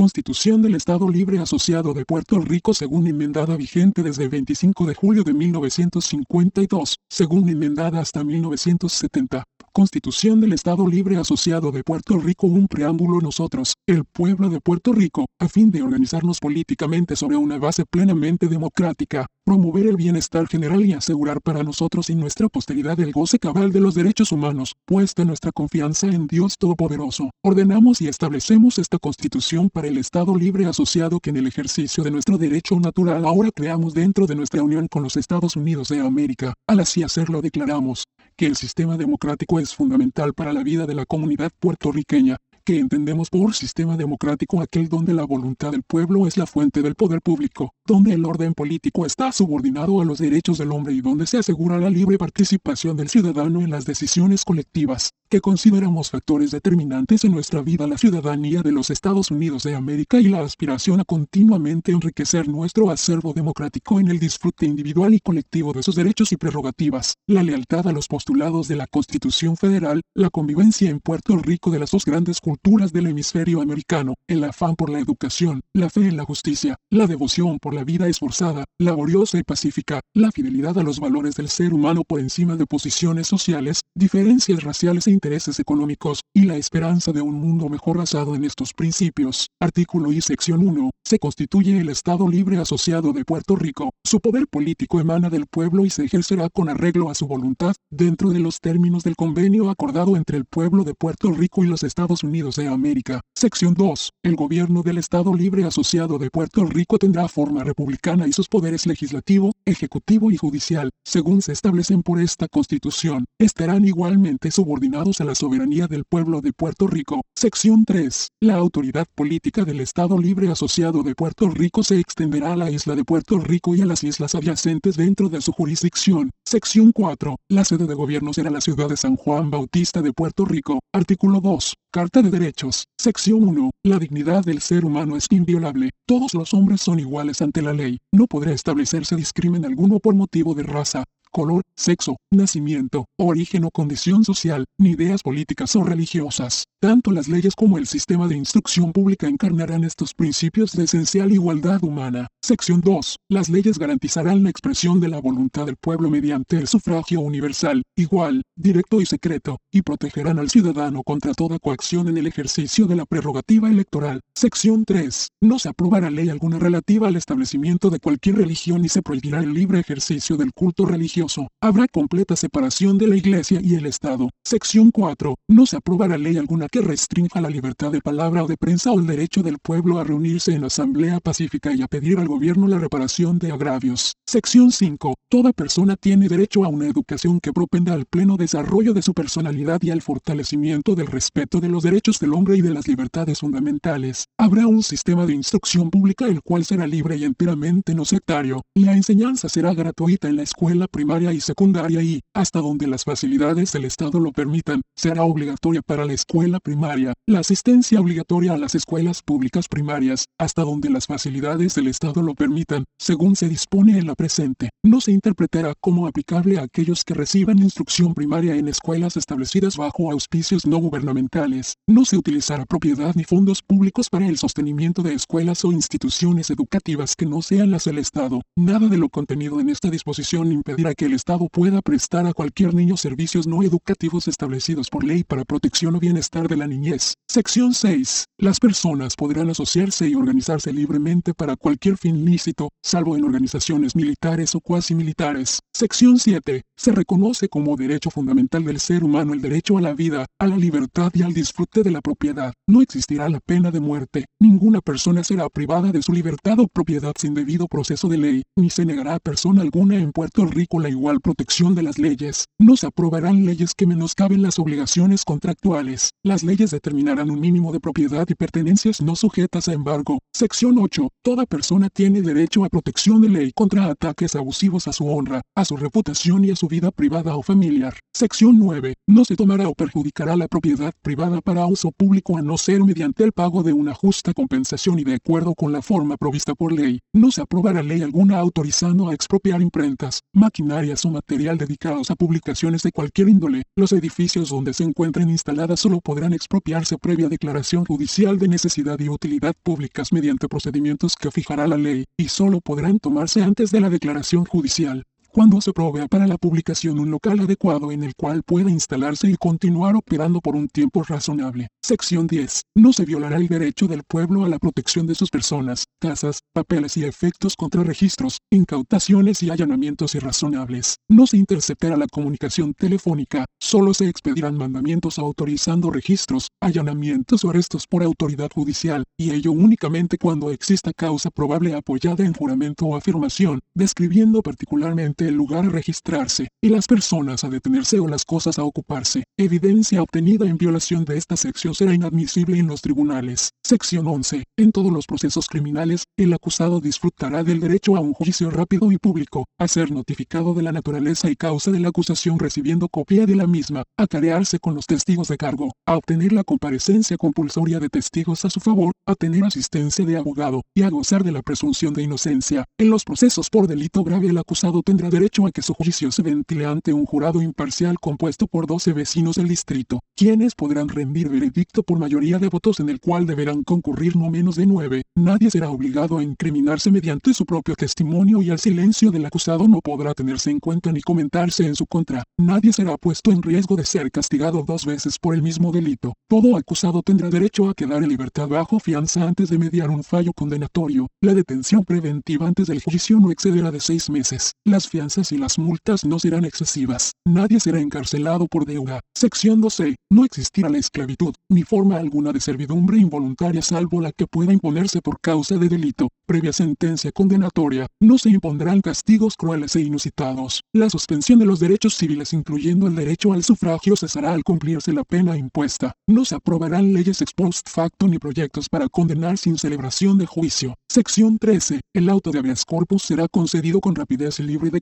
Constitución 0.00 0.62
del 0.62 0.76
Estado 0.76 1.10
Libre 1.10 1.40
Asociado 1.40 1.92
de 1.92 2.06
Puerto 2.06 2.40
Rico 2.40 2.72
según 2.72 3.06
enmendada 3.06 3.54
vigente 3.54 4.02
desde 4.02 4.24
el 4.24 4.30
25 4.30 4.86
de 4.86 4.94
julio 4.94 5.24
de 5.24 5.34
1952, 5.34 6.96
según 7.10 7.50
enmendada 7.50 8.00
hasta 8.00 8.24
1970. 8.24 9.44
Constitución 9.74 10.40
del 10.40 10.54
Estado 10.54 10.86
Libre 10.86 11.18
Asociado 11.18 11.70
de 11.70 11.84
Puerto 11.84 12.18
Rico 12.18 12.46
un 12.46 12.66
preámbulo 12.66 13.20
nosotros, 13.20 13.74
el 13.86 14.06
pueblo 14.06 14.48
de 14.48 14.62
Puerto 14.62 14.94
Rico, 14.94 15.26
a 15.38 15.48
fin 15.50 15.70
de 15.70 15.82
organizarnos 15.82 16.38
políticamente 16.40 17.14
sobre 17.14 17.36
una 17.36 17.58
base 17.58 17.84
plenamente 17.84 18.48
democrática, 18.48 19.26
promover 19.44 19.86
el 19.86 19.96
bienestar 19.96 20.46
general 20.46 20.84
y 20.84 20.92
asegurar 20.92 21.40
para 21.40 21.62
nosotros 21.62 22.10
y 22.10 22.14
nuestra 22.14 22.48
posteridad 22.48 22.98
el 23.00 23.12
goce 23.12 23.38
cabal 23.38 23.72
de 23.72 23.80
los 23.80 23.94
derechos 23.94 24.32
humanos, 24.32 24.74
puesta 24.84 25.24
nuestra 25.24 25.52
confianza 25.52 26.06
en 26.06 26.26
Dios 26.26 26.56
Todopoderoso. 26.58 27.30
Ordenamos 27.42 28.00
y 28.00 28.08
establecemos 28.08 28.78
esta 28.78 28.98
Constitución 28.98 29.70
para 29.70 29.88
el 29.88 29.98
Estado 29.98 30.36
Libre 30.36 30.66
Asociado 30.66 31.20
que 31.20 31.30
en 31.30 31.38
el 31.38 31.46
ejercicio 31.46 32.04
de 32.04 32.10
nuestro 32.10 32.38
derecho 32.38 32.78
natural 32.78 33.24
ahora 33.24 33.50
creamos 33.54 33.94
dentro 33.94 34.26
de 34.26 34.34
nuestra 34.34 34.62
unión 34.62 34.88
con 34.88 35.02
los 35.02 35.16
Estados 35.16 35.56
Unidos 35.56 35.88
de 35.88 36.00
América. 36.00 36.54
Al 36.66 36.80
así 36.80 37.02
hacerlo 37.02 37.42
declaramos 37.42 38.04
que 38.36 38.46
el 38.46 38.56
sistema 38.56 38.96
democrático 38.96 39.58
es 39.58 39.74
fundamental 39.74 40.34
para 40.34 40.52
la 40.52 40.62
vida 40.62 40.86
de 40.86 40.94
la 40.94 41.06
comunidad 41.06 41.50
puertorriqueña, 41.58 42.36
que 42.70 42.78
entendemos 42.78 43.30
por 43.30 43.52
sistema 43.52 43.96
democrático 43.96 44.60
aquel 44.60 44.88
donde 44.88 45.12
la 45.12 45.24
voluntad 45.24 45.72
del 45.72 45.82
pueblo 45.82 46.28
es 46.28 46.36
la 46.36 46.46
fuente 46.46 46.82
del 46.82 46.94
poder 46.94 47.20
público, 47.20 47.74
donde 47.84 48.12
el 48.12 48.24
orden 48.24 48.54
político 48.54 49.04
está 49.04 49.32
subordinado 49.32 50.00
a 50.00 50.04
los 50.04 50.20
derechos 50.20 50.58
del 50.58 50.70
hombre 50.70 50.92
y 50.92 51.00
donde 51.00 51.26
se 51.26 51.38
asegura 51.38 51.78
la 51.78 51.90
libre 51.90 52.16
participación 52.16 52.96
del 52.96 53.08
ciudadano 53.08 53.60
en 53.60 53.70
las 53.70 53.86
decisiones 53.86 54.44
colectivas, 54.44 55.10
que 55.28 55.40
consideramos 55.40 56.10
factores 56.10 56.52
determinantes 56.52 57.24
en 57.24 57.32
nuestra 57.32 57.60
vida. 57.60 57.88
La 57.88 57.98
ciudadanía 57.98 58.62
de 58.62 58.70
los 58.70 58.90
Estados 58.90 59.32
Unidos 59.32 59.64
de 59.64 59.74
América 59.74 60.20
y 60.20 60.28
la 60.28 60.40
aspiración 60.40 61.00
a 61.00 61.04
continuamente 61.04 61.90
enriquecer 61.90 62.46
nuestro 62.46 62.90
acervo 62.90 63.32
democrático 63.32 63.98
en 63.98 64.08
el 64.08 64.20
disfrute 64.20 64.66
individual 64.66 65.12
y 65.12 65.18
colectivo 65.18 65.72
de 65.72 65.82
sus 65.82 65.96
derechos 65.96 66.30
y 66.30 66.36
prerrogativas, 66.36 67.14
la 67.26 67.42
lealtad 67.42 67.88
a 67.88 67.92
los 67.92 68.06
postulados 68.06 68.68
de 68.68 68.76
la 68.76 68.86
Constitución 68.86 69.56
Federal, 69.56 70.02
la 70.14 70.30
convivencia 70.30 70.88
en 70.88 71.00
Puerto 71.00 71.36
Rico 71.36 71.72
de 71.72 71.80
las 71.80 71.90
dos 71.90 72.04
grandes 72.04 72.40
culturas 72.40 72.59
del 72.62 73.06
hemisferio 73.06 73.62
americano, 73.62 74.14
el 74.28 74.44
afán 74.44 74.76
por 74.76 74.90
la 74.90 75.00
educación, 75.00 75.62
la 75.72 75.88
fe 75.88 76.02
en 76.02 76.16
la 76.18 76.24
justicia, 76.24 76.76
la 76.90 77.06
devoción 77.06 77.58
por 77.58 77.72
la 77.72 77.84
vida 77.84 78.06
esforzada, 78.06 78.64
laboriosa 78.78 79.38
y 79.38 79.42
pacífica, 79.42 80.00
la 80.14 80.30
fidelidad 80.30 80.78
a 80.78 80.82
los 80.82 81.00
valores 81.00 81.36
del 81.36 81.48
ser 81.48 81.72
humano 81.72 82.02
por 82.06 82.20
encima 82.20 82.56
de 82.56 82.66
posiciones 82.66 83.26
sociales, 83.26 83.80
diferencias 83.94 84.62
raciales 84.62 85.06
e 85.06 85.10
intereses 85.10 85.58
económicos, 85.58 86.20
y 86.34 86.42
la 86.42 86.56
esperanza 86.56 87.12
de 87.12 87.22
un 87.22 87.40
mundo 87.40 87.68
mejor 87.70 87.96
basado 87.96 88.34
en 88.34 88.44
estos 88.44 88.74
principios. 88.74 89.48
Artículo 89.58 90.12
y 90.12 90.20
sección 90.20 90.66
1. 90.66 90.90
Se 91.02 91.18
constituye 91.18 91.80
el 91.80 91.88
Estado 91.88 92.28
Libre 92.28 92.58
Asociado 92.58 93.12
de 93.12 93.24
Puerto 93.24 93.56
Rico. 93.56 93.90
Su 94.04 94.20
poder 94.20 94.46
político 94.46 95.00
emana 95.00 95.30
del 95.30 95.46
pueblo 95.46 95.86
y 95.86 95.90
se 95.90 96.04
ejercerá 96.04 96.50
con 96.50 96.68
arreglo 96.68 97.10
a 97.10 97.14
su 97.14 97.26
voluntad, 97.26 97.74
dentro 97.90 98.30
de 98.30 98.38
los 98.38 98.60
términos 98.60 99.02
del 99.02 99.16
convenio 99.16 99.70
acordado 99.70 100.16
entre 100.16 100.36
el 100.36 100.44
pueblo 100.44 100.84
de 100.84 100.94
Puerto 100.94 101.32
Rico 101.32 101.64
y 101.64 101.66
los 101.66 101.82
Estados 101.82 102.22
Unidos 102.22 102.39
de 102.40 102.68
América. 102.68 103.20
Sección 103.34 103.74
2. 103.74 104.12
El 104.22 104.34
gobierno 104.34 104.82
del 104.82 104.96
Estado 104.96 105.34
Libre 105.34 105.64
Asociado 105.64 106.18
de 106.18 106.30
Puerto 106.30 106.64
Rico 106.64 106.98
tendrá 106.98 107.28
forma 107.28 107.64
republicana 107.64 108.26
y 108.26 108.32
sus 108.32 108.48
poderes 108.48 108.86
legislativo, 108.86 109.52
ejecutivo 109.66 110.30
y 110.30 110.38
judicial, 110.38 110.88
según 111.04 111.42
se 111.42 111.52
establecen 111.52 112.02
por 112.02 112.18
esta 112.18 112.48
Constitución, 112.48 113.26
estarán 113.38 113.84
igualmente 113.84 114.50
subordinados 114.50 115.20
a 115.20 115.24
la 115.24 115.34
soberanía 115.34 115.86
del 115.86 116.04
pueblo 116.04 116.40
de 116.40 116.54
Puerto 116.54 116.86
Rico. 116.86 117.20
Sección 117.36 117.84
3. 117.84 118.28
La 118.40 118.54
autoridad 118.54 119.06
política 119.14 119.64
del 119.64 119.80
Estado 119.80 120.16
Libre 120.16 120.50
Asociado 120.50 121.02
de 121.02 121.14
Puerto 121.14 121.50
Rico 121.50 121.82
se 121.82 122.00
extenderá 122.00 122.54
a 122.54 122.56
la 122.56 122.70
isla 122.70 122.96
de 122.96 123.04
Puerto 123.04 123.38
Rico 123.38 123.74
y 123.74 123.82
a 123.82 123.86
las 123.86 124.02
islas 124.02 124.34
adyacentes 124.34 124.96
dentro 124.96 125.28
de 125.28 125.42
su 125.42 125.52
jurisdicción. 125.52 126.30
Sección 126.46 126.92
4. 126.92 127.36
La 127.50 127.64
sede 127.64 127.86
de 127.86 127.94
gobierno 127.94 128.32
será 128.32 128.50
la 128.50 128.62
ciudad 128.62 128.88
de 128.88 128.96
San 128.96 129.16
Juan 129.16 129.50
Bautista 129.50 130.00
de 130.00 130.14
Puerto 130.14 130.46
Rico. 130.46 130.80
Artículo 130.92 131.40
2. 131.40 131.74
Carta 131.92 132.22
de 132.22 132.29
Derechos. 132.30 132.84
Sección 132.98 133.46
1. 133.48 133.70
La 133.84 133.98
dignidad 133.98 134.44
del 134.44 134.60
ser 134.60 134.84
humano 134.84 135.16
es 135.16 135.26
inviolable. 135.30 135.90
Todos 136.06 136.34
los 136.34 136.54
hombres 136.54 136.80
son 136.80 136.98
iguales 136.98 137.42
ante 137.42 137.62
la 137.62 137.72
ley. 137.72 137.98
No 138.12 138.26
podrá 138.26 138.52
establecerse 138.52 139.16
discrimen 139.16 139.64
alguno 139.64 139.98
por 140.00 140.14
motivo 140.14 140.54
de 140.54 140.62
raza, 140.62 141.04
color, 141.30 141.62
sexo, 141.76 142.16
nacimiento, 142.30 143.06
origen 143.16 143.64
o 143.64 143.70
condición 143.70 144.24
social, 144.24 144.66
ni 144.78 144.90
ideas 144.90 145.22
políticas 145.22 145.74
o 145.76 145.84
religiosas. 145.84 146.64
Tanto 146.80 147.12
las 147.12 147.28
leyes 147.28 147.54
como 147.54 147.78
el 147.78 147.86
sistema 147.86 148.26
de 148.26 148.36
instrucción 148.36 148.92
pública 148.92 149.28
encarnarán 149.28 149.84
estos 149.84 150.14
principios 150.14 150.72
de 150.72 150.84
esencial 150.84 151.30
igualdad 151.30 151.84
humana. 151.84 152.28
Sección 152.42 152.80
2. 152.80 153.16
Las 153.28 153.48
leyes 153.48 153.78
garantizarán 153.78 154.42
la 154.42 154.50
expresión 154.50 154.98
de 154.98 155.08
la 155.08 155.20
voluntad 155.20 155.66
del 155.66 155.76
pueblo 155.76 156.10
mediante 156.10 156.56
el 156.56 156.66
sufragio 156.66 157.20
universal, 157.20 157.82
igual, 157.96 158.42
directo 158.56 159.00
y 159.00 159.06
secreto, 159.06 159.58
y 159.70 159.82
protegerán 159.82 160.38
al 160.38 160.50
ciudadano 160.50 161.02
contra 161.02 161.34
toda 161.34 161.58
coacción 161.58 162.08
en 162.08 162.16
el 162.16 162.26
ejercicio 162.26 162.86
de 162.86 162.96
la 162.96 163.04
prerrogativa 163.04 163.68
electoral. 163.68 164.20
Sección 164.34 164.84
3. 164.84 165.28
No 165.42 165.58
se 165.58 165.68
aprobará 165.68 166.10
ley 166.10 166.30
alguna 166.30 166.58
relativa 166.58 167.08
al 167.08 167.16
establecimiento 167.16 167.90
de 167.90 168.00
cualquier 168.00 168.36
religión 168.36 168.84
y 168.84 168.88
se 168.88 169.02
prohibirá 169.02 169.40
el 169.40 169.52
libre 169.52 169.80
ejercicio 169.80 170.36
del 170.36 170.52
culto 170.52 170.86
religioso. 170.86 171.19
Habrá 171.60 171.86
completa 171.86 172.34
separación 172.34 172.96
de 172.96 173.06
la 173.06 173.16
Iglesia 173.16 173.60
y 173.62 173.74
el 173.74 173.84
Estado. 173.84 174.30
Sección 174.42 174.90
4. 174.90 175.34
No 175.48 175.66
se 175.66 175.76
aprobará 175.76 176.16
ley 176.16 176.38
alguna 176.38 176.66
que 176.68 176.80
restrinja 176.80 177.42
la 177.42 177.50
libertad 177.50 177.92
de 177.92 178.00
palabra 178.00 178.42
o 178.42 178.46
de 178.46 178.56
prensa 178.56 178.90
o 178.90 178.98
el 178.98 179.06
derecho 179.06 179.42
del 179.42 179.58
pueblo 179.58 179.98
a 179.98 180.04
reunirse 180.04 180.54
en 180.54 180.64
asamblea 180.64 181.20
pacífica 181.20 181.74
y 181.74 181.82
a 181.82 181.88
pedir 181.88 182.18
al 182.18 182.28
gobierno 182.28 182.68
la 182.68 182.78
reparación 182.78 183.38
de 183.38 183.52
agravios. 183.52 184.14
Sección 184.26 184.72
5. 184.72 185.14
Toda 185.28 185.52
persona 185.52 185.96
tiene 185.96 186.28
derecho 186.28 186.64
a 186.64 186.68
una 186.68 186.86
educación 186.86 187.38
que 187.38 187.52
propenda 187.52 187.92
al 187.92 188.06
pleno 188.06 188.38
desarrollo 188.38 188.94
de 188.94 189.02
su 189.02 189.12
personalidad 189.12 189.82
y 189.82 189.90
al 189.90 190.00
fortalecimiento 190.00 190.94
del 190.94 191.06
respeto 191.06 191.60
de 191.60 191.68
los 191.68 191.82
derechos 191.82 192.18
del 192.18 192.32
hombre 192.32 192.56
y 192.56 192.62
de 192.62 192.70
las 192.70 192.88
libertades 192.88 193.40
fundamentales. 193.40 194.24
Habrá 194.38 194.66
un 194.66 194.82
sistema 194.82 195.26
de 195.26 195.34
instrucción 195.34 195.90
pública 195.90 196.26
el 196.26 196.40
cual 196.40 196.64
será 196.64 196.86
libre 196.86 197.16
y 197.16 197.24
enteramente 197.24 197.94
no 197.94 198.06
sectario. 198.06 198.62
La 198.74 198.92
enseñanza 198.94 199.48
será 199.50 199.74
gratuita 199.74 200.28
en 200.28 200.36
la 200.36 200.44
escuela 200.44 200.86
primaria 200.86 201.09
y 201.10 201.40
secundaria 201.40 202.02
y, 202.02 202.20
hasta 202.34 202.60
donde 202.60 202.86
las 202.86 203.02
facilidades 203.02 203.72
del 203.72 203.84
Estado 203.84 204.20
lo 204.20 204.30
permitan, 204.30 204.80
será 204.96 205.24
obligatoria 205.24 205.82
para 205.82 206.04
la 206.04 206.12
escuela 206.12 206.60
primaria. 206.60 207.14
La 207.26 207.40
asistencia 207.40 208.00
obligatoria 208.00 208.52
a 208.52 208.56
las 208.56 208.76
escuelas 208.76 209.20
públicas 209.22 209.66
primarias, 209.66 210.26
hasta 210.38 210.62
donde 210.62 210.88
las 210.88 211.06
facilidades 211.06 211.74
del 211.74 211.88
Estado 211.88 212.22
lo 212.22 212.34
permitan, 212.34 212.84
según 212.96 213.34
se 213.34 213.48
dispone 213.48 213.98
en 213.98 214.06
la 214.06 214.14
presente. 214.14 214.70
No 214.84 215.00
se 215.00 215.10
interpretará 215.10 215.74
como 215.80 216.06
aplicable 216.06 216.58
a 216.58 216.62
aquellos 216.62 217.02
que 217.02 217.14
reciban 217.14 217.58
instrucción 217.58 218.14
primaria 218.14 218.54
en 218.54 218.68
escuelas 218.68 219.16
establecidas 219.16 219.76
bajo 219.76 220.12
auspicios 220.12 220.64
no 220.64 220.78
gubernamentales. 220.78 221.74
No 221.88 222.04
se 222.04 222.16
utilizará 222.16 222.66
propiedad 222.66 223.16
ni 223.16 223.24
fondos 223.24 223.62
públicos 223.62 224.08
para 224.10 224.28
el 224.28 224.38
sostenimiento 224.38 225.02
de 225.02 225.14
escuelas 225.14 225.64
o 225.64 225.72
instituciones 225.72 226.50
educativas 226.50 227.16
que 227.16 227.26
no 227.26 227.42
sean 227.42 227.72
las 227.72 227.84
del 227.84 227.98
Estado. 227.98 228.42
Nada 228.56 228.86
de 228.86 228.96
lo 228.96 229.08
contenido 229.08 229.58
en 229.58 229.70
esta 229.70 229.90
disposición 229.90 230.52
impedirá 230.52 230.94
que 230.94 230.99
el 231.06 231.14
Estado 231.14 231.48
pueda 231.50 231.82
prestar 231.82 232.26
a 232.26 232.32
cualquier 232.32 232.74
niño 232.74 232.96
servicios 232.96 233.46
no 233.46 233.62
educativos 233.62 234.28
establecidos 234.28 234.88
por 234.88 235.04
ley 235.04 235.24
para 235.24 235.44
protección 235.44 235.94
o 235.96 236.00
bienestar 236.00 236.48
de 236.48 236.56
la 236.56 236.66
niñez. 236.66 237.14
Sección 237.28 237.74
6. 237.74 238.24
Las 238.38 238.60
personas 238.60 239.16
podrán 239.16 239.50
asociarse 239.50 240.08
y 240.08 240.14
organizarse 240.14 240.72
libremente 240.72 241.34
para 241.34 241.56
cualquier 241.56 241.96
fin 241.96 242.24
lícito, 242.24 242.70
salvo 242.82 243.16
en 243.16 243.24
organizaciones 243.24 243.94
militares 243.96 244.54
o 244.54 244.60
cuasi 244.60 244.94
militares. 244.94 245.60
Sección 245.72 246.18
7. 246.18 246.62
Se 246.82 246.92
reconoce 246.92 247.50
como 247.50 247.76
derecho 247.76 248.08
fundamental 248.08 248.64
del 248.64 248.80
ser 248.80 249.04
humano 249.04 249.34
el 249.34 249.42
derecho 249.42 249.76
a 249.76 249.82
la 249.82 249.92
vida, 249.92 250.24
a 250.38 250.46
la 250.46 250.56
libertad 250.56 251.12
y 251.12 251.20
al 251.20 251.34
disfrute 251.34 251.82
de 251.82 251.90
la 251.90 252.00
propiedad. 252.00 252.54
No 252.66 252.80
existirá 252.80 253.28
la 253.28 253.38
pena 253.40 253.70
de 253.70 253.80
muerte. 253.80 254.24
Ninguna 254.40 254.80
persona 254.80 255.22
será 255.22 255.50
privada 255.50 255.92
de 255.92 256.00
su 256.00 256.14
libertad 256.14 256.58
o 256.58 256.68
propiedad 256.68 257.12
sin 257.18 257.34
debido 257.34 257.66
proceso 257.66 258.08
de 258.08 258.16
ley, 258.16 258.42
ni 258.56 258.70
se 258.70 258.86
negará 258.86 259.16
a 259.16 259.18
persona 259.18 259.60
alguna 259.60 259.98
en 259.98 260.12
Puerto 260.12 260.46
Rico 260.46 260.80
la 260.80 260.88
igual 260.88 261.20
protección 261.20 261.74
de 261.74 261.82
las 261.82 261.98
leyes. 261.98 262.46
No 262.58 262.78
se 262.78 262.86
aprobarán 262.86 263.44
leyes 263.44 263.74
que 263.74 263.86
menoscaben 263.86 264.40
las 264.40 264.58
obligaciones 264.58 265.26
contractuales. 265.26 266.12
Las 266.24 266.42
leyes 266.42 266.70
determinarán 266.70 267.30
un 267.30 267.40
mínimo 267.40 267.74
de 267.74 267.80
propiedad 267.80 268.26
y 268.26 268.34
pertenencias 268.34 269.02
no 269.02 269.16
sujetas 269.16 269.68
a 269.68 269.74
embargo. 269.74 270.20
Sección 270.32 270.78
8. 270.78 271.10
Toda 271.22 271.44
persona 271.44 271.90
tiene 271.90 272.22
derecho 272.22 272.64
a 272.64 272.70
protección 272.70 273.20
de 273.20 273.28
ley 273.28 273.52
contra 273.54 273.84
ataques 273.84 274.34
abusivos 274.34 274.88
a 274.88 274.94
su 274.94 275.06
honra, 275.08 275.42
a 275.54 275.66
su 275.66 275.76
reputación 275.76 276.46
y 276.46 276.52
a 276.52 276.56
su 276.56 276.69
vida 276.70 276.90
privada 276.90 277.36
o 277.36 277.42
familiar. 277.42 277.94
Sección 278.14 278.58
9. 278.58 278.94
No 279.06 279.24
se 279.24 279.36
tomará 279.36 279.68
o 279.68 279.74
perjudicará 279.74 280.36
la 280.36 280.48
propiedad 280.48 280.94
privada 281.02 281.42
para 281.42 281.66
uso 281.66 281.90
público 281.90 282.38
a 282.38 282.42
no 282.42 282.56
ser 282.56 282.82
mediante 282.82 283.24
el 283.24 283.32
pago 283.32 283.62
de 283.62 283.74
una 283.74 283.92
justa 283.92 284.32
compensación 284.32 284.98
y 284.98 285.04
de 285.04 285.16
acuerdo 285.16 285.54
con 285.54 285.72
la 285.72 285.82
forma 285.82 286.16
provista 286.16 286.54
por 286.54 286.72
ley. 286.72 287.00
No 287.12 287.30
se 287.32 287.42
aprobará 287.42 287.82
ley 287.82 288.02
alguna 288.02 288.38
autorizando 288.38 289.08
a 289.08 289.14
expropiar 289.14 289.60
imprentas, 289.60 290.20
maquinarias 290.32 291.04
o 291.04 291.10
material 291.10 291.58
dedicados 291.58 292.10
a 292.10 292.14
publicaciones 292.14 292.82
de 292.82 292.92
cualquier 292.92 293.28
índole. 293.28 293.64
Los 293.76 293.92
edificios 293.92 294.50
donde 294.50 294.72
se 294.72 294.84
encuentren 294.84 295.28
instaladas 295.28 295.80
solo 295.80 296.00
podrán 296.00 296.32
expropiarse 296.32 296.96
previa 296.98 297.28
declaración 297.28 297.84
judicial 297.84 298.38
de 298.38 298.48
necesidad 298.48 298.98
y 299.00 299.08
utilidad 299.08 299.54
públicas 299.62 300.12
mediante 300.12 300.48
procedimientos 300.48 301.16
que 301.16 301.30
fijará 301.30 301.66
la 301.66 301.76
ley, 301.76 302.04
y 302.16 302.28
solo 302.28 302.60
podrán 302.60 303.00
tomarse 303.00 303.42
antes 303.42 303.70
de 303.72 303.80
la 303.80 303.90
declaración 303.90 304.44
judicial 304.44 305.04
cuando 305.32 305.60
se 305.60 305.72
provea 305.72 306.08
para 306.08 306.26
la 306.26 306.38
publicación 306.38 306.98
un 306.98 307.10
local 307.10 307.38
adecuado 307.40 307.92
en 307.92 308.02
el 308.02 308.14
cual 308.16 308.42
pueda 308.42 308.70
instalarse 308.70 309.30
y 309.30 309.36
continuar 309.36 309.94
operando 309.94 310.40
por 310.40 310.56
un 310.56 310.68
tiempo 310.68 311.02
razonable. 311.02 311.68
Sección 311.82 312.26
10. 312.26 312.62
No 312.74 312.92
se 312.92 313.04
violará 313.04 313.36
el 313.36 313.46
derecho 313.46 313.86
del 313.86 314.02
pueblo 314.02 314.44
a 314.44 314.48
la 314.48 314.58
protección 314.58 315.06
de 315.06 315.14
sus 315.14 315.30
personas, 315.30 315.84
casas, 316.00 316.40
papeles 316.52 316.96
y 316.96 317.04
efectos 317.04 317.54
contra 317.54 317.84
registros, 317.84 318.38
incautaciones 318.50 319.42
y 319.42 319.50
allanamientos 319.50 320.14
irrazonables. 320.14 320.96
No 321.08 321.26
se 321.26 321.36
interceptará 321.36 321.96
la 321.96 322.08
comunicación 322.08 322.74
telefónica, 322.74 323.46
solo 323.60 323.94
se 323.94 324.08
expedirán 324.08 324.56
mandamientos 324.56 325.18
autorizando 325.18 325.90
registros, 325.90 326.48
allanamientos 326.60 327.44
o 327.44 327.50
arrestos 327.50 327.86
por 327.86 328.02
autoridad 328.02 328.50
judicial, 328.52 329.04
y 329.16 329.30
ello 329.30 329.52
únicamente 329.52 330.18
cuando 330.18 330.50
exista 330.50 330.92
causa 330.92 331.30
probable 331.30 331.74
apoyada 331.74 332.24
en 332.24 332.34
juramento 332.34 332.86
o 332.86 332.96
afirmación, 332.96 333.60
describiendo 333.74 334.42
particularmente 334.42 335.19
el 335.28 335.34
lugar 335.34 335.64
a 335.64 335.68
registrarse, 335.68 336.48
y 336.62 336.68
las 336.68 336.86
personas 336.86 337.44
a 337.44 337.48
detenerse 337.48 337.98
o 337.98 338.08
las 338.08 338.24
cosas 338.24 338.58
a 338.58 338.64
ocuparse. 338.64 339.24
Evidencia 339.36 340.02
obtenida 340.02 340.46
en 340.46 340.58
violación 340.58 341.04
de 341.04 341.16
esta 341.16 341.36
sección 341.36 341.74
será 341.74 341.94
inadmisible 341.94 342.58
en 342.58 342.66
los 342.66 342.82
tribunales. 342.82 343.50
Sección 343.64 344.06
11. 344.06 344.44
En 344.56 344.72
todos 344.72 344.92
los 344.92 345.06
procesos 345.06 345.46
criminales, 345.46 346.04
el 346.16 346.32
acusado 346.32 346.80
disfrutará 346.80 347.44
del 347.44 347.60
derecho 347.60 347.96
a 347.96 348.00
un 348.00 348.12
juicio 348.12 348.50
rápido 348.50 348.90
y 348.92 348.98
público, 348.98 349.46
a 349.58 349.68
ser 349.68 349.90
notificado 349.90 350.54
de 350.54 350.62
la 350.62 350.72
naturaleza 350.72 351.30
y 351.30 351.36
causa 351.36 351.70
de 351.70 351.80
la 351.80 351.88
acusación 351.88 352.38
recibiendo 352.38 352.88
copia 352.88 353.26
de 353.26 353.36
la 353.36 353.46
misma, 353.46 353.84
a 353.96 354.06
carearse 354.06 354.58
con 354.58 354.74
los 354.74 354.86
testigos 354.86 355.28
de 355.28 355.36
cargo, 355.36 355.72
a 355.86 355.96
obtener 355.96 356.32
la 356.32 356.44
comparecencia 356.44 357.16
compulsoria 357.16 357.78
de 357.80 357.88
testigos 357.88 358.44
a 358.44 358.50
su 358.50 358.60
favor, 358.60 358.92
a 359.06 359.14
tener 359.14 359.44
asistencia 359.44 360.04
de 360.04 360.16
abogado, 360.16 360.62
y 360.74 360.82
a 360.82 360.90
gozar 360.90 361.24
de 361.24 361.32
la 361.32 361.42
presunción 361.42 361.94
de 361.94 362.02
inocencia. 362.02 362.64
En 362.78 362.90
los 362.90 363.04
procesos 363.04 363.50
por 363.50 363.66
delito 363.66 364.04
grave 364.04 364.28
el 364.28 364.38
acusado 364.38 364.82
tendrá 364.82 365.09
derecho 365.10 365.46
a 365.46 365.50
que 365.50 365.62
su 365.62 365.74
juicio 365.74 366.10
se 366.12 366.22
ventile 366.22 366.66
ante 366.66 366.92
un 366.92 367.04
jurado 367.04 367.42
imparcial 367.42 367.98
compuesto 367.98 368.46
por 368.46 368.66
12 368.66 368.92
vecinos 368.92 369.36
del 369.36 369.48
distrito, 369.48 370.00
quienes 370.16 370.54
podrán 370.54 370.88
rendir 370.88 371.28
veredicto 371.28 371.82
por 371.82 371.98
mayoría 371.98 372.38
de 372.38 372.48
votos 372.48 372.80
en 372.80 372.88
el 372.88 373.00
cual 373.00 373.26
deberán 373.26 373.62
concurrir 373.62 374.16
no 374.16 374.30
menos 374.30 374.56
de 374.56 374.66
nueve. 374.66 375.02
Nadie 375.16 375.50
será 375.50 375.70
obligado 375.70 376.18
a 376.18 376.22
incriminarse 376.22 376.90
mediante 376.90 377.34
su 377.34 377.44
propio 377.44 377.74
testimonio 377.74 378.42
y 378.42 378.50
el 378.50 378.58
silencio 378.58 379.10
del 379.10 379.26
acusado 379.26 379.68
no 379.68 379.80
podrá 379.80 380.14
tenerse 380.14 380.50
en 380.50 380.60
cuenta 380.60 380.92
ni 380.92 381.00
comentarse 381.00 381.66
en 381.66 381.74
su 381.74 381.86
contra. 381.86 382.24
Nadie 382.38 382.72
será 382.72 382.96
puesto 382.96 383.32
en 383.32 383.42
riesgo 383.42 383.76
de 383.76 383.84
ser 383.84 384.10
castigado 384.10 384.62
dos 384.62 384.86
veces 384.86 385.18
por 385.18 385.34
el 385.34 385.42
mismo 385.42 385.72
delito. 385.72 386.14
Todo 386.28 386.56
acusado 386.56 387.02
tendrá 387.02 387.28
derecho 387.28 387.68
a 387.68 387.74
quedar 387.74 388.02
en 388.02 388.08
libertad 388.08 388.48
bajo 388.48 388.78
fianza 388.78 389.26
antes 389.26 389.50
de 389.50 389.58
mediar 389.58 389.90
un 389.90 390.04
fallo 390.04 390.32
condenatorio. 390.32 391.08
La 391.20 391.34
detención 391.34 391.84
preventiva 391.84 392.46
antes 392.46 392.66
del 392.66 392.82
juicio 392.82 393.18
no 393.18 393.30
excederá 393.30 393.70
de 393.70 393.80
seis 393.80 394.08
meses. 394.10 394.52
Las 394.64 394.88
y 395.32 395.38
las 395.38 395.58
multas 395.58 396.04
no 396.04 396.18
serán 396.18 396.44
excesivas. 396.44 397.12
Nadie 397.24 397.58
será 397.58 397.80
encarcelado 397.80 398.46
por 398.46 398.66
deuda. 398.66 399.00
Sección 399.14 399.60
12. 399.62 399.96
No 400.10 400.26
existirá 400.26 400.68
la 400.68 400.76
esclavitud, 400.76 401.34
ni 401.48 401.62
forma 401.62 401.96
alguna 401.96 402.32
de 402.32 402.40
servidumbre 402.40 402.98
involuntaria 402.98 403.62
salvo 403.62 404.00
la 404.02 404.12
que 404.12 404.26
pueda 404.26 404.52
imponerse 404.52 405.00
por 405.00 405.18
causa 405.20 405.56
de 405.56 405.68
delito. 405.70 406.08
Previa 406.26 406.52
sentencia 406.52 407.12
condenatoria, 407.12 407.86
no 407.98 408.18
se 408.18 408.28
impondrán 408.28 408.82
castigos 408.82 409.36
crueles 409.36 409.74
e 409.76 409.80
inusitados. 409.80 410.62
La 410.74 410.90
suspensión 410.90 411.38
de 411.38 411.46
los 411.46 411.60
derechos 411.60 411.94
civiles 411.94 412.34
incluyendo 412.34 412.86
el 412.86 412.94
derecho 412.94 413.32
al 413.32 413.42
sufragio 413.42 413.96
cesará 413.96 414.34
al 414.34 414.44
cumplirse 414.44 414.92
la 414.92 415.04
pena 415.04 415.36
impuesta. 415.38 415.94
No 416.06 416.26
se 416.26 416.34
aprobarán 416.34 416.92
leyes 416.92 417.22
ex 417.22 417.32
post 417.32 417.70
facto 417.70 418.06
ni 418.06 418.18
proyectos 418.18 418.68
para 418.68 418.88
condenar 418.88 419.38
sin 419.38 419.56
celebración 419.56 420.18
de 420.18 420.26
juicio. 420.26 420.74
Sección 420.90 421.38
13. 421.38 421.80
El 421.94 422.10
auto 422.10 422.32
de 422.32 422.40
habeas 422.40 422.64
corpus 422.64 423.02
será 423.02 423.28
concedido 423.28 423.80
con 423.80 423.94
rapidez 423.94 424.40
y 424.40 424.42
libre 424.42 424.70
de 424.70 424.80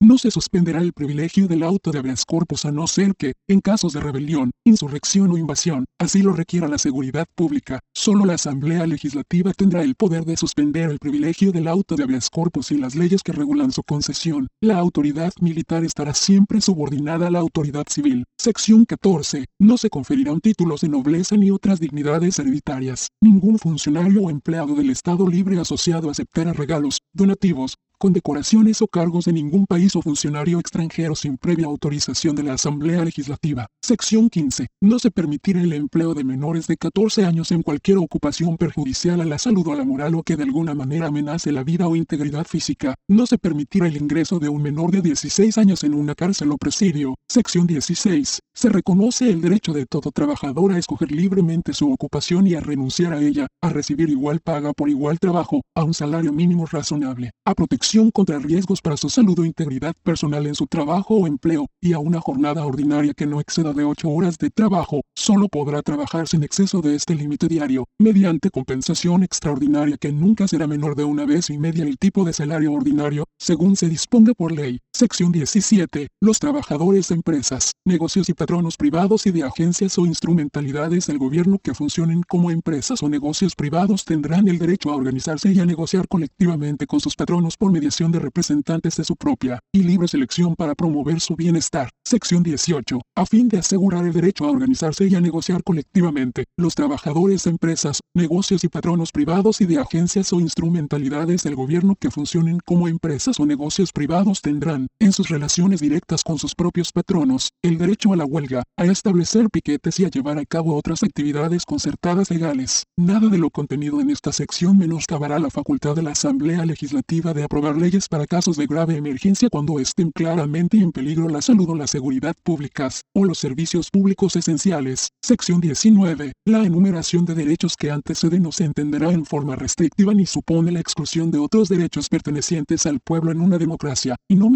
No 0.00 0.18
se 0.18 0.30
suspenderá 0.30 0.80
el 0.80 0.92
privilegio 0.92 1.48
del 1.48 1.62
auto 1.62 1.90
de 1.90 2.00
habeas 2.00 2.26
corpus 2.26 2.66
a 2.66 2.72
no 2.72 2.86
ser 2.86 3.14
que, 3.16 3.32
en 3.48 3.60
casos 3.60 3.94
de 3.94 4.00
rebelión, 4.00 4.50
insurrección 4.64 5.30
o 5.30 5.38
invasión, 5.38 5.86
así 5.98 6.22
lo 6.22 6.34
requiera 6.34 6.68
la 6.68 6.76
seguridad 6.76 7.26
pública, 7.34 7.80
solo 7.94 8.26
la 8.26 8.34
Asamblea 8.34 8.86
Legislativa 8.86 9.52
tendrá 9.54 9.82
el 9.82 9.94
poder 9.94 10.26
de 10.26 10.36
suspender 10.36 10.90
el 10.90 10.98
privilegio 10.98 11.52
del 11.52 11.68
auto 11.68 11.96
de 11.96 12.02
habeas 12.02 12.28
corpus 12.28 12.70
y 12.70 12.76
las 12.76 12.94
leyes 12.94 13.22
que 13.22 13.32
regulan 13.32 13.72
su 13.72 13.82
concesión. 13.82 14.46
La 14.60 14.76
autoridad 14.76 15.32
militar 15.40 15.84
estará 15.84 16.12
siempre 16.12 16.60
subordinada 16.60 17.28
a 17.28 17.30
la 17.30 17.38
autoridad 17.38 17.86
civil. 17.88 18.24
Sección 18.36 18.84
14. 18.84 19.46
No 19.58 19.78
se 19.78 19.88
conferirán 19.88 20.40
títulos 20.40 20.82
de 20.82 20.90
nobleza 20.90 21.36
ni 21.36 21.50
otras 21.50 21.80
dignidades 21.80 22.38
hereditarias. 22.38 23.08
Ningún 23.22 23.58
funcionario 23.58 24.22
o 24.22 24.30
empleado 24.30 24.74
del 24.74 24.90
Estado 24.90 25.26
libre 25.26 25.58
asociado 25.58 26.10
aceptará 26.10 26.52
regalos, 26.52 26.98
donativos, 27.14 27.76
condecoraciones 28.00 28.80
o 28.80 28.88
cargos 28.88 29.26
de 29.26 29.34
ningún 29.34 29.66
país 29.66 29.94
o 29.94 30.00
funcionario 30.00 30.58
extranjero 30.58 31.14
sin 31.14 31.36
previa 31.36 31.66
autorización 31.66 32.34
de 32.34 32.42
la 32.42 32.54
Asamblea 32.54 33.04
Legislativa. 33.04 33.66
Sección 33.82 34.30
15. 34.30 34.68
No 34.80 34.98
se 34.98 35.10
permitirá 35.10 35.60
el 35.60 35.74
empleo 35.74 36.14
de 36.14 36.24
menores 36.24 36.66
de 36.66 36.78
14 36.78 37.26
años 37.26 37.52
en 37.52 37.62
cualquier 37.62 37.98
ocupación 37.98 38.56
perjudicial 38.56 39.20
a 39.20 39.26
la 39.26 39.38
salud 39.38 39.66
o 39.66 39.72
a 39.74 39.76
la 39.76 39.84
moral 39.84 40.14
o 40.14 40.22
que 40.22 40.36
de 40.36 40.44
alguna 40.44 40.74
manera 40.74 41.08
amenace 41.08 41.52
la 41.52 41.62
vida 41.62 41.88
o 41.88 41.94
integridad 41.94 42.46
física. 42.46 42.94
No 43.06 43.26
se 43.26 43.36
permitirá 43.36 43.86
el 43.86 43.98
ingreso 43.98 44.38
de 44.38 44.48
un 44.48 44.62
menor 44.62 44.92
de 44.92 45.02
16 45.02 45.58
años 45.58 45.84
en 45.84 45.92
una 45.92 46.14
cárcel 46.14 46.52
o 46.52 46.56
presidio. 46.56 47.16
Sección 47.28 47.66
16. 47.66 48.40
Se 48.54 48.68
reconoce 48.70 49.28
el 49.28 49.42
derecho 49.42 49.74
de 49.74 49.84
todo 49.84 50.10
trabajador 50.10 50.72
a 50.72 50.78
escoger 50.78 51.12
libremente 51.12 51.74
su 51.74 51.92
ocupación 51.92 52.46
y 52.46 52.54
a 52.54 52.60
renunciar 52.60 53.12
a 53.12 53.20
ella, 53.20 53.46
a 53.60 53.68
recibir 53.68 54.08
igual 54.08 54.40
paga 54.40 54.72
por 54.72 54.88
igual 54.88 55.18
trabajo, 55.18 55.60
a 55.74 55.84
un 55.84 55.92
salario 55.92 56.32
mínimo 56.32 56.64
razonable, 56.64 57.32
a 57.44 57.54
protección 57.54 57.89
contra 58.12 58.38
riesgos 58.38 58.80
para 58.80 58.96
su 58.96 59.08
salud 59.10 59.36
o 59.40 59.44
integridad 59.44 59.94
personal 60.04 60.46
en 60.46 60.54
su 60.54 60.68
trabajo 60.68 61.14
o 61.16 61.26
empleo, 61.26 61.66
y 61.80 61.92
a 61.92 61.98
una 61.98 62.20
jornada 62.20 62.64
ordinaria 62.64 63.14
que 63.14 63.26
no 63.26 63.40
exceda 63.40 63.72
de 63.72 63.82
8 63.82 64.08
horas 64.08 64.38
de 64.38 64.50
trabajo, 64.50 65.00
solo 65.16 65.48
podrá 65.48 65.82
trabajar 65.82 66.28
sin 66.28 66.44
exceso 66.44 66.82
de 66.82 66.94
este 66.94 67.16
límite 67.16 67.48
diario, 67.48 67.86
mediante 67.98 68.50
compensación 68.50 69.24
extraordinaria 69.24 69.96
que 69.96 70.12
nunca 70.12 70.46
será 70.46 70.68
menor 70.68 70.94
de 70.94 71.02
una 71.02 71.26
vez 71.26 71.50
y 71.50 71.58
media 71.58 71.82
el 71.82 71.98
tipo 71.98 72.24
de 72.24 72.32
salario 72.32 72.72
ordinario, 72.72 73.24
según 73.38 73.74
se 73.74 73.88
disponga 73.88 74.34
por 74.34 74.52
ley. 74.52 74.78
Sección 75.00 75.32
17. 75.32 76.08
Los 76.20 76.40
trabajadores 76.40 77.10
empresas, 77.10 77.72
negocios 77.86 78.28
y 78.28 78.34
patronos 78.34 78.76
privados 78.76 79.24
y 79.24 79.30
de 79.30 79.44
agencias 79.44 79.96
o 79.96 80.04
instrumentalidades 80.04 81.06
del 81.06 81.16
gobierno 81.16 81.58
que 81.58 81.72
funcionen 81.72 82.22
como 82.22 82.50
empresas 82.50 83.02
o 83.02 83.08
negocios 83.08 83.54
privados 83.54 84.04
tendrán 84.04 84.46
el 84.48 84.58
derecho 84.58 84.90
a 84.90 84.96
organizarse 84.96 85.50
y 85.52 85.58
a 85.58 85.64
negociar 85.64 86.06
colectivamente 86.06 86.86
con 86.86 87.00
sus 87.00 87.16
patronos 87.16 87.56
por 87.56 87.72
mediación 87.72 88.12
de 88.12 88.18
representantes 88.18 88.96
de 88.96 89.04
su 89.04 89.16
propia 89.16 89.60
y 89.72 89.84
libre 89.84 90.06
selección 90.06 90.54
para 90.54 90.74
promover 90.74 91.18
su 91.20 91.34
bienestar. 91.34 91.88
Sección 92.04 92.42
18. 92.42 93.00
A 93.16 93.24
fin 93.24 93.48
de 93.48 93.56
asegurar 93.56 94.04
el 94.04 94.12
derecho 94.12 94.44
a 94.44 94.50
organizarse 94.50 95.06
y 95.06 95.14
a 95.14 95.20
negociar 95.22 95.62
colectivamente, 95.62 96.44
los 96.58 96.74
trabajadores 96.74 97.46
empresas, 97.46 98.00
negocios 98.14 98.64
y 98.64 98.68
patronos 98.68 99.12
privados 99.12 99.62
y 99.62 99.64
de 99.64 99.78
agencias 99.78 100.30
o 100.34 100.40
instrumentalidades 100.40 101.42
del 101.44 101.54
gobierno 101.54 101.96
que 101.98 102.10
funcionen 102.10 102.58
como 102.66 102.86
empresas 102.86 103.40
o 103.40 103.46
negocios 103.46 103.92
privados 103.92 104.42
tendrán, 104.42 104.89
en 104.98 105.12
sus 105.12 105.28
relaciones 105.28 105.80
directas 105.80 106.22
con 106.22 106.38
sus 106.38 106.54
propios 106.54 106.92
patronos, 106.92 107.50
el 107.62 107.78
derecho 107.78 108.12
a 108.12 108.16
la 108.16 108.24
huelga, 108.24 108.62
a 108.76 108.84
establecer 108.84 109.48
piquetes 109.50 110.00
y 110.00 110.04
a 110.04 110.10
llevar 110.10 110.38
a 110.38 110.44
cabo 110.44 110.76
otras 110.76 111.02
actividades 111.02 111.64
concertadas 111.64 112.30
legales. 112.30 112.84
Nada 112.96 113.28
de 113.28 113.38
lo 113.38 113.50
contenido 113.50 114.00
en 114.00 114.10
esta 114.10 114.32
sección 114.32 114.76
menoscabará 114.76 115.38
la 115.38 115.50
facultad 115.50 115.94
de 115.94 116.02
la 116.02 116.10
Asamblea 116.10 116.66
Legislativa 116.66 117.32
de 117.32 117.44
aprobar 117.44 117.76
leyes 117.76 118.08
para 118.08 118.26
casos 118.26 118.56
de 118.56 118.66
grave 118.66 118.96
emergencia 118.96 119.48
cuando 119.48 119.78
estén 119.80 120.10
claramente 120.10 120.78
en 120.78 120.92
peligro 120.92 121.28
la 121.28 121.42
salud 121.42 121.70
o 121.70 121.74
la 121.74 121.86
seguridad 121.86 122.34
públicas, 122.42 123.02
o 123.14 123.24
los 123.24 123.38
servicios 123.38 123.90
públicos 123.90 124.36
esenciales. 124.36 125.10
Sección 125.22 125.60
19. 125.60 126.32
La 126.46 126.64
enumeración 126.64 127.24
de 127.24 127.34
derechos 127.34 127.76
que 127.76 127.90
anteceden 127.90 128.42
no 128.42 128.52
se 128.52 128.64
entenderá 128.64 129.10
en 129.12 129.24
forma 129.24 129.56
restrictiva 129.56 130.14
ni 130.14 130.26
supone 130.26 130.72
la 130.72 130.80
exclusión 130.80 131.30
de 131.30 131.38
otros 131.38 131.68
derechos 131.68 132.08
pertenecientes 132.08 132.86
al 132.86 133.00
pueblo 133.00 133.32
en 133.32 133.40
una 133.40 133.58
democracia, 133.58 134.16
y 134.28 134.36
no 134.36 134.50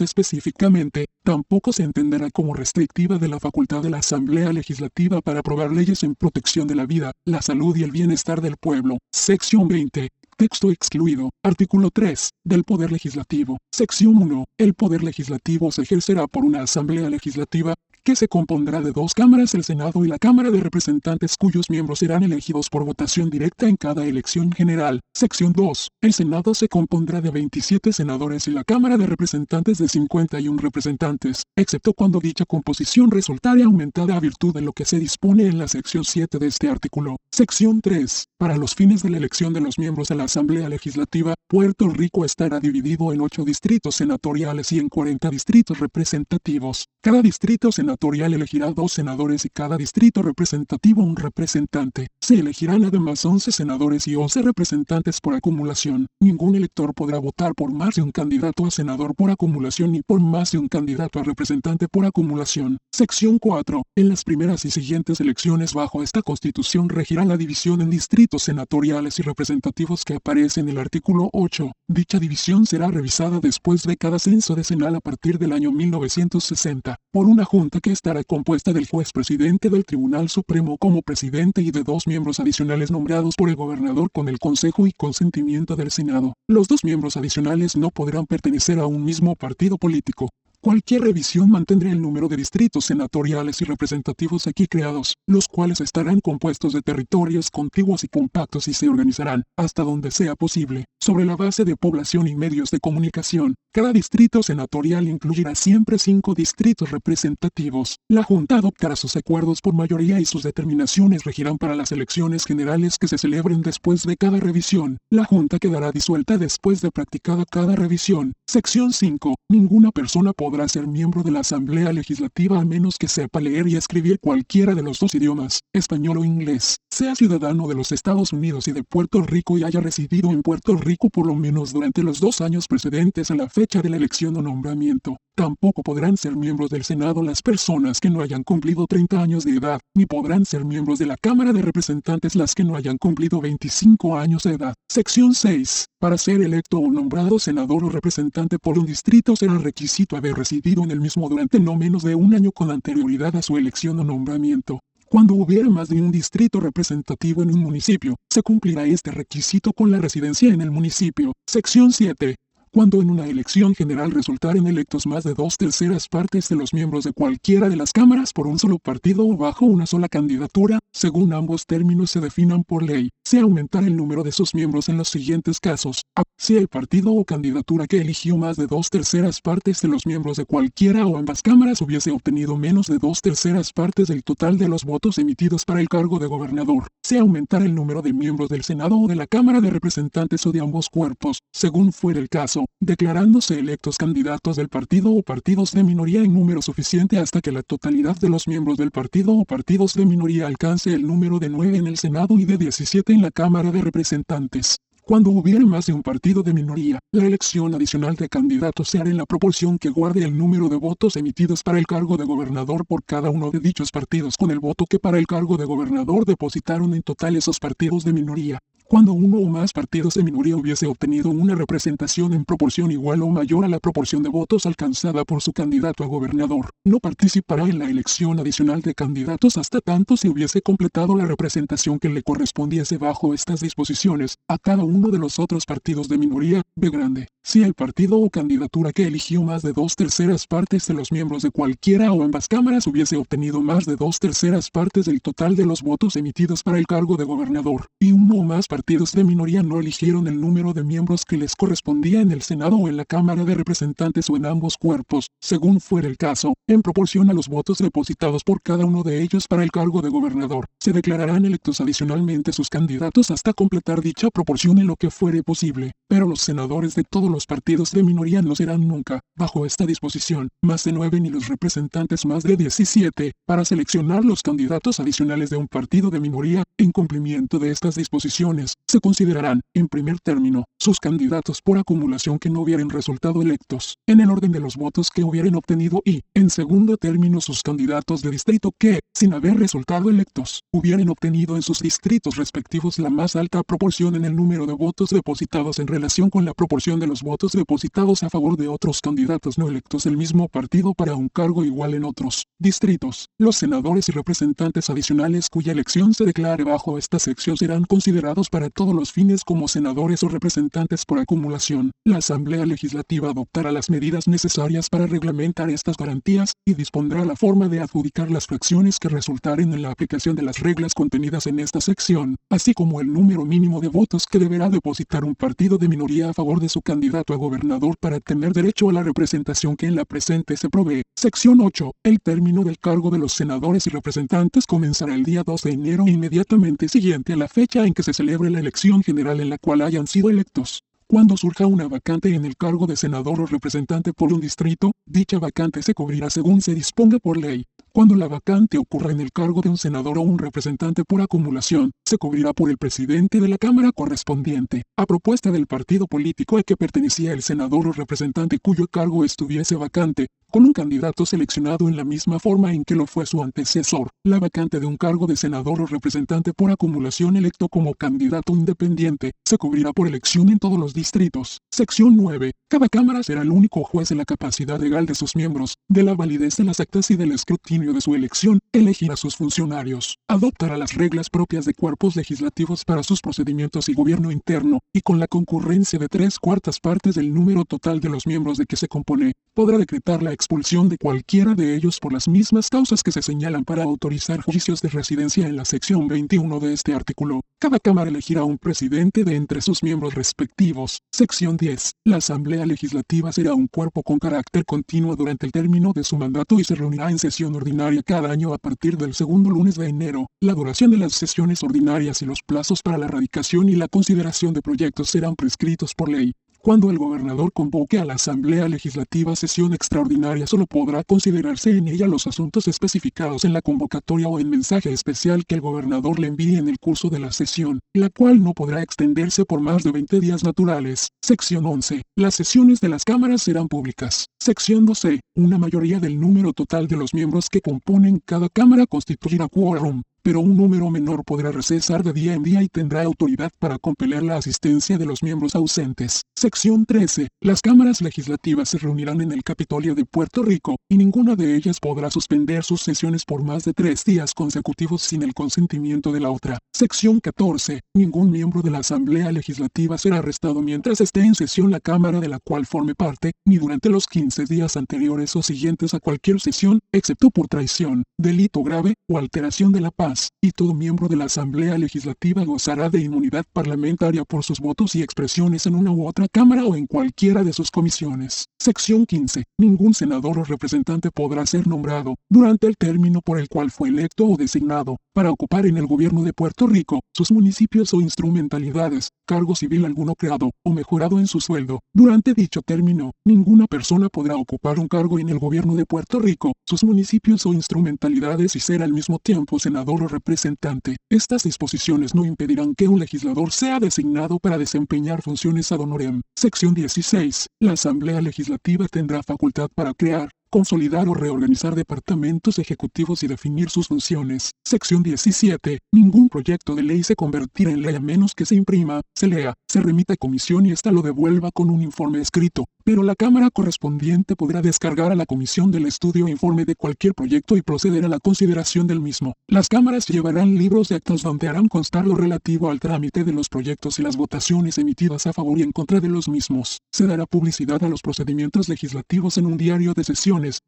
específicamente, 0.00 1.06
tampoco 1.22 1.72
se 1.72 1.82
entenderá 1.82 2.30
como 2.30 2.54
restrictiva 2.54 3.18
de 3.18 3.28
la 3.28 3.40
facultad 3.40 3.82
de 3.82 3.90
la 3.90 3.98
Asamblea 3.98 4.52
Legislativa 4.52 5.20
para 5.20 5.40
aprobar 5.40 5.70
leyes 5.70 6.02
en 6.02 6.14
protección 6.14 6.66
de 6.66 6.74
la 6.74 6.86
vida, 6.86 7.12
la 7.24 7.42
salud 7.42 7.76
y 7.76 7.82
el 7.82 7.90
bienestar 7.90 8.40
del 8.40 8.56
pueblo. 8.56 8.98
Sección 9.12 9.68
20 9.68 10.08
Texto 10.36 10.72
excluido. 10.72 11.30
Artículo 11.44 11.90
3. 11.90 12.30
Del 12.44 12.64
Poder 12.64 12.90
Legislativo. 12.90 13.58
Sección 13.70 14.16
1. 14.16 14.44
El 14.58 14.74
Poder 14.74 15.04
Legislativo 15.04 15.70
se 15.70 15.82
ejercerá 15.82 16.26
por 16.26 16.44
una 16.44 16.62
Asamblea 16.62 17.08
Legislativa, 17.10 17.74
que 18.04 18.16
se 18.16 18.26
compondrá 18.26 18.80
de 18.80 18.90
dos 18.90 19.14
cámaras, 19.14 19.54
el 19.54 19.62
Senado 19.62 20.04
y 20.04 20.08
la 20.08 20.18
Cámara 20.18 20.50
de 20.50 20.58
Representantes, 20.58 21.36
cuyos 21.38 21.70
miembros 21.70 22.00
serán 22.00 22.24
elegidos 22.24 22.68
por 22.68 22.84
votación 22.84 23.30
directa 23.30 23.68
en 23.68 23.76
cada 23.76 24.04
elección 24.04 24.50
general. 24.50 25.00
Sección 25.14 25.52
2. 25.52 25.88
El 26.00 26.12
Senado 26.12 26.52
se 26.54 26.68
compondrá 26.68 27.20
de 27.20 27.30
27 27.30 27.92
senadores 27.92 28.48
y 28.48 28.50
la 28.50 28.64
Cámara 28.64 28.96
de 28.96 29.06
Representantes 29.06 29.78
de 29.78 29.88
51 29.88 30.60
representantes, 30.60 31.44
excepto 31.56 31.92
cuando 31.92 32.18
dicha 32.18 32.44
composición 32.44 33.10
resultare 33.12 33.62
aumentada 33.62 34.16
a 34.16 34.20
virtud 34.20 34.52
de 34.52 34.62
lo 34.62 34.72
que 34.72 34.84
se 34.84 34.98
dispone 34.98 35.46
en 35.46 35.58
la 35.58 35.68
sección 35.68 36.04
7 36.04 36.38
de 36.40 36.46
este 36.48 36.68
artículo. 36.68 37.16
Sección 37.30 37.80
3. 37.80 38.24
Para 38.36 38.56
los 38.56 38.74
fines 38.74 39.04
de 39.04 39.10
la 39.10 39.18
elección 39.18 39.52
de 39.52 39.60
los 39.60 39.78
miembros 39.78 40.08
de 40.08 40.16
la 40.16 40.24
Asamblea 40.24 40.68
Legislativa, 40.68 41.34
Puerto 41.48 41.88
Rico 41.88 42.24
estará 42.24 42.58
dividido 42.58 43.12
en 43.12 43.20
8 43.20 43.44
distritos 43.44 43.94
senatoriales 43.94 44.72
y 44.72 44.80
en 44.80 44.88
40 44.88 45.30
distritos 45.30 45.78
representativos. 45.78 46.86
Cada 47.00 47.22
distrito 47.22 47.70
senatorial 47.70 47.91
elegirá 48.00 48.70
dos 48.70 48.92
senadores 48.92 49.44
y 49.44 49.48
cada 49.48 49.76
distrito 49.76 50.22
representativo 50.22 51.02
un 51.02 51.16
representante. 51.16 52.08
Se 52.20 52.34
elegirán 52.34 52.84
además 52.84 53.24
11 53.24 53.52
senadores 53.52 54.06
y 54.08 54.16
11 54.16 54.42
representantes 54.42 55.20
por 55.20 55.34
acumulación. 55.34 56.06
Ningún 56.20 56.54
elector 56.54 56.94
podrá 56.94 57.18
votar 57.18 57.54
por 57.54 57.72
más 57.72 57.94
de 57.94 58.02
un 58.02 58.10
candidato 58.10 58.66
a 58.66 58.70
senador 58.70 59.14
por 59.14 59.30
acumulación 59.30 59.92
ni 59.92 60.02
por 60.02 60.20
más 60.20 60.52
de 60.52 60.58
un 60.58 60.68
candidato 60.68 61.18
a 61.18 61.22
representante 61.22 61.88
por 61.88 62.04
acumulación. 62.04 62.78
Sección 62.92 63.38
4. 63.38 63.82
En 63.96 64.08
las 64.08 64.24
primeras 64.24 64.64
y 64.64 64.70
siguientes 64.70 65.20
elecciones 65.20 65.74
bajo 65.74 66.02
esta 66.02 66.22
constitución 66.22 66.88
regirá 66.88 67.24
la 67.24 67.36
división 67.36 67.80
en 67.80 67.90
distritos 67.90 68.44
senatoriales 68.44 69.18
y 69.18 69.22
representativos 69.22 70.04
que 70.04 70.14
aparece 70.14 70.60
en 70.60 70.68
el 70.68 70.78
artículo 70.78 71.28
8. 71.32 71.72
Dicha 71.88 72.18
división 72.18 72.66
será 72.66 72.88
revisada 72.88 73.40
después 73.40 73.82
de 73.82 73.96
cada 73.96 74.18
censo 74.18 74.54
decenal 74.54 74.96
a 74.96 75.00
partir 75.00 75.38
del 75.38 75.52
año 75.52 75.72
1960, 75.72 76.96
por 77.10 77.26
una 77.26 77.44
junta 77.44 77.80
que 77.82 77.90
estará 77.90 78.22
compuesta 78.24 78.72
del 78.72 78.88
juez 78.88 79.12
presidente 79.12 79.68
del 79.68 79.84
Tribunal 79.84 80.28
Supremo 80.28 80.78
como 80.78 81.02
presidente 81.02 81.60
y 81.60 81.72
de 81.72 81.82
dos 81.82 82.06
miembros 82.06 82.38
adicionales 82.40 82.90
nombrados 82.90 83.34
por 83.36 83.48
el 83.48 83.56
gobernador 83.56 84.10
con 84.12 84.28
el 84.28 84.38
consejo 84.38 84.86
y 84.86 84.92
consentimiento 84.92 85.76
del 85.76 85.90
Senado. 85.90 86.34
Los 86.48 86.68
dos 86.68 86.84
miembros 86.84 87.16
adicionales 87.16 87.76
no 87.76 87.90
podrán 87.90 88.26
pertenecer 88.26 88.78
a 88.78 88.86
un 88.86 89.04
mismo 89.04 89.34
partido 89.34 89.76
político. 89.76 90.30
Cualquier 90.64 91.02
revisión 91.02 91.50
mantendrá 91.50 91.90
el 91.90 92.00
número 92.00 92.28
de 92.28 92.36
distritos 92.36 92.84
senatoriales 92.84 93.60
y 93.60 93.64
representativos 93.64 94.46
aquí 94.46 94.68
creados, 94.68 95.16
los 95.26 95.48
cuales 95.48 95.80
estarán 95.80 96.20
compuestos 96.20 96.72
de 96.72 96.82
territorios 96.82 97.50
contiguos 97.50 98.04
y 98.04 98.08
compactos 98.08 98.68
y 98.68 98.72
se 98.72 98.88
organizarán, 98.88 99.42
hasta 99.56 99.82
donde 99.82 100.12
sea 100.12 100.36
posible, 100.36 100.84
sobre 101.00 101.24
la 101.24 101.34
base 101.34 101.64
de 101.64 101.74
población 101.74 102.28
y 102.28 102.36
medios 102.36 102.70
de 102.70 102.78
comunicación. 102.78 103.56
Cada 103.74 103.92
distrito 103.92 104.40
senatorial 104.44 105.08
incluirá 105.08 105.56
siempre 105.56 105.98
cinco 105.98 106.32
distritos 106.32 106.92
representativos. 106.92 107.96
La 108.08 108.22
Junta 108.22 108.58
adoptará 108.58 108.94
sus 108.94 109.16
acuerdos 109.16 109.62
por 109.62 109.74
mayoría 109.74 110.20
y 110.20 110.26
sus 110.26 110.44
determinaciones 110.44 111.24
regirán 111.24 111.58
para 111.58 111.74
las 111.74 111.90
elecciones 111.90 112.44
generales 112.44 112.98
que 112.98 113.08
se 113.08 113.18
celebren 113.18 113.62
después 113.62 114.04
de 114.04 114.16
cada 114.16 114.38
revisión. 114.38 114.98
La 115.10 115.24
Junta 115.24 115.58
quedará 115.58 115.90
disuelta 115.90 116.38
después 116.38 116.82
de 116.82 116.92
practicada 116.92 117.44
cada 117.50 117.74
revisión. 117.74 118.34
Sección 118.46 118.92
5. 118.92 119.34
Ninguna 119.48 119.90
persona 119.90 120.32
podrá 120.32 120.51
podrá 120.52 120.68
ser 120.68 120.86
miembro 120.86 121.22
de 121.22 121.30
la 121.30 121.40
Asamblea 121.40 121.94
Legislativa 121.94 122.60
a 122.60 122.64
menos 122.66 122.98
que 122.98 123.08
sepa 123.08 123.40
leer 123.40 123.66
y 123.68 123.76
escribir 123.76 124.20
cualquiera 124.20 124.74
de 124.74 124.82
los 124.82 124.98
dos 124.98 125.14
idiomas, 125.14 125.60
español 125.72 126.18
o 126.18 126.26
inglés, 126.26 126.76
sea 126.90 127.14
ciudadano 127.14 127.66
de 127.68 127.74
los 127.74 127.90
Estados 127.90 128.34
Unidos 128.34 128.68
y 128.68 128.72
de 128.72 128.84
Puerto 128.84 129.22
Rico 129.22 129.56
y 129.56 129.64
haya 129.64 129.80
residido 129.80 130.30
en 130.30 130.42
Puerto 130.42 130.76
Rico 130.76 131.08
por 131.08 131.26
lo 131.26 131.34
menos 131.34 131.72
durante 131.72 132.02
los 132.02 132.20
dos 132.20 132.42
años 132.42 132.68
precedentes 132.68 133.30
a 133.30 133.34
la 133.34 133.48
fecha 133.48 133.80
de 133.80 133.88
la 133.88 133.96
elección 133.96 134.36
o 134.36 134.42
nombramiento. 134.42 135.16
Tampoco 135.34 135.82
podrán 135.82 136.18
ser 136.18 136.36
miembros 136.36 136.68
del 136.68 136.84
Senado 136.84 137.22
las 137.22 137.40
personas 137.40 138.00
que 138.00 138.10
no 138.10 138.20
hayan 138.20 138.42
cumplido 138.42 138.86
30 138.86 139.18
años 139.18 139.44
de 139.44 139.52
edad, 139.52 139.80
ni 139.94 140.04
podrán 140.04 140.44
ser 140.44 140.66
miembros 140.66 140.98
de 140.98 141.06
la 141.06 141.16
Cámara 141.16 141.54
de 141.54 141.62
Representantes 141.62 142.34
las 142.34 142.54
que 142.54 142.64
no 142.64 142.76
hayan 142.76 142.98
cumplido 142.98 143.40
25 143.40 144.18
años 144.18 144.42
de 144.42 144.56
edad. 144.56 144.74
Sección 144.90 145.34
6. 145.34 145.86
Para 145.98 146.18
ser 146.18 146.42
electo 146.42 146.80
o 146.80 146.90
nombrado 146.90 147.38
senador 147.38 147.82
o 147.82 147.88
representante 147.88 148.58
por 148.58 148.78
un 148.78 148.84
distrito 148.84 149.34
será 149.34 149.56
requisito 149.56 150.18
haber 150.18 150.34
residido 150.34 150.84
en 150.84 150.90
el 150.90 151.00
mismo 151.00 151.26
durante 151.30 151.58
no 151.58 151.76
menos 151.76 152.02
de 152.02 152.14
un 152.14 152.34
año 152.34 152.52
con 152.52 152.70
anterioridad 152.70 153.34
a 153.34 153.40
su 153.40 153.56
elección 153.56 153.98
o 154.00 154.04
nombramiento. 154.04 154.80
Cuando 155.06 155.32
hubiera 155.32 155.70
más 155.70 155.88
de 155.88 156.02
un 156.02 156.10
distrito 156.12 156.60
representativo 156.60 157.42
en 157.42 157.54
un 157.54 157.60
municipio, 157.60 158.16
se 158.28 158.42
cumplirá 158.42 158.84
este 158.84 159.10
requisito 159.10 159.72
con 159.72 159.90
la 159.90 159.98
residencia 159.98 160.52
en 160.52 160.60
el 160.60 160.70
municipio. 160.70 161.32
Sección 161.46 161.90
7. 161.90 162.36
Cuando 162.74 163.02
en 163.02 163.10
una 163.10 163.26
elección 163.26 163.74
general 163.74 164.12
resultaren 164.12 164.66
electos 164.66 165.06
más 165.06 165.24
de 165.24 165.34
dos 165.34 165.58
terceras 165.58 166.08
partes 166.08 166.48
de 166.48 166.56
los 166.56 166.72
miembros 166.72 167.04
de 167.04 167.12
cualquiera 167.12 167.68
de 167.68 167.76
las 167.76 167.92
cámaras 167.92 168.32
por 168.32 168.46
un 168.46 168.58
solo 168.58 168.78
partido 168.78 169.26
o 169.26 169.36
bajo 169.36 169.66
una 169.66 169.84
sola 169.84 170.08
candidatura, 170.08 170.78
según 170.90 171.34
ambos 171.34 171.66
términos 171.66 172.10
se 172.10 172.20
definan 172.20 172.64
por 172.64 172.82
ley, 172.82 173.10
se 173.26 173.40
aumentará 173.40 173.86
el 173.86 173.94
número 173.94 174.22
de 174.22 174.32
sus 174.32 174.54
miembros 174.54 174.88
en 174.88 174.96
los 174.96 175.10
siguientes 175.10 175.60
casos. 175.60 176.00
A. 176.16 176.22
Si 176.38 176.56
el 176.56 176.68
partido 176.68 177.12
o 177.12 177.26
candidatura 177.26 177.86
que 177.86 177.98
eligió 177.98 178.38
más 178.38 178.56
de 178.56 178.66
dos 178.66 178.88
terceras 178.88 179.42
partes 179.42 179.82
de 179.82 179.88
los 179.88 180.06
miembros 180.06 180.38
de 180.38 180.46
cualquiera 180.46 181.06
o 181.06 181.18
ambas 181.18 181.42
cámaras 181.42 181.82
hubiese 181.82 182.10
obtenido 182.10 182.56
menos 182.56 182.86
de 182.86 182.96
dos 182.96 183.20
terceras 183.20 183.70
partes 183.74 184.08
del 184.08 184.24
total 184.24 184.56
de 184.56 184.68
los 184.68 184.84
votos 184.84 185.18
emitidos 185.18 185.66
para 185.66 185.80
el 185.82 185.90
cargo 185.90 186.18
de 186.18 186.26
gobernador, 186.26 186.86
se 187.02 187.18
aumentará 187.18 187.66
el 187.66 187.74
número 187.74 188.00
de 188.00 188.14
miembros 188.14 188.48
del 188.48 188.64
Senado 188.64 188.98
o 188.98 189.08
de 189.08 189.16
la 189.16 189.26
Cámara 189.26 189.60
de 189.60 189.68
Representantes 189.68 190.46
o 190.46 190.52
de 190.52 190.60
ambos 190.60 190.88
cuerpos, 190.88 191.40
según 191.52 191.92
fuera 191.92 192.18
el 192.18 192.30
caso 192.30 192.61
declarándose 192.80 193.58
electos 193.58 193.96
candidatos 193.96 194.56
del 194.56 194.68
partido 194.68 195.12
o 195.12 195.22
partidos 195.22 195.72
de 195.72 195.84
minoría 195.84 196.20
en 196.20 196.34
número 196.34 196.62
suficiente 196.62 197.18
hasta 197.18 197.40
que 197.40 197.52
la 197.52 197.62
totalidad 197.62 198.16
de 198.16 198.28
los 198.28 198.48
miembros 198.48 198.76
del 198.76 198.90
partido 198.90 199.32
o 199.32 199.44
partidos 199.44 199.94
de 199.94 200.06
minoría 200.06 200.46
alcance 200.46 200.92
el 200.92 201.06
número 201.06 201.38
de 201.38 201.48
9 201.48 201.78
en 201.78 201.86
el 201.86 201.96
Senado 201.96 202.38
y 202.38 202.44
de 202.44 202.58
17 202.58 203.12
en 203.12 203.22
la 203.22 203.30
Cámara 203.30 203.70
de 203.70 203.82
Representantes. 203.82 204.76
Cuando 205.04 205.30
hubiere 205.30 205.66
más 205.66 205.86
de 205.86 205.92
un 205.92 206.02
partido 206.02 206.44
de 206.44 206.54
minoría, 206.54 207.00
la 207.10 207.26
elección 207.26 207.74
adicional 207.74 208.14
de 208.14 208.28
candidatos 208.28 208.88
se 208.88 209.00
hará 209.00 209.10
en 209.10 209.16
la 209.16 209.26
proporción 209.26 209.76
que 209.76 209.90
guarde 209.90 210.24
el 210.24 210.38
número 210.38 210.68
de 210.68 210.76
votos 210.76 211.16
emitidos 211.16 211.64
para 211.64 211.80
el 211.80 211.86
cargo 211.86 212.16
de 212.16 212.24
gobernador 212.24 212.86
por 212.86 213.02
cada 213.02 213.28
uno 213.28 213.50
de 213.50 213.58
dichos 213.58 213.90
partidos 213.90 214.36
con 214.36 214.52
el 214.52 214.60
voto 214.60 214.86
que 214.86 215.00
para 215.00 215.18
el 215.18 215.26
cargo 215.26 215.56
de 215.56 215.64
gobernador 215.64 216.24
depositaron 216.24 216.94
en 216.94 217.02
total 217.02 217.34
esos 217.34 217.58
partidos 217.58 218.04
de 218.04 218.12
minoría. 218.12 218.60
Cuando 218.92 219.14
uno 219.14 219.38
o 219.38 219.48
más 219.48 219.72
partidos 219.72 220.12
de 220.12 220.22
minoría 220.22 220.54
hubiese 220.54 220.86
obtenido 220.86 221.30
una 221.30 221.54
representación 221.54 222.34
en 222.34 222.44
proporción 222.44 222.92
igual 222.92 223.22
o 223.22 223.28
mayor 223.28 223.64
a 223.64 223.68
la 223.68 223.78
proporción 223.78 224.22
de 224.22 224.28
votos 224.28 224.66
alcanzada 224.66 225.24
por 225.24 225.40
su 225.40 225.54
candidato 225.54 226.04
a 226.04 226.08
gobernador, 226.08 226.68
no 226.84 227.00
participará 227.00 227.62
en 227.62 227.78
la 227.78 227.88
elección 227.88 228.38
adicional 228.38 228.82
de 228.82 228.92
candidatos 228.92 229.56
hasta 229.56 229.80
tanto 229.80 230.18
se 230.18 230.28
hubiese 230.28 230.60
completado 230.60 231.16
la 231.16 231.24
representación 231.24 231.98
que 231.98 232.10
le 232.10 232.22
correspondiese 232.22 232.98
bajo 232.98 233.32
estas 233.32 233.60
disposiciones 233.60 234.36
a 234.46 234.58
cada 234.58 234.84
uno 234.84 235.08
de 235.08 235.18
los 235.18 235.38
otros 235.38 235.64
partidos 235.64 236.08
de 236.08 236.18
minoría, 236.18 236.60
B 236.76 236.90
grande. 236.90 237.28
Si 237.42 237.62
el 237.62 237.72
partido 237.72 238.20
o 238.20 238.28
candidatura 238.28 238.92
que 238.92 239.06
eligió 239.06 239.42
más 239.42 239.62
de 239.62 239.72
dos 239.72 239.96
terceras 239.96 240.46
partes 240.46 240.86
de 240.86 240.92
los 240.92 241.10
miembros 241.10 241.42
de 241.42 241.50
cualquiera 241.50 242.12
o 242.12 242.22
ambas 242.22 242.46
cámaras 242.46 242.86
hubiese 242.86 243.16
obtenido 243.16 243.62
más 243.62 243.86
de 243.86 243.96
dos 243.96 244.18
terceras 244.18 244.70
partes 244.70 245.06
del 245.06 245.22
total 245.22 245.56
de 245.56 245.64
los 245.64 245.80
votos 245.80 246.16
emitidos 246.16 246.62
para 246.62 246.78
el 246.78 246.86
cargo 246.86 247.16
de 247.16 247.24
gobernador, 247.24 247.86
y 247.98 248.12
uno 248.12 248.34
o 248.34 248.42
más 248.42 248.66
partidos 248.66 248.81
de 248.86 249.24
minoría 249.24 249.62
no 249.62 249.78
eligieron 249.78 250.26
el 250.26 250.40
número 250.40 250.72
de 250.72 250.82
miembros 250.82 251.24
que 251.24 251.36
les 251.36 251.54
correspondía 251.54 252.20
en 252.20 252.32
el 252.32 252.42
Senado 252.42 252.76
o 252.76 252.88
en 252.88 252.96
la 252.96 253.04
Cámara 253.04 253.44
de 253.44 253.54
Representantes 253.54 254.28
o 254.28 254.36
en 254.36 254.44
ambos 254.44 254.76
cuerpos, 254.76 255.28
según 255.40 255.80
fuera 255.80 256.08
el 256.08 256.16
caso, 256.16 256.54
en 256.66 256.82
proporción 256.82 257.30
a 257.30 257.32
los 257.32 257.48
votos 257.48 257.78
depositados 257.78 258.42
por 258.42 258.60
cada 258.60 258.84
uno 258.84 259.02
de 259.02 259.22
ellos 259.22 259.46
para 259.46 259.62
el 259.62 259.70
cargo 259.70 260.02
de 260.02 260.08
gobernador, 260.08 260.66
se 260.80 260.92
declararán 260.92 261.44
electos 261.44 261.80
adicionalmente 261.80 262.52
sus 262.52 262.68
candidatos 262.68 263.30
hasta 263.30 263.52
completar 263.52 264.02
dicha 264.02 264.28
proporción 264.30 264.78
en 264.78 264.88
lo 264.88 264.96
que 264.96 265.10
fuere 265.10 265.42
posible, 265.42 265.92
pero 266.08 266.26
los 266.26 266.40
senadores 266.40 266.94
de 266.94 267.04
todos 267.04 267.30
los 267.30 267.46
partidos 267.46 267.92
de 267.92 268.02
minoría 268.02 268.42
no 268.42 268.56
serán 268.56 268.86
nunca, 268.88 269.20
bajo 269.36 269.64
esta 269.64 269.86
disposición, 269.86 270.48
más 270.60 270.84
de 270.84 270.92
nueve 270.92 271.20
ni 271.20 271.30
los 271.30 271.48
representantes 271.48 272.26
más 272.26 272.42
de 272.42 272.56
17, 272.56 273.32
para 273.46 273.64
seleccionar 273.64 274.24
los 274.24 274.42
candidatos 274.42 274.98
adicionales 274.98 275.50
de 275.50 275.56
un 275.56 275.68
partido 275.68 276.10
de 276.10 276.20
minoría, 276.20 276.64
en 276.78 276.90
cumplimiento 276.90 277.58
de 277.58 277.70
estas 277.70 277.94
disposiciones, 277.94 278.71
se 278.88 279.00
considerarán, 279.00 279.62
en 279.74 279.88
primer 279.88 280.20
término, 280.20 280.64
sus 280.78 280.98
candidatos 280.98 281.62
por 281.62 281.78
acumulación 281.78 282.38
que 282.38 282.50
no 282.50 282.60
hubieran 282.60 282.90
resultado 282.90 283.40
electos, 283.40 283.98
en 284.06 284.20
el 284.20 284.30
orden 284.30 284.52
de 284.52 284.60
los 284.60 284.76
votos 284.76 285.10
que 285.10 285.24
hubieran 285.24 285.54
obtenido 285.54 286.02
y, 286.04 286.22
en 286.34 286.50
segundo 286.50 286.96
término, 286.96 287.40
sus 287.40 287.62
candidatos 287.62 288.22
de 288.22 288.30
distrito 288.30 288.72
que, 288.78 289.00
sin 289.14 289.32
haber 289.34 289.58
resultado 289.58 290.10
electos, 290.10 290.62
hubieran 290.72 291.08
obtenido 291.08 291.56
en 291.56 291.62
sus 291.62 291.80
distritos 291.80 292.36
respectivos 292.36 292.98
la 292.98 293.10
más 293.10 293.36
alta 293.36 293.62
proporción 293.62 294.14
en 294.16 294.24
el 294.24 294.36
número 294.36 294.66
de 294.66 294.72
votos 294.72 295.10
depositados 295.10 295.78
en 295.78 295.86
relación 295.86 296.30
con 296.30 296.44
la 296.44 296.54
proporción 296.54 297.00
de 297.00 297.06
los 297.06 297.22
votos 297.22 297.52
depositados 297.52 298.22
a 298.22 298.30
favor 298.30 298.56
de 298.56 298.68
otros 298.68 299.00
candidatos 299.00 299.58
no 299.58 299.68
electos 299.68 300.04
del 300.04 300.16
mismo 300.16 300.48
partido 300.48 300.94
para 300.94 301.14
un 301.14 301.28
cargo 301.28 301.64
igual 301.64 301.94
en 301.94 302.04
otros 302.04 302.46
distritos. 302.58 303.28
Los 303.38 303.56
senadores 303.56 304.08
y 304.08 304.12
representantes 304.12 304.90
adicionales 304.90 305.48
cuya 305.48 305.72
elección 305.72 306.14
se 306.14 306.24
declare 306.24 306.64
bajo 306.64 306.98
esta 306.98 307.18
sección 307.18 307.56
serán 307.56 307.84
considerados 307.84 308.48
para 308.50 308.61
para 308.62 308.70
todos 308.70 308.94
los 308.94 309.10
fines 309.10 309.42
como 309.42 309.66
senadores 309.66 310.22
o 310.22 310.28
representantes 310.28 311.04
por 311.04 311.18
acumulación. 311.18 311.90
La 312.04 312.18
Asamblea 312.18 312.64
Legislativa 312.64 313.28
adoptará 313.28 313.72
las 313.72 313.90
medidas 313.90 314.28
necesarias 314.28 314.88
para 314.88 315.08
reglamentar 315.08 315.68
estas 315.68 315.96
garantías 315.96 316.52
y 316.64 316.74
dispondrá 316.74 317.24
la 317.24 317.34
forma 317.34 317.68
de 317.68 317.80
adjudicar 317.80 318.30
las 318.30 318.46
fracciones 318.46 319.00
que 319.00 319.08
resultaren 319.08 319.72
en 319.72 319.82
la 319.82 319.90
aplicación 319.90 320.36
de 320.36 320.42
las 320.42 320.60
reglas 320.60 320.94
contenidas 320.94 321.48
en 321.48 321.58
esta 321.58 321.80
sección, 321.80 322.36
así 322.50 322.72
como 322.72 323.00
el 323.00 323.12
número 323.12 323.44
mínimo 323.44 323.80
de 323.80 323.88
votos 323.88 324.26
que 324.30 324.38
deberá 324.38 324.68
depositar 324.68 325.24
un 325.24 325.34
partido 325.34 325.76
de 325.76 325.88
minoría 325.88 326.30
a 326.30 326.32
favor 326.32 326.60
de 326.60 326.68
su 326.68 326.82
candidato 326.82 327.34
a 327.34 327.38
gobernador 327.38 327.96
para 327.98 328.20
tener 328.20 328.52
derecho 328.52 328.90
a 328.90 328.92
la 328.92 329.02
representación 329.02 329.74
que 329.74 329.86
en 329.86 329.96
la 329.96 330.04
presente 330.04 330.56
se 330.56 330.70
provee. 330.70 331.02
Sección 331.16 331.60
8. 331.60 331.90
El 332.04 332.20
término 332.20 332.62
del 332.62 332.78
cargo 332.78 333.10
de 333.10 333.18
los 333.18 333.32
senadores 333.32 333.88
y 333.88 333.90
representantes 333.90 334.68
comenzará 334.68 335.16
el 335.16 335.24
día 335.24 335.42
2 335.44 335.62
de 335.62 335.72
enero 335.72 336.04
inmediatamente 336.06 336.88
siguiente 336.88 337.32
a 337.32 337.36
la 337.36 337.48
fecha 337.48 337.84
en 337.84 337.92
que 337.92 338.04
se 338.04 338.12
celebre 338.42 338.50
la 338.50 338.60
elección 338.60 339.02
general 339.02 339.40
en 339.40 339.50
la 339.50 339.58
cual 339.58 339.82
hayan 339.82 340.06
sido 340.06 340.28
electos. 340.28 340.82
Cuando 341.06 341.36
surja 341.36 341.66
una 341.66 341.88
vacante 341.88 342.34
en 342.34 342.44
el 342.44 342.56
cargo 342.56 342.86
de 342.86 342.96
senador 342.96 343.40
o 343.40 343.46
representante 343.46 344.12
por 344.12 344.32
un 344.32 344.40
distrito, 344.40 344.92
dicha 345.06 345.38
vacante 345.38 345.82
se 345.82 345.94
cubrirá 345.94 346.30
según 346.30 346.60
se 346.60 346.74
disponga 346.74 347.18
por 347.18 347.36
ley. 347.36 347.66
Cuando 347.92 348.14
la 348.16 348.28
vacante 348.28 348.78
ocurra 348.78 349.12
en 349.12 349.20
el 349.20 349.30
cargo 349.30 349.60
de 349.60 349.68
un 349.68 349.76
senador 349.76 350.16
o 350.16 350.22
un 350.22 350.38
representante 350.38 351.04
por 351.04 351.20
acumulación, 351.20 351.92
se 352.06 352.16
cubrirá 352.16 352.54
por 352.54 352.70
el 352.70 352.78
presidente 352.78 353.40
de 353.40 353.48
la 353.48 353.58
Cámara 353.58 353.92
correspondiente, 353.92 354.84
a 354.96 355.04
propuesta 355.04 355.50
del 355.50 355.66
partido 355.66 356.06
político 356.06 356.56
al 356.56 356.64
que 356.64 356.78
pertenecía 356.78 357.32
el 357.32 357.42
senador 357.42 357.86
o 357.88 357.92
representante 357.92 358.58
cuyo 358.58 358.86
cargo 358.86 359.24
estuviese 359.24 359.76
vacante, 359.76 360.28
con 360.52 360.66
un 360.66 360.74
candidato 360.74 361.24
seleccionado 361.24 361.88
en 361.88 361.96
la 361.96 362.04
misma 362.04 362.38
forma 362.38 362.74
en 362.74 362.84
que 362.84 362.94
lo 362.94 363.06
fue 363.06 363.24
su 363.24 363.42
antecesor. 363.42 364.10
La 364.22 364.38
vacante 364.38 364.80
de 364.80 364.86
un 364.86 364.98
cargo 364.98 365.26
de 365.26 365.34
senador 365.34 365.80
o 365.80 365.86
representante 365.86 366.52
por 366.52 366.70
acumulación 366.70 367.38
electo 367.38 367.70
como 367.70 367.94
candidato 367.94 368.52
independiente 368.54 369.32
se 369.46 369.56
cubrirá 369.56 369.94
por 369.94 370.06
elección 370.06 370.50
en 370.50 370.58
todos 370.58 370.78
los 370.78 370.92
distritos. 370.92 371.62
Sección 371.70 372.16
9. 372.18 372.52
Cada 372.68 372.90
Cámara 372.90 373.22
será 373.22 373.40
el 373.40 373.50
único 373.50 373.82
juez 373.82 374.10
en 374.10 374.18
la 374.18 374.26
capacidad 374.26 374.78
legal 374.78 375.06
de 375.06 375.14
sus 375.14 375.36
miembros, 375.36 375.76
de 375.88 376.02
la 376.02 376.14
validez 376.14 376.58
de 376.58 376.64
las 376.64 376.80
actas 376.80 377.10
y 377.10 377.16
del 377.16 377.32
escrutinio 377.32 377.94
de 377.94 378.02
su 378.02 378.14
elección, 378.14 378.58
elegirá 378.72 379.16
sus 379.16 379.36
funcionarios, 379.36 380.18
adoptará 380.28 380.76
las 380.76 380.94
reglas 380.94 381.30
propias 381.30 381.64
de 381.64 381.72
cuerpos 381.72 382.14
legislativos 382.14 382.84
para 382.84 383.02
sus 383.02 383.22
procedimientos 383.22 383.88
y 383.88 383.94
gobierno 383.94 384.30
interno, 384.30 384.80
y 384.92 385.00
con 385.00 385.18
la 385.18 385.28
concurrencia 385.28 385.98
de 385.98 386.08
tres 386.08 386.38
cuartas 386.38 386.78
partes 386.78 387.14
del 387.14 387.32
número 387.32 387.64
total 387.64 388.00
de 388.00 388.10
los 388.10 388.26
miembros 388.26 388.58
de 388.58 388.66
que 388.66 388.76
se 388.76 388.88
compone, 388.88 389.32
podrá 389.54 389.78
decretar 389.78 390.22
la 390.22 390.32
expulsión 390.42 390.88
de 390.88 390.98
cualquiera 390.98 391.54
de 391.54 391.76
ellos 391.76 392.00
por 392.00 392.12
las 392.12 392.26
mismas 392.26 392.68
causas 392.68 393.04
que 393.04 393.12
se 393.12 393.22
señalan 393.22 393.64
para 393.64 393.84
autorizar 393.84 394.42
juicios 394.42 394.82
de 394.82 394.88
residencia 394.88 395.46
en 395.46 395.54
la 395.54 395.64
sección 395.64 396.08
21 396.08 396.58
de 396.58 396.72
este 396.72 396.94
artículo. 396.94 397.42
Cada 397.60 397.78
Cámara 397.78 398.10
elegirá 398.10 398.42
un 398.42 398.58
presidente 398.58 399.22
de 399.22 399.36
entre 399.36 399.60
sus 399.60 399.84
miembros 399.84 400.16
respectivos. 400.16 400.98
Sección 401.12 401.56
10. 401.56 401.92
La 402.06 402.16
Asamblea 402.16 402.66
Legislativa 402.66 403.30
será 403.30 403.54
un 403.54 403.68
cuerpo 403.68 404.02
con 404.02 404.18
carácter 404.18 404.64
continuo 404.64 405.14
durante 405.14 405.46
el 405.46 405.52
término 405.52 405.92
de 405.92 406.02
su 406.02 406.16
mandato 406.18 406.58
y 406.58 406.64
se 406.64 406.74
reunirá 406.74 407.08
en 407.08 407.20
sesión 407.20 407.54
ordinaria 407.54 408.02
cada 408.02 408.32
año 408.32 408.52
a 408.52 408.58
partir 408.58 408.96
del 408.96 409.14
segundo 409.14 409.48
lunes 409.48 409.76
de 409.76 409.86
enero. 409.86 410.26
La 410.40 410.54
duración 410.54 410.90
de 410.90 410.98
las 410.98 411.12
sesiones 411.12 411.62
ordinarias 411.62 412.20
y 412.20 412.26
los 412.26 412.42
plazos 412.42 412.82
para 412.82 412.98
la 412.98 413.06
radicación 413.06 413.68
y 413.68 413.76
la 413.76 413.86
consideración 413.86 414.54
de 414.54 414.62
proyectos 414.62 415.10
serán 415.10 415.36
prescritos 415.36 415.94
por 415.94 416.08
ley. 416.08 416.32
Cuando 416.64 416.92
el 416.92 416.98
gobernador 416.98 417.52
convoque 417.52 417.98
a 417.98 418.04
la 418.04 418.14
Asamblea 418.14 418.68
Legislativa 418.68 419.34
sesión 419.34 419.74
extraordinaria 419.74 420.46
solo 420.46 420.66
podrá 420.66 421.02
considerarse 421.02 421.76
en 421.76 421.88
ella 421.88 422.06
los 422.06 422.28
asuntos 422.28 422.68
especificados 422.68 423.44
en 423.44 423.52
la 423.52 423.62
convocatoria 423.62 424.28
o 424.28 424.38
en 424.38 424.48
mensaje 424.48 424.92
especial 424.92 425.44
que 425.44 425.56
el 425.56 425.60
gobernador 425.60 426.20
le 426.20 426.28
envíe 426.28 426.58
en 426.58 426.68
el 426.68 426.78
curso 426.78 427.10
de 427.10 427.18
la 427.18 427.32
sesión, 427.32 427.80
la 427.94 428.10
cual 428.10 428.44
no 428.44 428.54
podrá 428.54 428.80
extenderse 428.80 429.44
por 429.44 429.60
más 429.60 429.82
de 429.82 429.90
20 429.90 430.20
días 430.20 430.44
naturales. 430.44 431.08
Sección 431.20 431.66
11. 431.66 432.02
Las 432.14 432.36
sesiones 432.36 432.78
de 432.78 432.90
las 432.90 433.02
cámaras 433.02 433.42
serán 433.42 433.66
públicas. 433.66 434.26
Sección 434.38 434.86
12. 434.86 435.18
Una 435.34 435.58
mayoría 435.58 435.98
del 435.98 436.20
número 436.20 436.52
total 436.52 436.86
de 436.86 436.96
los 436.96 437.12
miembros 437.12 437.48
que 437.48 437.60
componen 437.60 438.22
cada 438.24 438.48
cámara 438.48 438.86
constituirá 438.86 439.48
quórum 439.48 440.02
pero 440.22 440.40
un 440.40 440.56
número 440.56 440.88
menor 440.88 441.24
podrá 441.24 441.50
recesar 441.50 442.04
de 442.04 442.12
día 442.12 442.34
en 442.34 442.44
día 442.44 442.62
y 442.62 442.68
tendrá 442.68 443.02
autoridad 443.02 443.50
para 443.58 443.78
compeler 443.78 444.22
la 444.22 444.36
asistencia 444.36 444.96
de 444.96 445.04
los 445.04 445.22
miembros 445.22 445.56
ausentes. 445.56 446.22
Sección 446.36 446.86
13. 446.86 447.28
Las 447.40 447.60
cámaras 447.60 448.00
legislativas 448.00 448.68
se 448.68 448.78
reunirán 448.78 449.20
en 449.20 449.32
el 449.32 449.42
Capitolio 449.42 449.94
de 449.94 450.04
Puerto 450.04 450.42
Rico, 450.42 450.76
y 450.88 450.96
ninguna 450.96 451.34
de 451.34 451.56
ellas 451.56 451.80
podrá 451.80 452.10
suspender 452.10 452.62
sus 452.62 452.82
sesiones 452.82 453.24
por 453.24 453.42
más 453.42 453.64
de 453.64 453.72
tres 453.72 454.04
días 454.04 454.32
consecutivos 454.32 455.02
sin 455.02 455.22
el 455.22 455.34
consentimiento 455.34 456.12
de 456.12 456.20
la 456.20 456.30
otra. 456.30 456.58
Sección 456.72 457.18
14. 457.18 457.80
Ningún 457.94 458.30
miembro 458.30 458.62
de 458.62 458.70
la 458.70 458.78
Asamblea 458.78 459.32
Legislativa 459.32 459.98
será 459.98 460.18
arrestado 460.18 460.62
mientras 460.62 461.00
esté 461.00 461.20
en 461.20 461.34
sesión 461.34 461.70
la 461.70 461.80
Cámara 461.80 462.20
de 462.20 462.28
la 462.28 462.38
cual 462.38 462.66
forme 462.66 462.94
parte, 462.94 463.32
ni 463.44 463.56
durante 463.56 463.88
los 463.88 464.06
15 464.06 464.44
días 464.44 464.76
anteriores 464.76 465.34
o 465.34 465.42
siguientes 465.42 465.94
a 465.94 466.00
cualquier 466.00 466.40
sesión, 466.40 466.78
excepto 466.92 467.30
por 467.30 467.48
traición, 467.48 468.04
delito 468.18 468.62
grave 468.62 468.94
o 469.08 469.18
alteración 469.18 469.72
de 469.72 469.80
la 469.80 469.90
paz 469.90 470.11
y 470.40 470.50
todo 470.50 470.74
miembro 470.74 471.08
de 471.08 471.16
la 471.16 471.24
Asamblea 471.24 471.78
Legislativa 471.78 472.44
gozará 472.44 472.90
de 472.90 473.00
inmunidad 473.00 473.44
parlamentaria 473.52 474.24
por 474.24 474.44
sus 474.44 474.60
votos 474.60 474.94
y 474.94 475.02
expresiones 475.02 475.66
en 475.66 475.74
una 475.74 475.90
u 475.90 476.06
otra 476.06 476.26
Cámara 476.28 476.64
o 476.64 476.76
en 476.76 476.86
cualquiera 476.86 477.42
de 477.44 477.52
sus 477.52 477.70
comisiones. 477.70 478.46
Sección 478.58 479.06
15. 479.06 479.44
Ningún 479.58 479.94
senador 479.94 480.38
o 480.38 480.44
representante 480.44 481.10
podrá 481.10 481.46
ser 481.46 481.66
nombrado, 481.66 482.16
durante 482.28 482.66
el 482.66 482.76
término 482.76 483.20
por 483.20 483.38
el 483.38 483.48
cual 483.48 483.70
fue 483.70 483.88
electo 483.88 484.26
o 484.26 484.36
designado, 484.36 484.98
para 485.14 485.30
ocupar 485.30 485.66
en 485.66 485.76
el 485.76 485.86
gobierno 485.86 486.22
de 486.22 486.32
Puerto 486.32 486.66
Rico, 486.66 487.00
sus 487.14 487.32
municipios 487.32 487.92
o 487.94 488.00
instrumentalidades, 488.00 489.10
cargo 489.26 489.54
civil 489.54 489.84
alguno 489.84 490.14
creado 490.14 490.50
o 490.64 490.72
mejorado 490.72 491.18
en 491.18 491.26
su 491.26 491.40
sueldo. 491.40 491.80
Durante 491.94 492.34
dicho 492.34 492.62
término, 492.62 493.12
ninguna 493.24 493.66
persona 493.66 494.08
podrá 494.08 494.36
ocupar 494.36 494.78
un 494.78 494.88
cargo 494.88 495.18
en 495.18 495.28
el 495.28 495.38
gobierno 495.38 495.74
de 495.74 495.86
Puerto 495.86 496.20
Rico, 496.20 496.52
sus 496.66 496.84
municipios 496.84 497.44
o 497.46 497.52
instrumentalidades 497.52 498.56
y 498.56 498.60
ser 498.60 498.82
al 498.82 498.92
mismo 498.92 499.18
tiempo 499.18 499.58
senador 499.58 500.01
representante. 500.08 500.96
Estas 501.10 501.42
disposiciones 501.44 502.14
no 502.14 502.24
impedirán 502.24 502.74
que 502.74 502.88
un 502.88 502.98
legislador 502.98 503.52
sea 503.52 503.80
designado 503.80 504.38
para 504.38 504.58
desempeñar 504.58 505.22
funciones 505.22 505.72
ad 505.72 505.80
honorem. 505.80 506.22
Sección 506.36 506.74
16. 506.74 507.46
La 507.60 507.72
Asamblea 507.72 508.20
Legislativa 508.20 508.86
tendrá 508.88 509.22
facultad 509.22 509.68
para 509.74 509.94
crear, 509.94 510.30
consolidar 510.52 511.08
o 511.08 511.14
reorganizar 511.14 511.74
departamentos 511.74 512.58
ejecutivos 512.58 513.22
y 513.22 513.26
definir 513.26 513.70
sus 513.70 513.88
funciones. 513.88 514.50
Sección 514.62 515.02
17. 515.02 515.78
Ningún 515.92 516.28
proyecto 516.28 516.74
de 516.74 516.82
ley 516.82 517.02
se 517.02 517.16
convertirá 517.16 517.70
en 517.70 517.80
ley 517.80 517.94
a 517.94 518.00
menos 518.00 518.34
que 518.34 518.44
se 518.44 518.54
imprima, 518.54 519.00
se 519.14 519.28
lea, 519.28 519.54
se 519.66 519.80
remita 519.80 520.12
a 520.12 520.16
comisión 520.18 520.66
y 520.66 520.72
ésta 520.72 520.92
lo 520.92 521.00
devuelva 521.00 521.50
con 521.52 521.70
un 521.70 521.82
informe 521.82 522.20
escrito, 522.20 522.66
pero 522.84 523.02
la 523.02 523.14
Cámara 523.14 523.48
correspondiente 523.48 524.36
podrá 524.36 524.60
descargar 524.60 525.10
a 525.10 525.14
la 525.14 525.24
comisión 525.24 525.70
del 525.70 525.86
estudio 525.86 526.28
informe 526.28 526.66
de 526.66 526.76
cualquier 526.76 527.14
proyecto 527.14 527.56
y 527.56 527.62
proceder 527.62 528.04
a 528.04 528.08
la 528.08 528.18
consideración 528.18 528.86
del 528.86 529.00
mismo. 529.00 529.34
Las 529.48 529.68
cámaras 529.68 530.06
llevarán 530.06 530.56
libros 530.56 530.90
de 530.90 530.96
actas 530.96 531.22
donde 531.22 531.48
harán 531.48 531.68
constar 531.68 532.06
lo 532.06 532.14
relativo 532.14 532.70
al 532.70 532.78
trámite 532.78 533.24
de 533.24 533.32
los 533.32 533.48
proyectos 533.48 533.98
y 533.98 534.02
las 534.02 534.18
votaciones 534.18 534.76
emitidas 534.76 535.26
a 535.26 535.32
favor 535.32 535.58
y 535.58 535.62
en 535.62 535.72
contra 535.72 536.00
de 536.00 536.08
los 536.08 536.28
mismos. 536.28 536.82
Se 536.92 537.06
dará 537.06 537.24
publicidad 537.24 537.82
a 537.82 537.88
los 537.88 538.02
procedimientos 538.02 538.68
legislativos 538.68 539.38
en 539.38 539.46
un 539.46 539.56
diario 539.56 539.94
de 539.94 540.04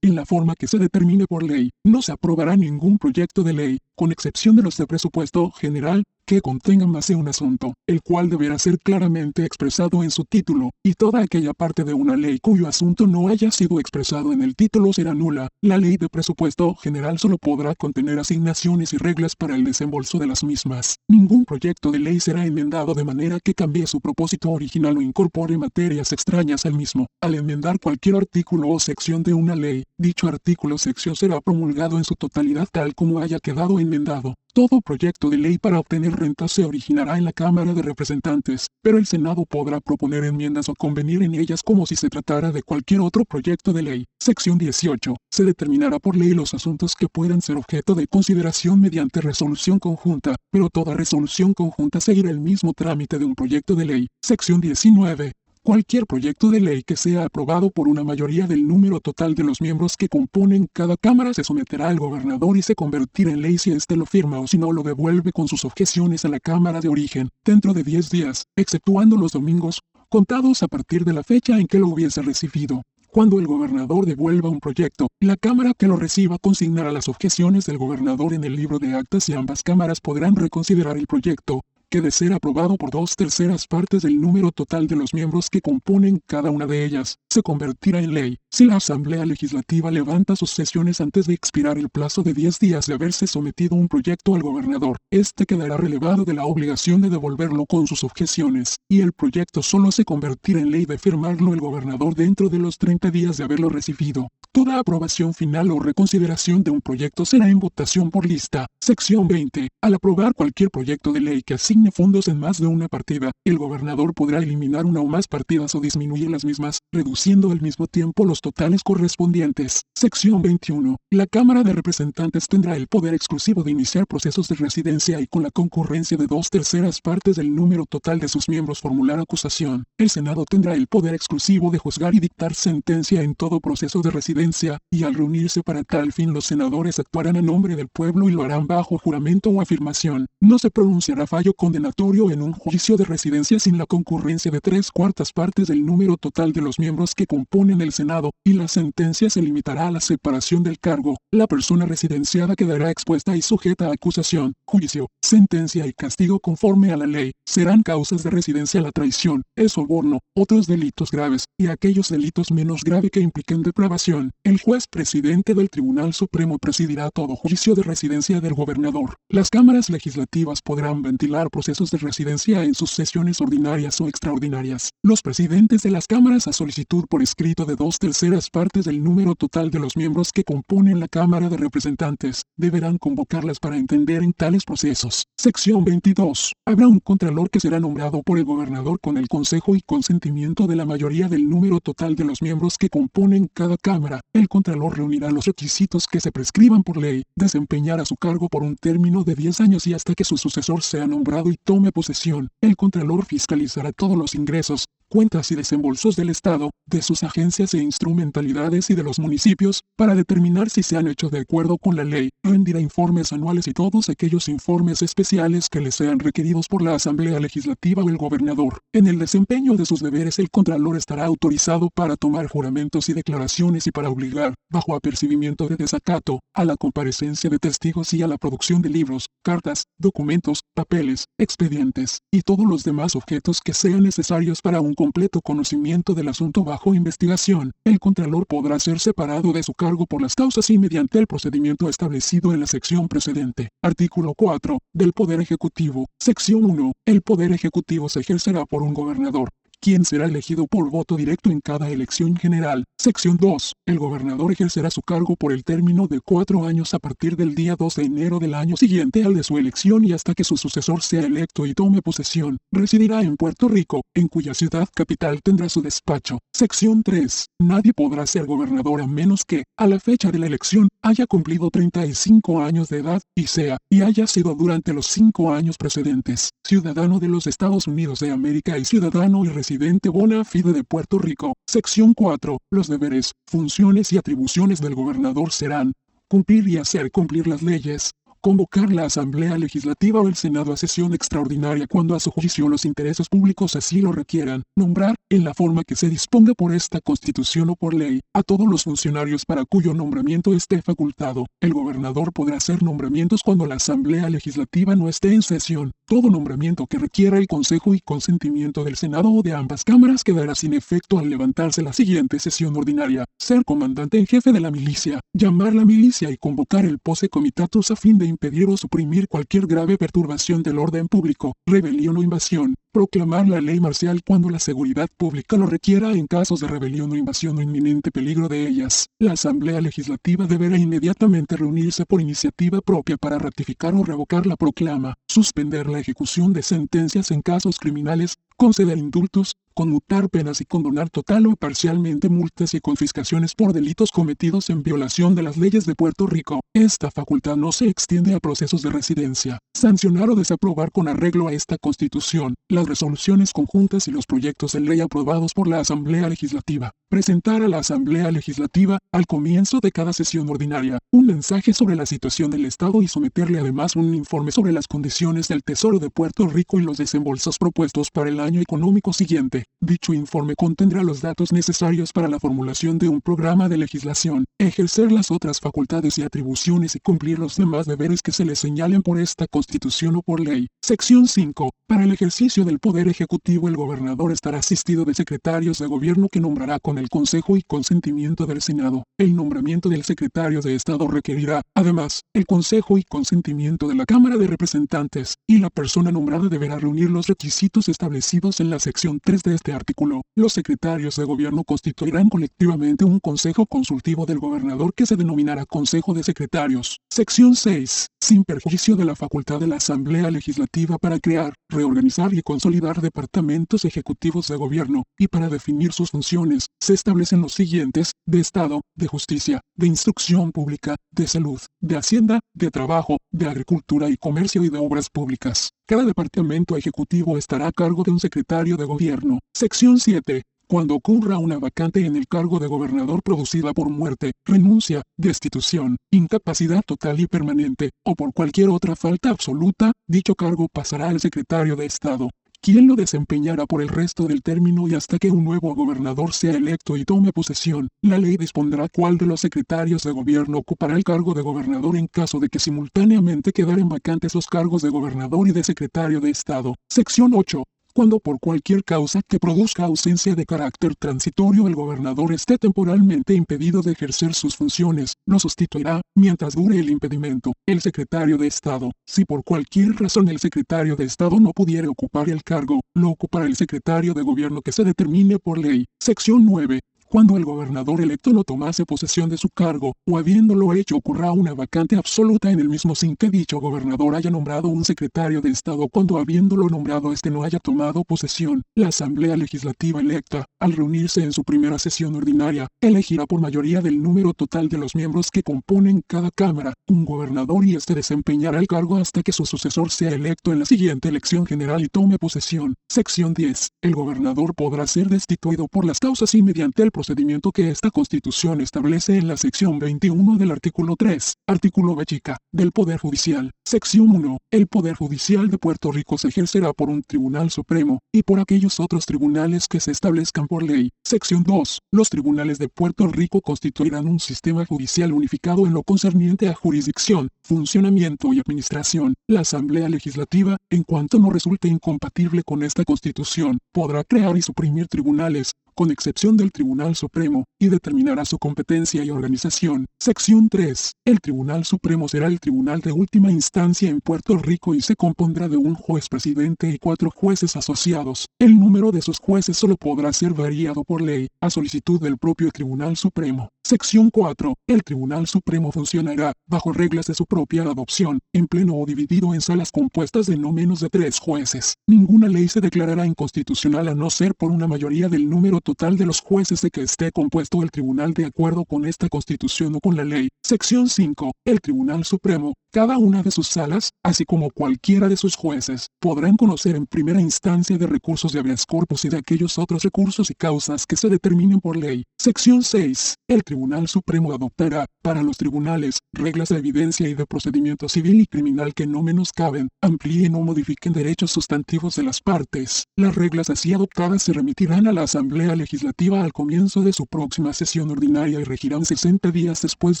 en 0.02 0.14
la 0.14 0.26
forma 0.26 0.54
que 0.58 0.66
se 0.66 0.78
determine 0.78 1.26
por 1.26 1.42
ley. 1.42 1.70
No 1.84 2.02
se 2.02 2.12
aprobará 2.12 2.56
ningún 2.56 2.98
proyecto 2.98 3.42
de 3.42 3.52
ley, 3.52 3.78
con 3.96 4.12
excepción 4.12 4.56
de 4.56 4.62
los 4.62 4.76
de 4.76 4.86
presupuesto 4.86 5.50
general, 5.50 6.04
que 6.26 6.40
contengan 6.40 6.90
más 6.90 7.08
de 7.08 7.14
un 7.14 7.28
asunto, 7.28 7.74
el 7.86 8.02
cual 8.02 8.30
deberá 8.30 8.58
ser 8.58 8.78
claramente 8.78 9.44
expresado 9.44 10.02
en 10.02 10.10
su 10.10 10.24
título, 10.24 10.70
y 10.82 10.94
toda 10.94 11.20
aquella 11.20 11.52
parte 11.52 11.84
de 11.84 11.94
una 11.94 12.16
ley 12.16 12.38
cuyo 12.40 12.68
asunto 12.68 13.06
no 13.06 13.28
haya 13.28 13.50
sido 13.50 13.80
expresado 13.80 14.32
en 14.32 14.42
el 14.42 14.54
título 14.54 14.92
será 14.92 15.14
nula. 15.14 15.48
La 15.62 15.78
ley 15.78 15.96
de 15.96 16.08
presupuesto 16.08 16.74
general 16.76 17.18
solo 17.18 17.38
podrá 17.38 17.74
contener 17.74 18.18
asignaciones 18.18 18.92
y 18.92 18.96
reglas 18.96 19.36
para 19.36 19.54
el 19.54 19.64
desembolso 19.64 20.18
de 20.18 20.26
las 20.26 20.44
mismas. 20.44 20.96
Ningún 21.08 21.44
proyecto 21.44 21.90
de 21.90 21.98
ley 21.98 22.20
será 22.20 22.46
enmendado 22.46 22.94
de 22.94 23.04
manera 23.04 23.38
que 23.40 23.54
cambie 23.54 23.86
su 23.86 24.00
propósito 24.00 24.50
original 24.50 24.96
o 24.96 25.02
incorpore 25.02 25.58
materias 25.58 26.12
extrañas 26.12 26.66
al 26.66 26.74
mismo. 26.74 27.06
Al 27.20 27.34
enmendar 27.34 27.78
cualquier 27.80 28.16
artículo 28.16 28.68
o 28.68 28.80
sección 28.80 29.22
de 29.22 29.34
una 29.34 29.56
ley, 29.56 29.84
dicho 29.98 30.28
artículo 30.28 30.76
o 30.76 30.78
sección 30.78 31.16
será 31.16 31.40
promulgado 31.40 31.98
en 31.98 32.04
su 32.04 32.14
totalidad 32.14 32.68
tal 32.70 32.94
como 32.94 33.20
haya 33.20 33.38
quedado 33.38 33.78
enmendado. 33.80 34.34
Todo 34.54 34.82
proyecto 34.82 35.30
de 35.30 35.38
ley 35.38 35.56
para 35.56 35.78
obtener 35.78 36.11
renta 36.12 36.48
se 36.48 36.64
originará 36.64 37.18
en 37.18 37.24
la 37.24 37.32
Cámara 37.32 37.74
de 37.74 37.82
Representantes, 37.82 38.66
pero 38.82 38.98
el 38.98 39.06
Senado 39.06 39.44
podrá 39.44 39.80
proponer 39.80 40.24
enmiendas 40.24 40.68
o 40.68 40.74
convenir 40.74 41.22
en 41.22 41.34
ellas 41.34 41.62
como 41.62 41.86
si 41.86 41.96
se 41.96 42.08
tratara 42.08 42.52
de 42.52 42.62
cualquier 42.62 43.00
otro 43.00 43.24
proyecto 43.24 43.72
de 43.72 43.82
ley. 43.82 44.04
Sección 44.20 44.58
18. 44.58 45.16
Se 45.30 45.44
determinará 45.44 45.98
por 45.98 46.16
ley 46.16 46.34
los 46.34 46.54
asuntos 46.54 46.94
que 46.94 47.08
puedan 47.08 47.42
ser 47.42 47.56
objeto 47.56 47.94
de 47.94 48.06
consideración 48.06 48.80
mediante 48.80 49.20
resolución 49.20 49.78
conjunta, 49.78 50.36
pero 50.50 50.68
toda 50.68 50.94
resolución 50.94 51.54
conjunta 51.54 52.00
seguirá 52.00 52.30
el 52.30 52.40
mismo 52.40 52.72
trámite 52.72 53.18
de 53.18 53.24
un 53.24 53.34
proyecto 53.34 53.74
de 53.74 53.84
ley. 53.84 54.08
Sección 54.22 54.60
19 54.60 55.32
Cualquier 55.64 56.06
proyecto 56.06 56.50
de 56.50 56.60
ley 56.60 56.82
que 56.82 56.96
sea 56.96 57.26
aprobado 57.26 57.70
por 57.70 57.86
una 57.86 58.02
mayoría 58.02 58.48
del 58.48 58.66
número 58.66 58.98
total 58.98 59.36
de 59.36 59.44
los 59.44 59.60
miembros 59.60 59.96
que 59.96 60.08
componen 60.08 60.66
cada 60.72 60.96
Cámara 60.96 61.32
se 61.34 61.44
someterá 61.44 61.88
al 61.88 62.00
gobernador 62.00 62.56
y 62.56 62.62
se 62.62 62.74
convertirá 62.74 63.30
en 63.30 63.42
ley 63.42 63.58
si 63.58 63.70
éste 63.70 63.94
lo 63.94 64.04
firma 64.04 64.40
o 64.40 64.48
si 64.48 64.58
no 64.58 64.72
lo 64.72 64.82
devuelve 64.82 65.30
con 65.30 65.46
sus 65.46 65.64
objeciones 65.64 66.24
a 66.24 66.30
la 66.30 66.40
Cámara 66.40 66.80
de 66.80 66.88
origen, 66.88 67.28
dentro 67.44 67.74
de 67.74 67.84
10 67.84 68.10
días, 68.10 68.46
exceptuando 68.56 69.16
los 69.16 69.30
domingos, 69.30 69.82
contados 70.08 70.64
a 70.64 70.66
partir 70.66 71.04
de 71.04 71.12
la 71.12 71.22
fecha 71.22 71.56
en 71.56 71.68
que 71.68 71.78
lo 71.78 71.86
hubiese 71.86 72.22
recibido. 72.22 72.82
Cuando 73.12 73.38
el 73.38 73.46
gobernador 73.46 74.04
devuelva 74.04 74.48
un 74.48 74.58
proyecto, 74.58 75.06
la 75.20 75.36
Cámara 75.36 75.74
que 75.78 75.86
lo 75.86 75.94
reciba 75.94 76.38
consignará 76.38 76.90
las 76.90 77.06
objeciones 77.06 77.66
del 77.66 77.78
gobernador 77.78 78.34
en 78.34 78.42
el 78.42 78.56
libro 78.56 78.80
de 78.80 78.94
actas 78.94 79.28
y 79.28 79.34
ambas 79.34 79.62
cámaras 79.62 80.00
podrán 80.00 80.34
reconsiderar 80.34 80.96
el 80.96 81.06
proyecto, 81.06 81.60
que 81.92 82.00
de 82.00 82.10
ser 82.10 82.32
aprobado 82.32 82.78
por 82.78 82.90
dos 82.90 83.14
terceras 83.16 83.66
partes 83.66 84.00
del 84.00 84.18
número 84.18 84.50
total 84.50 84.86
de 84.86 84.96
los 84.96 85.12
miembros 85.12 85.50
que 85.50 85.60
componen 85.60 86.22
cada 86.26 86.50
una 86.50 86.66
de 86.66 86.86
ellas, 86.86 87.18
se 87.28 87.42
convertirá 87.42 88.00
en 88.00 88.14
ley. 88.14 88.38
Si 88.50 88.64
la 88.64 88.76
Asamblea 88.76 89.26
Legislativa 89.26 89.90
levanta 89.90 90.34
sus 90.34 90.52
sesiones 90.52 91.02
antes 91.02 91.26
de 91.26 91.34
expirar 91.34 91.76
el 91.76 91.90
plazo 91.90 92.22
de 92.22 92.32
10 92.32 92.58
días 92.60 92.86
de 92.86 92.94
haberse 92.94 93.26
sometido 93.26 93.76
un 93.76 93.88
proyecto 93.88 94.34
al 94.34 94.40
gobernador, 94.42 94.96
este 95.10 95.44
quedará 95.44 95.76
relevado 95.76 96.24
de 96.24 96.32
la 96.32 96.46
obligación 96.46 97.02
de 97.02 97.10
devolverlo 97.10 97.66
con 97.66 97.86
sus 97.86 98.04
objeciones, 98.04 98.76
y 98.88 99.02
el 99.02 99.12
proyecto 99.12 99.62
solo 99.62 99.92
se 99.92 100.06
convertirá 100.06 100.60
en 100.60 100.70
ley 100.70 100.86
de 100.86 100.96
firmarlo 100.96 101.52
el 101.52 101.60
gobernador 101.60 102.14
dentro 102.14 102.48
de 102.48 102.58
los 102.58 102.78
30 102.78 103.10
días 103.10 103.36
de 103.36 103.44
haberlo 103.44 103.68
recibido. 103.68 104.28
Toda 104.50 104.78
aprobación 104.78 105.34
final 105.34 105.70
o 105.70 105.78
reconsideración 105.78 106.62
de 106.62 106.70
un 106.70 106.80
proyecto 106.80 107.26
será 107.26 107.48
en 107.48 107.58
votación 107.58 108.10
por 108.10 108.26
lista. 108.26 108.66
Sección 108.80 109.28
20. 109.28 109.68
Al 109.82 109.94
aprobar 109.94 110.34
cualquier 110.34 110.70
proyecto 110.70 111.12
de 111.12 111.20
ley 111.20 111.42
que 111.42 111.54
asigne 111.54 111.81
fondos 111.90 112.28
en 112.28 112.38
más 112.38 112.60
de 112.60 112.66
una 112.66 112.88
partida, 112.88 113.32
el 113.44 113.58
gobernador 113.58 114.14
podrá 114.14 114.38
eliminar 114.38 114.84
una 114.84 115.00
o 115.00 115.06
más 115.06 115.26
partidas 115.26 115.74
o 115.74 115.80
disminuir 115.80 116.30
las 116.30 116.44
mismas, 116.44 116.78
reduciendo 116.92 117.50
al 117.50 117.60
mismo 117.60 117.86
tiempo 117.86 118.24
los 118.24 118.40
totales 118.40 118.82
correspondientes. 118.84 119.82
Sección 119.96 120.42
21. 120.42 120.96
La 121.10 121.26
Cámara 121.26 121.62
de 121.62 121.72
Representantes 121.72 122.46
tendrá 122.46 122.76
el 122.76 122.86
poder 122.86 123.14
exclusivo 123.14 123.62
de 123.62 123.70
iniciar 123.72 124.06
procesos 124.06 124.48
de 124.48 124.54
residencia 124.54 125.20
y 125.20 125.26
con 125.26 125.42
la 125.42 125.50
concurrencia 125.50 126.16
de 126.16 126.26
dos 126.26 126.50
terceras 126.50 127.00
partes 127.00 127.36
del 127.36 127.54
número 127.54 127.86
total 127.86 128.20
de 128.20 128.28
sus 128.28 128.48
miembros 128.48 128.80
formular 128.80 129.18
acusación. 129.18 129.84
El 129.98 130.10
Senado 130.10 130.44
tendrá 130.44 130.74
el 130.74 130.86
poder 130.86 131.14
exclusivo 131.14 131.70
de 131.70 131.78
juzgar 131.78 132.14
y 132.14 132.20
dictar 132.20 132.54
sentencia 132.54 133.22
en 133.22 133.34
todo 133.34 133.60
proceso 133.60 134.02
de 134.02 134.10
residencia 134.10 134.78
y 134.90 135.04
al 135.04 135.14
reunirse 135.14 135.62
para 135.62 135.82
tal 135.84 136.12
fin 136.12 136.32
los 136.32 136.44
senadores 136.44 136.98
actuarán 136.98 137.36
a 137.36 137.42
nombre 137.42 137.76
del 137.76 137.88
pueblo 137.88 138.28
y 138.28 138.32
lo 138.32 138.42
harán 138.42 138.66
bajo 138.66 138.98
juramento 138.98 139.50
o 139.50 139.60
afirmación. 139.60 140.26
No 140.40 140.58
se 140.58 140.70
pronunciará 140.70 141.26
fallo 141.26 141.54
condenatorio 141.72 142.30
en 142.30 142.42
un 142.42 142.52
juicio 142.52 142.98
de 142.98 143.06
residencia 143.06 143.58
sin 143.58 143.78
la 143.78 143.86
concurrencia 143.86 144.50
de 144.50 144.60
tres 144.60 144.90
cuartas 144.90 145.32
partes 145.32 145.68
del 145.68 145.86
número 145.86 146.18
total 146.18 146.52
de 146.52 146.60
los 146.60 146.78
miembros 146.78 147.14
que 147.14 147.26
componen 147.26 147.80
el 147.80 147.92
Senado, 147.92 148.32
y 148.44 148.52
la 148.52 148.68
sentencia 148.68 149.30
se 149.30 149.40
limitará 149.40 149.86
a 149.86 149.90
la 149.90 150.00
separación 150.00 150.62
del 150.62 150.78
cargo. 150.78 151.16
La 151.30 151.46
persona 151.46 151.86
residenciada 151.86 152.56
quedará 152.56 152.90
expuesta 152.90 153.34
y 153.38 153.40
sujeta 153.40 153.86
a 153.86 153.94
acusación, 153.94 154.52
juicio, 154.66 155.08
sentencia 155.22 155.86
y 155.86 155.94
castigo 155.94 156.40
conforme 156.40 156.92
a 156.92 156.98
la 156.98 157.06
ley. 157.06 157.32
Serán 157.46 157.82
causas 157.82 158.22
de 158.22 158.28
residencia 158.28 158.82
la 158.82 158.92
traición, 158.92 159.42
el 159.56 159.70
soborno, 159.70 160.18
otros 160.36 160.66
delitos 160.66 161.10
graves, 161.10 161.46
y 161.56 161.68
aquellos 161.68 162.10
delitos 162.10 162.52
menos 162.52 162.84
graves 162.84 163.10
que 163.10 163.20
impliquen 163.20 163.62
depravación. 163.62 164.32
El 164.44 164.60
juez 164.60 164.86
presidente 164.86 165.54
del 165.54 165.70
Tribunal 165.70 166.12
Supremo 166.12 166.58
presidirá 166.58 167.08
todo 167.08 167.34
juicio 167.34 167.74
de 167.74 167.82
residencia 167.82 168.42
del 168.42 168.52
gobernador. 168.52 169.16
Las 169.30 169.48
cámaras 169.48 169.88
legislativas 169.88 170.60
podrán 170.60 171.00
ventilar 171.00 171.48
procesos 171.62 171.92
de 171.92 171.98
residencia 171.98 172.64
en 172.64 172.74
sus 172.74 172.90
sesiones 172.90 173.40
ordinarias 173.40 174.00
o 174.00 174.08
extraordinarias. 174.08 174.90
Los 175.00 175.22
presidentes 175.22 175.82
de 175.82 175.92
las 175.92 176.08
cámaras 176.08 176.48
a 176.48 176.52
solicitud 176.52 177.04
por 177.08 177.22
escrito 177.22 177.64
de 177.66 177.76
dos 177.76 178.00
terceras 178.00 178.50
partes 178.50 178.86
del 178.86 179.00
número 179.00 179.36
total 179.36 179.70
de 179.70 179.78
los 179.78 179.96
miembros 179.96 180.32
que 180.32 180.42
componen 180.42 180.98
la 180.98 181.06
Cámara 181.06 181.48
de 181.48 181.56
Representantes 181.56 182.42
deberán 182.56 182.98
convocarlas 182.98 183.60
para 183.60 183.76
entender 183.76 184.24
en 184.24 184.32
tales 184.32 184.64
procesos. 184.64 185.28
Sección 185.38 185.84
22. 185.84 186.52
Habrá 186.66 186.88
un 186.88 186.98
contralor 186.98 187.48
que 187.48 187.60
será 187.60 187.78
nombrado 187.78 188.24
por 188.24 188.38
el 188.38 188.44
gobernador 188.44 188.98
con 189.00 189.16
el 189.16 189.28
consejo 189.28 189.76
y 189.76 189.82
consentimiento 189.82 190.66
de 190.66 190.74
la 190.74 190.84
mayoría 190.84 191.28
del 191.28 191.48
número 191.48 191.78
total 191.78 192.16
de 192.16 192.24
los 192.24 192.42
miembros 192.42 192.76
que 192.76 192.88
componen 192.88 193.48
cada 193.54 193.76
Cámara 193.76 194.20
el 194.34 194.48
Contralor 194.48 194.96
reunirá 194.96 195.30
los 195.30 195.44
requisitos 195.44 196.06
que 196.06 196.18
se 196.18 196.32
prescriban 196.32 196.82
por 196.82 196.96
ley, 196.96 197.22
desempeñará 197.36 198.06
su 198.06 198.16
cargo 198.16 198.48
por 198.48 198.62
un 198.62 198.76
término 198.76 199.24
de 199.24 199.34
10 199.34 199.60
años 199.60 199.86
y 199.86 199.92
hasta 199.92 200.14
que 200.14 200.24
su 200.24 200.38
sucesor 200.38 200.82
sea 200.82 201.06
nombrado 201.06 201.50
y 201.52 201.56
tome 201.58 201.92
posesión. 201.92 202.48
El 202.60 202.76
Contralor 202.76 203.24
fiscalizará 203.24 203.92
todos 203.92 204.16
los 204.16 204.34
ingresos, 204.34 204.86
cuentas 205.12 205.50
y 205.50 205.56
desembolsos 205.56 206.16
del 206.16 206.30
Estado, 206.30 206.70
de 206.86 207.02
sus 207.02 207.22
agencias 207.22 207.74
e 207.74 207.82
instrumentalidades 207.82 208.88
y 208.88 208.94
de 208.94 209.02
los 209.02 209.18
municipios, 209.18 209.82
para 209.94 210.14
determinar 210.14 210.70
si 210.70 210.82
se 210.82 210.96
han 210.96 211.06
hecho 211.06 211.28
de 211.28 211.40
acuerdo 211.40 211.76
con 211.76 211.96
la 211.96 212.04
ley, 212.04 212.30
rendirá 212.42 212.80
informes 212.80 213.30
anuales 213.30 213.68
y 213.68 213.74
todos 213.74 214.08
aquellos 214.08 214.48
informes 214.48 215.02
especiales 215.02 215.68
que 215.68 215.82
le 215.82 215.92
sean 215.92 216.18
requeridos 216.18 216.66
por 216.66 216.80
la 216.80 216.94
Asamblea 216.94 217.38
Legislativa 217.40 218.02
o 218.02 218.08
el 218.08 218.16
gobernador. 218.16 218.78
En 218.94 219.06
el 219.06 219.18
desempeño 219.18 219.74
de 219.74 219.84
sus 219.84 220.00
deberes 220.00 220.38
el 220.38 220.48
Contralor 220.48 220.96
estará 220.96 221.26
autorizado 221.26 221.90
para 221.94 222.16
tomar 222.16 222.46
juramentos 222.46 223.10
y 223.10 223.12
declaraciones 223.12 223.86
y 223.86 223.90
para 223.90 224.08
obligar, 224.08 224.54
bajo 224.70 224.96
apercibimiento 224.96 225.68
de 225.68 225.76
desacato, 225.76 226.40
a 226.54 226.64
la 226.64 226.78
comparecencia 226.78 227.50
de 227.50 227.58
testigos 227.58 228.14
y 228.14 228.22
a 228.22 228.28
la 228.28 228.38
producción 228.38 228.80
de 228.80 228.88
libros, 228.88 229.26
cartas, 229.44 229.84
documentos, 229.98 230.62
papeles, 230.74 231.26
expedientes, 231.38 232.20
y 232.32 232.40
todos 232.40 232.64
los 232.64 232.82
demás 232.82 233.14
objetos 233.14 233.60
que 233.62 233.74
sean 233.74 234.04
necesarios 234.04 234.62
para 234.62 234.80
un 234.80 234.94
completo 235.02 235.40
conocimiento 235.40 236.14
del 236.14 236.28
asunto 236.28 236.62
bajo 236.62 236.94
investigación, 236.94 237.72
el 237.84 237.98
Contralor 237.98 238.46
podrá 238.46 238.78
ser 238.78 239.00
separado 239.00 239.52
de 239.52 239.64
su 239.64 239.74
cargo 239.74 240.06
por 240.06 240.22
las 240.22 240.36
causas 240.36 240.70
y 240.70 240.78
mediante 240.78 241.18
el 241.18 241.26
procedimiento 241.26 241.88
establecido 241.88 242.54
en 242.54 242.60
la 242.60 242.68
sección 242.68 243.08
precedente. 243.08 243.70
Artículo 243.82 244.32
4. 244.36 244.78
Del 244.92 245.12
Poder 245.12 245.40
Ejecutivo. 245.40 246.06
Sección 246.20 246.66
1. 246.66 246.92
El 247.04 247.22
Poder 247.22 247.50
Ejecutivo 247.50 248.08
se 248.08 248.20
ejercerá 248.20 248.64
por 248.64 248.84
un 248.84 248.94
gobernador, 248.94 249.48
quien 249.82 250.04
será 250.04 250.26
elegido 250.26 250.68
por 250.68 250.88
voto 250.90 251.16
directo 251.16 251.50
en 251.50 251.60
cada 251.60 251.90
elección 251.90 252.36
general. 252.36 252.84
Sección 252.96 253.36
2. 253.36 253.72
El 253.84 253.98
gobernador 253.98 254.52
ejercerá 254.52 254.90
su 254.90 255.02
cargo 255.02 255.34
por 255.34 255.52
el 255.52 255.64
término 255.64 256.06
de 256.06 256.20
cuatro 256.20 256.64
años 256.64 256.94
a 256.94 257.00
partir 257.00 257.36
del 257.36 257.56
día 257.56 257.74
2 257.74 257.96
de 257.96 258.04
enero 258.04 258.38
del 258.38 258.54
año 258.54 258.76
siguiente 258.76 259.24
al 259.24 259.34
de 259.34 259.42
su 259.42 259.58
elección 259.58 260.04
y 260.04 260.12
hasta 260.12 260.34
que 260.34 260.44
su 260.44 260.56
sucesor 260.56 261.02
sea 261.02 261.22
electo 261.22 261.66
y 261.66 261.74
tome 261.74 262.00
posesión. 262.00 262.58
Residirá 262.70 263.22
en 263.22 263.36
Puerto 263.36 263.66
Rico, 263.66 264.02
en 264.14 264.28
cuya 264.28 264.54
ciudad 264.54 264.88
capital 264.94 265.42
tendrá 265.42 265.68
su 265.68 265.82
despacho. 265.82 266.38
Sección 266.54 267.02
3. 267.02 267.46
Nadie 267.58 267.92
podrá 267.92 268.24
ser 268.28 268.46
gobernador 268.46 269.02
a 269.02 269.08
menos 269.08 269.44
que, 269.44 269.64
a 269.76 269.88
la 269.88 269.98
fecha 269.98 270.30
de 270.30 270.38
la 270.38 270.46
elección, 270.46 270.86
haya 271.02 271.26
cumplido 271.26 271.70
35 271.70 272.62
años 272.62 272.88
de 272.88 272.98
edad 272.98 273.20
y 273.34 273.48
sea, 273.48 273.78
y 273.90 274.02
haya 274.02 274.28
sido 274.28 274.54
durante 274.54 274.92
los 274.92 275.06
cinco 275.06 275.52
años 275.52 275.76
precedentes, 275.76 276.50
ciudadano 276.64 277.18
de 277.18 277.26
los 277.26 277.48
Estados 277.48 277.88
Unidos 277.88 278.20
de 278.20 278.30
América 278.30 278.78
y 278.78 278.84
ciudadano 278.84 279.44
y 279.44 279.48
residente 279.48 279.71
bona 280.10 280.44
fide 280.44 280.72
de 280.72 280.84
Puerto 280.84 281.18
Rico. 281.18 281.54
Sección 281.66 282.14
4. 282.14 282.58
Los 282.70 282.88
deberes, 282.88 283.32
funciones 283.46 284.12
y 284.12 284.18
atribuciones 284.18 284.80
del 284.80 284.94
gobernador 284.94 285.52
serán 285.52 285.92
cumplir 286.28 286.66
y 286.68 286.78
hacer 286.78 287.10
cumplir 287.10 287.46
las 287.46 287.62
leyes, 287.62 288.12
convocar 288.42 288.92
la 288.92 289.04
Asamblea 289.04 289.56
Legislativa 289.56 290.20
o 290.20 290.26
el 290.26 290.34
Senado 290.34 290.72
a 290.72 290.76
sesión 290.76 291.14
extraordinaria 291.14 291.86
cuando 291.86 292.16
a 292.16 292.20
su 292.20 292.32
juicio 292.32 292.68
los 292.68 292.84
intereses 292.84 293.28
públicos 293.28 293.76
así 293.76 294.00
lo 294.00 294.10
requieran, 294.10 294.64
nombrar, 294.76 295.14
en 295.30 295.44
la 295.44 295.54
forma 295.54 295.84
que 295.84 295.94
se 295.94 296.10
disponga 296.10 296.52
por 296.52 296.74
esta 296.74 297.00
Constitución 297.00 297.70
o 297.70 297.76
por 297.76 297.94
ley, 297.94 298.20
a 298.34 298.42
todos 298.42 298.66
los 298.66 298.82
funcionarios 298.82 299.46
para 299.46 299.64
cuyo 299.64 299.94
nombramiento 299.94 300.54
esté 300.54 300.82
facultado. 300.82 301.46
El 301.60 301.72
gobernador 301.72 302.32
podrá 302.32 302.56
hacer 302.56 302.82
nombramientos 302.82 303.42
cuando 303.44 303.64
la 303.64 303.76
Asamblea 303.76 304.28
Legislativa 304.28 304.96
no 304.96 305.08
esté 305.08 305.32
en 305.32 305.42
sesión. 305.42 305.92
Todo 306.06 306.28
nombramiento 306.28 306.88
que 306.88 306.98
requiera 306.98 307.38
el 307.38 307.46
consejo 307.46 307.94
y 307.94 308.00
consentimiento 308.00 308.82
del 308.82 308.96
Senado 308.96 309.30
o 309.30 309.42
de 309.42 309.54
ambas 309.54 309.84
cámaras 309.84 310.24
quedará 310.24 310.56
sin 310.56 310.74
efecto 310.74 311.20
al 311.20 311.30
levantarse 311.30 311.80
la 311.80 311.92
siguiente 311.92 312.40
sesión 312.40 312.76
ordinaria. 312.76 313.24
Ser 313.38 313.64
comandante 313.64 314.18
en 314.18 314.26
jefe 314.26 314.52
de 314.52 314.60
la 314.60 314.72
milicia, 314.72 315.20
llamar 315.32 315.74
la 315.74 315.84
milicia 315.84 316.28
y 316.30 316.36
convocar 316.36 316.84
el 316.84 316.98
pose 316.98 317.28
comitatus 317.28 317.92
a 317.92 317.96
fin 317.96 318.18
de 318.18 318.31
impedir 318.32 318.68
o 318.68 318.76
suprimir 318.76 319.28
cualquier 319.28 319.66
grave 319.66 319.96
perturbación 319.96 320.62
del 320.62 320.78
orden 320.78 321.06
público, 321.08 321.54
rebelión 321.66 322.16
o 322.16 322.22
invasión, 322.22 322.74
proclamar 322.92 323.48
la 323.48 323.60
ley 323.60 323.80
marcial 323.80 324.22
cuando 324.22 324.50
la 324.50 324.58
seguridad 324.58 325.08
pública 325.16 325.56
lo 325.56 325.66
requiera 325.66 326.12
en 326.12 326.26
casos 326.26 326.60
de 326.60 326.68
rebelión 326.68 327.10
o 327.10 327.16
invasión 327.16 327.58
o 327.58 327.62
inminente 327.62 328.10
peligro 328.10 328.48
de 328.48 328.68
ellas. 328.68 329.06
La 329.18 329.32
Asamblea 329.32 329.80
Legislativa 329.80 330.46
deberá 330.46 330.76
inmediatamente 330.76 331.56
reunirse 331.56 332.04
por 332.04 332.20
iniciativa 332.20 332.80
propia 332.80 333.16
para 333.16 333.38
ratificar 333.38 333.94
o 333.94 334.04
revocar 334.04 334.46
la 334.46 334.56
proclama, 334.56 335.14
suspender 335.26 335.88
la 335.88 336.00
ejecución 336.00 336.52
de 336.52 336.62
sentencias 336.62 337.30
en 337.30 337.40
casos 337.40 337.78
criminales, 337.78 338.36
conceder 338.56 338.98
indultos, 338.98 339.56
conmutar 339.74 340.28
penas 340.28 340.60
y 340.60 340.64
condonar 340.64 341.10
total 341.10 341.46
o 341.46 341.56
parcialmente 341.56 342.28
multas 342.28 342.74
y 342.74 342.80
confiscaciones 342.80 343.54
por 343.54 343.72
delitos 343.72 344.10
cometidos 344.10 344.70
en 344.70 344.82
violación 344.82 345.34
de 345.34 345.42
las 345.42 345.56
leyes 345.56 345.86
de 345.86 345.94
Puerto 345.94 346.26
Rico. 346.26 346.60
Esta 346.74 347.10
facultad 347.10 347.56
no 347.56 347.72
se 347.72 347.88
extiende 347.88 348.34
a 348.34 348.40
procesos 348.40 348.82
de 348.82 348.90
residencia. 348.90 349.58
Sancionar 349.74 350.30
o 350.30 350.34
desaprobar 350.34 350.92
con 350.92 351.08
arreglo 351.08 351.48
a 351.48 351.52
esta 351.52 351.78
Constitución 351.78 352.54
resoluciones 352.88 353.52
conjuntas 353.52 354.08
y 354.08 354.10
los 354.10 354.26
proyectos 354.26 354.72
de 354.72 354.80
ley 354.80 355.00
aprobados 355.00 355.52
por 355.54 355.68
la 355.68 355.80
Asamblea 355.80 356.28
Legislativa. 356.28 356.92
Presentar 357.08 357.62
a 357.62 357.68
la 357.68 357.78
Asamblea 357.78 358.30
Legislativa, 358.30 358.98
al 359.12 359.26
comienzo 359.26 359.80
de 359.80 359.92
cada 359.92 360.12
sesión 360.12 360.48
ordinaria, 360.48 360.98
un 361.10 361.26
mensaje 361.26 361.74
sobre 361.74 361.96
la 361.96 362.06
situación 362.06 362.50
del 362.50 362.64
Estado 362.64 363.02
y 363.02 363.08
someterle 363.08 363.58
además 363.58 363.96
un 363.96 364.14
informe 364.14 364.52
sobre 364.52 364.72
las 364.72 364.88
condiciones 364.88 365.48
del 365.48 365.62
Tesoro 365.62 365.98
de 365.98 366.10
Puerto 366.10 366.46
Rico 366.46 366.80
y 366.80 366.82
los 366.82 366.98
desembolsos 366.98 367.58
propuestos 367.58 368.10
para 368.10 368.30
el 368.30 368.40
año 368.40 368.60
económico 368.60 369.12
siguiente. 369.12 369.64
Dicho 369.80 370.14
informe 370.14 370.54
contendrá 370.54 371.02
los 371.02 371.20
datos 371.20 371.52
necesarios 371.52 372.12
para 372.12 372.28
la 372.28 372.40
formulación 372.40 372.98
de 372.98 373.08
un 373.08 373.20
programa 373.20 373.68
de 373.68 373.76
legislación, 373.76 374.44
ejercer 374.58 375.12
las 375.12 375.30
otras 375.30 375.60
facultades 375.60 376.18
y 376.18 376.22
atribuciones 376.22 376.96
y 376.96 377.00
cumplir 377.00 377.38
los 377.38 377.56
demás 377.56 377.86
deberes 377.86 378.22
que 378.22 378.32
se 378.32 378.44
le 378.44 378.56
señalen 378.56 379.02
por 379.02 379.20
esta 379.20 379.46
Constitución 379.46 380.16
o 380.16 380.22
por 380.22 380.40
ley. 380.40 380.68
Sección 380.80 381.28
5. 381.28 381.70
Para 381.86 382.04
el 382.04 382.12
ejercicio 382.12 382.64
del 382.72 382.78
Poder 382.78 383.06
Ejecutivo 383.06 383.68
el 383.68 383.76
gobernador 383.76 384.32
estará 384.32 384.60
asistido 384.60 385.04
de 385.04 385.12
secretarios 385.12 385.78
de 385.78 385.86
gobierno 385.86 386.30
que 386.30 386.40
nombrará 386.40 386.78
con 386.80 386.96
el 386.96 387.10
Consejo 387.10 387.58
y 387.58 387.62
consentimiento 387.62 388.46
del 388.46 388.62
Senado. 388.62 389.04
El 389.18 389.36
nombramiento 389.36 389.90
del 389.90 390.04
secretario 390.04 390.62
de 390.62 390.74
Estado 390.74 391.06
requerirá, 391.06 391.60
además, 391.74 392.22
el 392.32 392.46
Consejo 392.46 392.96
y 392.96 393.02
consentimiento 393.02 393.88
de 393.88 393.94
la 393.94 394.06
Cámara 394.06 394.38
de 394.38 394.46
Representantes, 394.46 395.34
y 395.46 395.58
la 395.58 395.68
persona 395.68 396.10
nombrada 396.10 396.48
deberá 396.48 396.78
reunir 396.78 397.10
los 397.10 397.26
requisitos 397.26 397.90
establecidos 397.90 398.58
en 398.60 398.70
la 398.70 398.78
sección 398.78 399.20
3 399.22 399.42
de 399.42 399.54
este 399.54 399.74
artículo. 399.74 400.22
Los 400.34 400.54
secretarios 400.54 401.16
de 401.16 401.24
gobierno 401.24 401.64
constituirán 401.64 402.30
colectivamente 402.30 403.04
un 403.04 403.20
consejo 403.20 403.66
consultivo 403.66 404.24
del 404.24 404.38
gobernador 404.38 404.94
que 404.94 405.04
se 405.04 405.16
denominará 405.16 405.66
Consejo 405.66 406.14
de 406.14 406.22
Secretarios. 406.22 407.00
Sección 407.10 407.54
6. 407.54 408.06
Sin 408.22 408.44
perjuicio 408.44 408.96
de 408.96 409.04
la 409.04 409.16
facultad 409.16 409.60
de 409.60 409.66
la 409.66 409.76
Asamblea 409.76 410.30
Legislativa 410.30 410.96
para 410.96 411.18
crear, 411.18 411.52
reorganizar 411.68 412.32
y 412.32 412.40
consolidar 412.62 413.00
departamentos 413.00 413.84
ejecutivos 413.84 414.46
de 414.46 414.54
gobierno, 414.54 415.02
y 415.18 415.26
para 415.26 415.48
definir 415.48 415.92
sus 415.92 416.12
funciones, 416.12 416.68
se 416.80 416.94
establecen 416.94 417.40
los 417.40 417.54
siguientes, 417.54 418.12
de 418.24 418.38
Estado, 418.38 418.82
de 418.94 419.08
Justicia, 419.08 419.60
de 419.74 419.88
Instrucción 419.88 420.52
Pública, 420.52 420.94
de 421.10 421.26
Salud, 421.26 421.60
de 421.80 421.96
Hacienda, 421.96 422.38
de 422.54 422.70
Trabajo, 422.70 423.18
de 423.32 423.48
Agricultura 423.48 424.08
y 424.08 424.16
Comercio 424.16 424.62
y 424.62 424.68
de 424.68 424.78
Obras 424.78 425.10
Públicas. 425.10 425.70
Cada 425.88 426.04
departamento 426.04 426.76
ejecutivo 426.76 427.36
estará 427.36 427.66
a 427.66 427.72
cargo 427.72 428.04
de 428.04 428.12
un 428.12 428.20
secretario 428.20 428.76
de 428.76 428.84
gobierno. 428.84 429.40
Sección 429.52 429.98
7 429.98 430.42
cuando 430.68 430.94
ocurra 430.94 431.36
una 431.36 431.58
vacante 431.58 432.06
en 432.06 432.16
el 432.16 432.26
cargo 432.26 432.58
de 432.58 432.66
gobernador 432.66 433.22
producida 433.22 433.74
por 433.74 433.90
muerte, 433.90 434.32
renuncia, 434.46 435.02
destitución, 435.18 435.98
incapacidad 436.10 436.82
total 436.86 437.20
y 437.20 437.26
permanente, 437.26 437.90
o 438.06 438.14
por 438.14 438.32
cualquier 438.32 438.70
otra 438.70 438.96
falta 438.96 439.28
absoluta, 439.28 439.92
dicho 440.06 440.34
cargo 440.34 440.68
pasará 440.72 441.10
al 441.10 441.20
secretario 441.20 441.76
de 441.76 441.84
Estado 441.84 442.30
quien 442.62 442.86
lo 442.86 442.94
desempeñará 442.94 443.66
por 443.66 443.82
el 443.82 443.88
resto 443.88 444.28
del 444.28 444.40
término 444.40 444.86
y 444.86 444.94
hasta 444.94 445.18
que 445.18 445.32
un 445.32 445.42
nuevo 445.44 445.74
gobernador 445.74 446.32
sea 446.32 446.52
electo 446.52 446.96
y 446.96 447.04
tome 447.04 447.32
posesión. 447.32 447.88
La 448.02 448.18
ley 448.18 448.36
dispondrá 448.36 448.88
cuál 448.88 449.18
de 449.18 449.26
los 449.26 449.40
secretarios 449.40 450.04
de 450.04 450.12
gobierno 450.12 450.58
ocupará 450.58 450.94
el 450.94 451.02
cargo 451.02 451.34
de 451.34 451.42
gobernador 451.42 451.96
en 451.96 452.06
caso 452.06 452.38
de 452.38 452.48
que 452.48 452.60
simultáneamente 452.60 453.52
quedaren 453.52 453.88
vacantes 453.88 454.36
los 454.36 454.46
cargos 454.46 454.80
de 454.82 454.90
gobernador 454.90 455.48
y 455.48 455.50
de 455.50 455.64
secretario 455.64 456.20
de 456.20 456.30
Estado. 456.30 456.76
Sección 456.88 457.32
8 457.34 457.64
cuando 457.92 458.18
por 458.18 458.40
cualquier 458.40 458.84
causa 458.84 459.20
que 459.26 459.38
produzca 459.38 459.84
ausencia 459.84 460.34
de 460.34 460.46
carácter 460.46 460.96
transitorio 460.96 461.66
el 461.66 461.74
gobernador 461.74 462.32
esté 462.32 462.58
temporalmente 462.58 463.34
impedido 463.34 463.82
de 463.82 463.92
ejercer 463.92 464.34
sus 464.34 464.56
funciones, 464.56 465.14
lo 465.26 465.38
sustituirá, 465.38 466.00
mientras 466.14 466.54
dure 466.54 466.78
el 466.78 466.90
impedimento, 466.90 467.52
el 467.66 467.80
secretario 467.80 468.38
de 468.38 468.46
Estado. 468.46 468.92
Si 469.06 469.24
por 469.24 469.44
cualquier 469.44 469.96
razón 469.96 470.28
el 470.28 470.38
secretario 470.38 470.96
de 470.96 471.04
Estado 471.04 471.38
no 471.40 471.52
pudiera 471.52 471.88
ocupar 471.88 472.28
el 472.28 472.42
cargo, 472.42 472.80
lo 472.94 473.10
ocupará 473.10 473.46
el 473.46 473.56
secretario 473.56 474.14
de 474.14 474.22
gobierno 474.22 474.62
que 474.62 474.72
se 474.72 474.84
determine 474.84 475.38
por 475.38 475.58
ley. 475.58 475.86
Sección 476.00 476.44
9 476.44 476.80
cuando 477.12 477.36
el 477.36 477.44
gobernador 477.44 478.00
electo 478.00 478.32
no 478.32 478.42
tomase 478.42 478.86
posesión 478.86 479.28
de 479.28 479.36
su 479.36 479.50
cargo, 479.50 479.92
o 480.06 480.16
habiéndolo 480.16 480.72
hecho 480.72 480.96
ocurra 480.96 481.30
una 481.32 481.52
vacante 481.52 481.94
absoluta 481.94 482.50
en 482.50 482.58
el 482.58 482.70
mismo 482.70 482.94
sin 482.94 483.16
que 483.16 483.28
dicho 483.28 483.60
gobernador 483.60 484.14
haya 484.14 484.30
nombrado 484.30 484.68
un 484.68 484.82
secretario 484.82 485.42
de 485.42 485.50
Estado 485.50 485.88
cuando 485.88 486.16
habiéndolo 486.16 486.70
nombrado 486.70 487.12
este 487.12 487.28
no 487.28 487.42
haya 487.42 487.58
tomado 487.58 488.02
posesión, 488.04 488.62
la 488.74 488.88
Asamblea 488.88 489.36
Legislativa 489.36 490.00
electa, 490.00 490.46
al 490.58 490.72
reunirse 490.72 491.22
en 491.22 491.32
su 491.32 491.44
primera 491.44 491.78
sesión 491.78 492.14
ordinaria, 492.14 492.66
elegirá 492.80 493.26
por 493.26 493.42
mayoría 493.42 493.82
del 493.82 494.02
número 494.02 494.32
total 494.32 494.70
de 494.70 494.78
los 494.78 494.94
miembros 494.94 495.30
que 495.30 495.42
componen 495.42 496.00
cada 496.06 496.30
Cámara, 496.30 496.72
un 496.88 497.04
gobernador 497.04 497.66
y 497.66 497.74
este 497.74 497.94
desempeñará 497.94 498.58
el 498.58 498.66
cargo 498.66 498.96
hasta 498.96 499.22
que 499.22 499.32
su 499.32 499.44
sucesor 499.44 499.90
sea 499.90 500.12
electo 500.12 500.50
en 500.50 500.60
la 500.60 500.64
siguiente 500.64 501.10
elección 501.10 501.44
general 501.44 501.82
y 501.82 501.88
tome 501.88 502.16
posesión. 502.16 502.74
Sección 502.88 503.34
10. 503.34 503.68
El 503.82 503.94
gobernador 503.94 504.54
podrá 504.54 504.86
ser 504.86 505.10
destituido 505.10 505.68
por 505.68 505.84
las 505.84 505.98
causas 505.98 506.34
y 506.34 506.40
mediante 506.40 506.82
el 506.82 506.90
procedimiento 507.02 507.50
que 507.50 507.68
esta 507.68 507.90
Constitución 507.90 508.60
establece 508.60 509.18
en 509.18 509.26
la 509.26 509.36
sección 509.36 509.80
21 509.80 510.38
del 510.38 510.52
artículo 510.52 510.94
3, 510.94 511.34
artículo 511.48 511.96
B 511.96 512.06
chica, 512.06 512.38
del 512.52 512.70
Poder 512.70 513.00
Judicial. 513.00 513.50
Sección 513.64 514.10
1. 514.10 514.38
El 514.52 514.68
Poder 514.68 514.94
Judicial 514.94 515.50
de 515.50 515.58
Puerto 515.58 515.90
Rico 515.90 516.16
se 516.16 516.28
ejercerá 516.28 516.72
por 516.72 516.90
un 516.90 517.02
Tribunal 517.02 517.50
Supremo, 517.50 517.98
y 518.12 518.22
por 518.22 518.38
aquellos 518.38 518.78
otros 518.78 519.04
tribunales 519.04 519.66
que 519.66 519.80
se 519.80 519.90
establezcan 519.90 520.46
por 520.46 520.62
ley. 520.62 520.90
Sección 521.04 521.42
2. 521.42 521.80
Los 521.90 522.08
tribunales 522.08 522.58
de 522.58 522.68
Puerto 522.68 523.08
Rico 523.08 523.40
constituirán 523.40 524.06
un 524.06 524.20
sistema 524.20 524.64
judicial 524.64 525.12
unificado 525.12 525.66
en 525.66 525.74
lo 525.74 525.82
concerniente 525.82 526.48
a 526.48 526.54
jurisdicción, 526.54 527.30
funcionamiento 527.42 528.32
y 528.32 528.38
administración. 528.38 529.14
La 529.26 529.40
Asamblea 529.40 529.88
Legislativa, 529.88 530.56
en 530.70 530.84
cuanto 530.84 531.18
no 531.18 531.30
resulte 531.30 531.66
incompatible 531.66 532.44
con 532.44 532.62
esta 532.62 532.84
Constitución, 532.84 533.58
podrá 533.72 534.04
crear 534.04 534.36
y 534.36 534.42
suprimir 534.42 534.86
tribunales, 534.86 535.50
con 535.74 535.90
excepción 535.90 536.36
del 536.36 536.52
Tribunal 536.52 536.96
Supremo, 536.96 537.44
y 537.58 537.68
determinará 537.68 538.24
su 538.24 538.38
competencia 538.38 539.04
y 539.04 539.10
organización. 539.10 539.86
Sección 540.00 540.48
3. 540.48 540.92
El 541.04 541.20
Tribunal 541.20 541.64
Supremo 541.64 542.08
será 542.08 542.26
el 542.26 542.40
tribunal 542.40 542.80
de 542.80 542.92
última 542.92 543.30
instancia 543.30 543.88
en 543.88 544.00
Puerto 544.00 544.36
Rico 544.36 544.74
y 544.74 544.80
se 544.80 544.96
compondrá 544.96 545.48
de 545.48 545.56
un 545.56 545.74
juez 545.74 546.08
presidente 546.08 546.68
y 546.68 546.78
cuatro 546.78 547.10
jueces 547.10 547.56
asociados. 547.56 548.26
El 548.38 548.58
número 548.58 548.92
de 548.92 549.02
sus 549.02 549.18
jueces 549.18 549.56
solo 549.56 549.76
podrá 549.76 550.12
ser 550.12 550.34
variado 550.34 550.84
por 550.84 551.02
ley, 551.02 551.28
a 551.40 551.50
solicitud 551.50 552.00
del 552.00 552.18
propio 552.18 552.50
Tribunal 552.50 552.96
Supremo. 552.96 553.48
Sección 553.64 554.10
4. 554.10 554.54
El 554.66 554.82
Tribunal 554.82 555.26
Supremo 555.26 555.70
funcionará, 555.72 556.32
bajo 556.46 556.72
reglas 556.72 557.06
de 557.06 557.14
su 557.14 557.26
propia 557.26 557.62
adopción, 557.62 558.18
en 558.34 558.46
pleno 558.46 558.74
o 558.74 558.84
dividido 558.84 559.34
en 559.34 559.40
salas 559.40 559.70
compuestas 559.70 560.26
de 560.26 560.36
no 560.36 560.52
menos 560.52 560.80
de 560.80 560.90
tres 560.90 561.18
jueces. 561.18 561.76
Ninguna 561.86 562.28
ley 562.28 562.48
se 562.48 562.60
declarará 562.60 563.06
inconstitucional 563.06 563.88
a 563.88 563.94
no 563.94 564.10
ser 564.10 564.34
por 564.34 564.50
una 564.50 564.66
mayoría 564.66 565.08
del 565.08 565.30
número 565.30 565.60
total 565.62 565.96
de 565.96 566.06
los 566.06 566.20
jueces 566.20 566.60
de 566.60 566.70
que 566.70 566.82
esté 566.82 567.12
compuesto 567.12 567.62
el 567.62 567.70
tribunal 567.70 568.12
de 568.14 568.26
acuerdo 568.26 568.64
con 568.64 568.84
esta 568.84 569.08
constitución 569.08 569.74
o 569.76 569.80
con 569.80 569.96
la 569.96 570.04
ley. 570.04 570.28
Sección 570.42 570.88
5. 570.88 571.32
El 571.44 571.60
Tribunal 571.60 572.04
Supremo, 572.04 572.54
cada 572.72 572.96
una 572.96 573.22
de 573.22 573.30
sus 573.30 573.48
salas, 573.48 573.90
así 574.02 574.24
como 574.24 574.50
cualquiera 574.50 575.06
de 575.06 575.18
sus 575.18 575.36
jueces, 575.36 575.88
podrán 576.00 576.38
conocer 576.38 576.74
en 576.74 576.86
primera 576.86 577.20
instancia 577.20 577.76
de 577.76 577.86
recursos 577.86 578.32
de 578.32 578.40
habeas 578.40 578.64
corpus 578.64 579.04
y 579.04 579.10
de 579.10 579.18
aquellos 579.18 579.58
otros 579.58 579.82
recursos 579.82 580.30
y 580.30 580.34
causas 580.34 580.86
que 580.86 580.96
se 580.96 581.10
determinen 581.10 581.60
por 581.60 581.76
ley. 581.76 582.04
Sección 582.18 582.62
6. 582.62 583.16
El 583.28 583.44
Tribunal 583.44 583.88
Supremo 583.88 584.32
adoptará, 584.32 584.86
para 585.02 585.22
los 585.22 585.36
tribunales, 585.36 585.98
reglas 586.14 586.48
de 586.48 586.56
evidencia 586.56 587.06
y 587.06 587.14
de 587.14 587.26
procedimiento 587.26 587.90
civil 587.90 588.22
y 588.22 588.26
criminal 588.26 588.72
que 588.72 588.86
no 588.86 589.02
menoscaben, 589.02 589.68
amplíen 589.82 590.34
o 590.34 590.40
modifiquen 590.40 590.94
derechos 590.94 591.30
sustantivos 591.30 591.96
de 591.96 592.04
las 592.04 592.22
partes. 592.22 592.84
Las 592.96 593.14
reglas 593.14 593.50
así 593.50 593.74
adoptadas 593.74 594.22
se 594.22 594.32
remitirán 594.32 594.86
a 594.86 594.92
la 594.92 595.02
Asamblea 595.02 595.54
Legislativa 595.56 596.22
al 596.22 596.32
comienzo 596.32 596.80
de 596.80 596.94
su 596.94 597.06
próxima 597.06 597.52
sesión 597.52 597.90
ordinaria 597.90 598.40
y 598.40 598.44
regirán 598.44 598.86
60 598.86 599.30
días 599.30 599.60
después 599.60 600.00